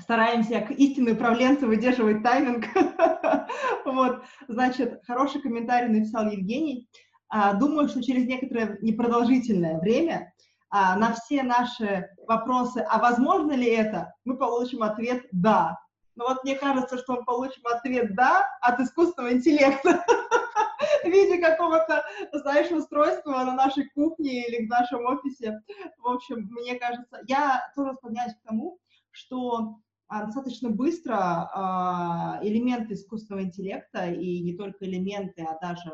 стараемся 0.00 0.60
как 0.60 0.70
истинные 0.72 1.14
управленцы 1.14 1.66
выдерживать 1.66 2.22
тайминг. 2.22 2.66
Вот, 3.84 4.22
значит, 4.48 5.00
хороший 5.06 5.40
комментарий 5.40 5.88
написал 5.88 6.30
Евгений. 6.30 6.88
А, 7.30 7.54
думаю, 7.54 7.88
что 7.88 8.02
через 8.02 8.26
некоторое 8.26 8.78
непродолжительное 8.82 9.78
время 9.80 10.32
а, 10.70 10.96
на 10.96 11.14
все 11.14 11.42
наши 11.42 12.08
вопросы, 12.26 12.84
а 12.88 12.98
возможно 12.98 13.52
ли 13.52 13.66
это, 13.66 14.14
мы 14.24 14.36
получим 14.36 14.82
ответ 14.82 15.26
«да». 15.32 15.78
Но 16.16 16.26
вот 16.26 16.44
мне 16.44 16.56
кажется, 16.56 16.98
что 16.98 17.14
мы 17.14 17.24
получим 17.24 17.62
ответ 17.66 18.14
«да» 18.14 18.46
от 18.60 18.80
искусственного 18.80 19.32
интеллекта 19.32 20.04
в 21.04 21.06
виде 21.06 21.38
какого-то, 21.38 22.04
знаешь, 22.32 22.70
устройства 22.70 23.30
на 23.44 23.54
нашей 23.54 23.88
кухне 23.90 24.46
или 24.46 24.66
в 24.66 24.68
нашем 24.68 25.06
офисе. 25.06 25.60
В 25.98 26.08
общем, 26.08 26.48
мне 26.50 26.74
кажется, 26.74 27.20
я 27.26 27.70
тоже 27.74 27.94
склоняюсь 27.94 28.34
к 28.34 28.48
тому, 28.48 28.78
что 29.10 29.78
достаточно 30.08 30.70
быстро 30.70 31.16
а, 31.16 32.40
элементы 32.42 32.94
искусственного 32.94 33.44
интеллекта, 33.44 34.10
и 34.10 34.40
не 34.40 34.56
только 34.56 34.86
элементы, 34.86 35.42
а 35.42 35.58
даже, 35.60 35.92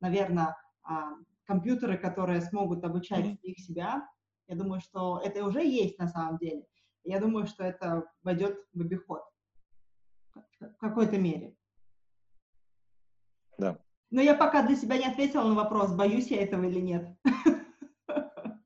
наверное, 0.00 0.56
а, 0.82 1.10
компьютеры, 1.44 1.98
которые 1.98 2.40
смогут 2.40 2.84
обучать 2.84 3.38
их 3.42 3.58
себя, 3.58 4.08
я 4.48 4.56
думаю, 4.56 4.80
что 4.80 5.20
это 5.22 5.44
уже 5.44 5.64
есть 5.64 5.98
на 5.98 6.08
самом 6.08 6.38
деле. 6.38 6.64
Я 7.04 7.20
думаю, 7.20 7.46
что 7.46 7.62
это 7.64 8.04
войдет 8.22 8.56
в 8.72 8.80
обиход 8.80 9.22
в 10.60 10.76
какой-то 10.78 11.18
мере. 11.18 11.54
Да. 13.58 13.78
Но 14.10 14.20
я 14.20 14.34
пока 14.34 14.66
для 14.66 14.76
себя 14.76 14.96
не 14.98 15.06
ответила 15.06 15.44
на 15.44 15.54
вопрос, 15.54 15.94
боюсь 15.94 16.30
я 16.30 16.42
этого 16.42 16.64
или 16.64 16.80
нет. 16.80 17.16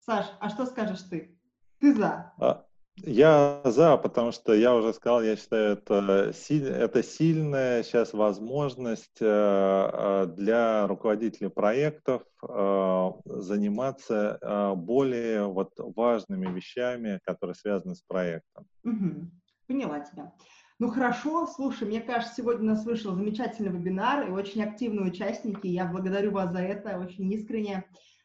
Саш, 0.00 0.26
а 0.40 0.48
что 0.48 0.66
скажешь 0.66 1.02
ты? 1.02 1.39
Ты 1.80 1.94
за? 1.94 2.32
А, 2.38 2.64
я 2.96 3.62
за, 3.64 3.96
потому 3.96 4.32
что 4.32 4.52
я 4.52 4.74
уже 4.74 4.92
сказал, 4.92 5.22
я 5.22 5.36
считаю, 5.36 5.72
это, 5.72 6.32
это 6.32 7.02
сильная 7.02 7.82
сейчас 7.82 8.12
возможность 8.12 9.20
э, 9.20 9.26
э, 9.26 10.26
для 10.36 10.86
руководителей 10.86 11.48
проектов 11.48 12.22
э, 12.46 13.10
заниматься 13.24 14.74
более 14.76 15.46
вот 15.46 15.72
важными 15.78 16.54
вещами, 16.54 17.20
которые 17.24 17.54
связаны 17.54 17.94
с 17.94 18.02
проектом. 18.02 18.66
Угу. 18.84 19.30
Поняла 19.66 20.00
тебя. 20.00 20.32
Ну 20.80 20.88
хорошо, 20.88 21.46
слушай, 21.46 21.86
мне 21.86 22.00
кажется, 22.00 22.36
сегодня 22.36 22.62
у 22.62 22.74
нас 22.74 22.86
вышел 22.86 23.14
замечательный 23.14 23.70
вебинар 23.70 24.26
и 24.26 24.30
очень 24.30 24.64
активные 24.64 25.10
участники. 25.10 25.66
Я 25.66 25.84
благодарю 25.84 26.32
вас 26.32 26.52
за 26.52 26.60
это, 26.60 26.98
очень 26.98 27.30
искренне. 27.32 27.84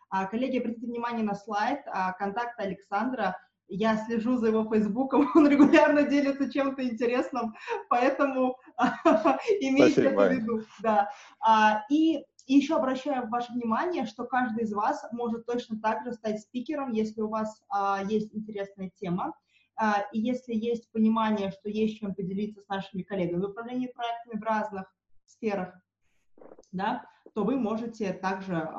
А, 0.09 0.25
коллеги, 0.25 0.59
обратите 0.59 0.87
внимание 0.87 1.25
на 1.25 1.35
слайд, 1.35 1.81
а, 1.87 2.13
контакт 2.13 2.57
Александра. 2.57 3.37
Я 3.67 3.97
слежу 4.05 4.37
за 4.37 4.47
его 4.47 4.69
фейсбуком, 4.69 5.29
он 5.35 5.47
регулярно 5.47 6.03
делится 6.03 6.51
чем-то 6.51 6.87
интересным, 6.87 7.53
поэтому 7.89 8.57
имейте 9.59 10.05
это 10.05 10.15
в 10.15 10.31
виду. 10.31 10.61
Да. 10.81 11.09
А, 11.39 11.83
и 11.89 12.23
еще 12.47 12.75
обращаю 12.75 13.27
ваше 13.29 13.53
внимание, 13.53 14.05
что 14.05 14.25
каждый 14.25 14.63
из 14.63 14.73
вас 14.73 15.03
может 15.11 15.45
точно 15.45 15.79
так 15.79 16.03
же 16.03 16.13
стать 16.13 16.41
спикером, 16.41 16.91
если 16.91 17.21
у 17.21 17.27
вас 17.27 17.59
есть 18.07 18.35
интересная 18.35 18.91
тема. 18.95 19.33
И 20.13 20.19
если 20.19 20.53
есть 20.53 20.91
понимание, 20.91 21.49
что 21.49 21.69
есть 21.69 21.97
чем 21.97 22.13
поделиться 22.13 22.61
с 22.61 22.67
нашими 22.67 23.01
коллегами 23.01 23.41
в 23.41 23.49
управлении 23.49 23.87
проектами 23.87 24.39
в 24.39 24.43
разных 24.43 24.93
сферах, 25.25 25.73
да, 26.71 27.03
то 27.33 27.43
вы 27.43 27.55
можете 27.55 28.13
также 28.13 28.69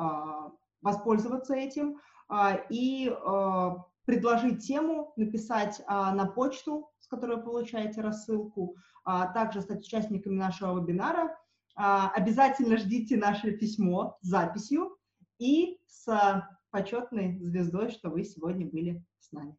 воспользоваться 0.87 1.55
этим 1.55 1.99
а, 2.29 2.59
и 2.71 3.09
а, 3.09 3.85
предложить 4.07 4.67
тему, 4.67 5.13
написать 5.17 5.83
а, 5.87 6.15
на 6.15 6.27
почту, 6.27 6.91
с 7.01 7.09
которой 7.09 7.37
вы 7.37 7.43
получаете 7.43 8.01
рассылку, 8.01 8.77
также 9.05 9.61
стать 9.61 9.83
участниками 9.83 10.35
нашего 10.35 10.81
вебинара. 10.81 11.39
Обязательно 11.77 12.77
ждите 12.77 13.17
наше 13.17 13.53
письмо 13.53 14.19
с 14.21 14.27
записью 14.27 14.97
и 15.39 15.79
с 15.87 16.49
почетной 16.71 17.39
звездой, 17.41 17.91
что 17.91 18.11
вы 18.11 18.25
сегодня 18.25 18.67
были 18.67 19.05
с 19.21 19.31
нами. 19.31 19.57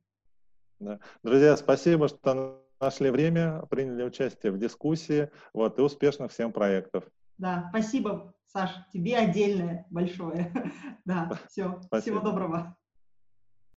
Да. 0.80 1.00
Друзья, 1.24 1.56
спасибо, 1.58 2.08
что 2.08 2.62
нашли 2.80 3.10
время, 3.10 3.64
приняли 3.70 4.04
участие 4.04 4.52
в 4.52 4.60
дискуссии. 4.60 5.32
Вот, 5.54 5.80
и 5.80 5.82
успешных 5.82 6.32
всем 6.32 6.52
проектов. 6.52 7.06
Да, 7.38 7.68
спасибо, 7.70 8.34
Саш, 8.48 8.72
тебе 8.94 9.18
отдельное 9.18 9.86
большое. 9.90 10.52
Да, 11.06 11.32
все, 11.48 11.80
всего 12.02 12.20
доброго. 12.20 12.76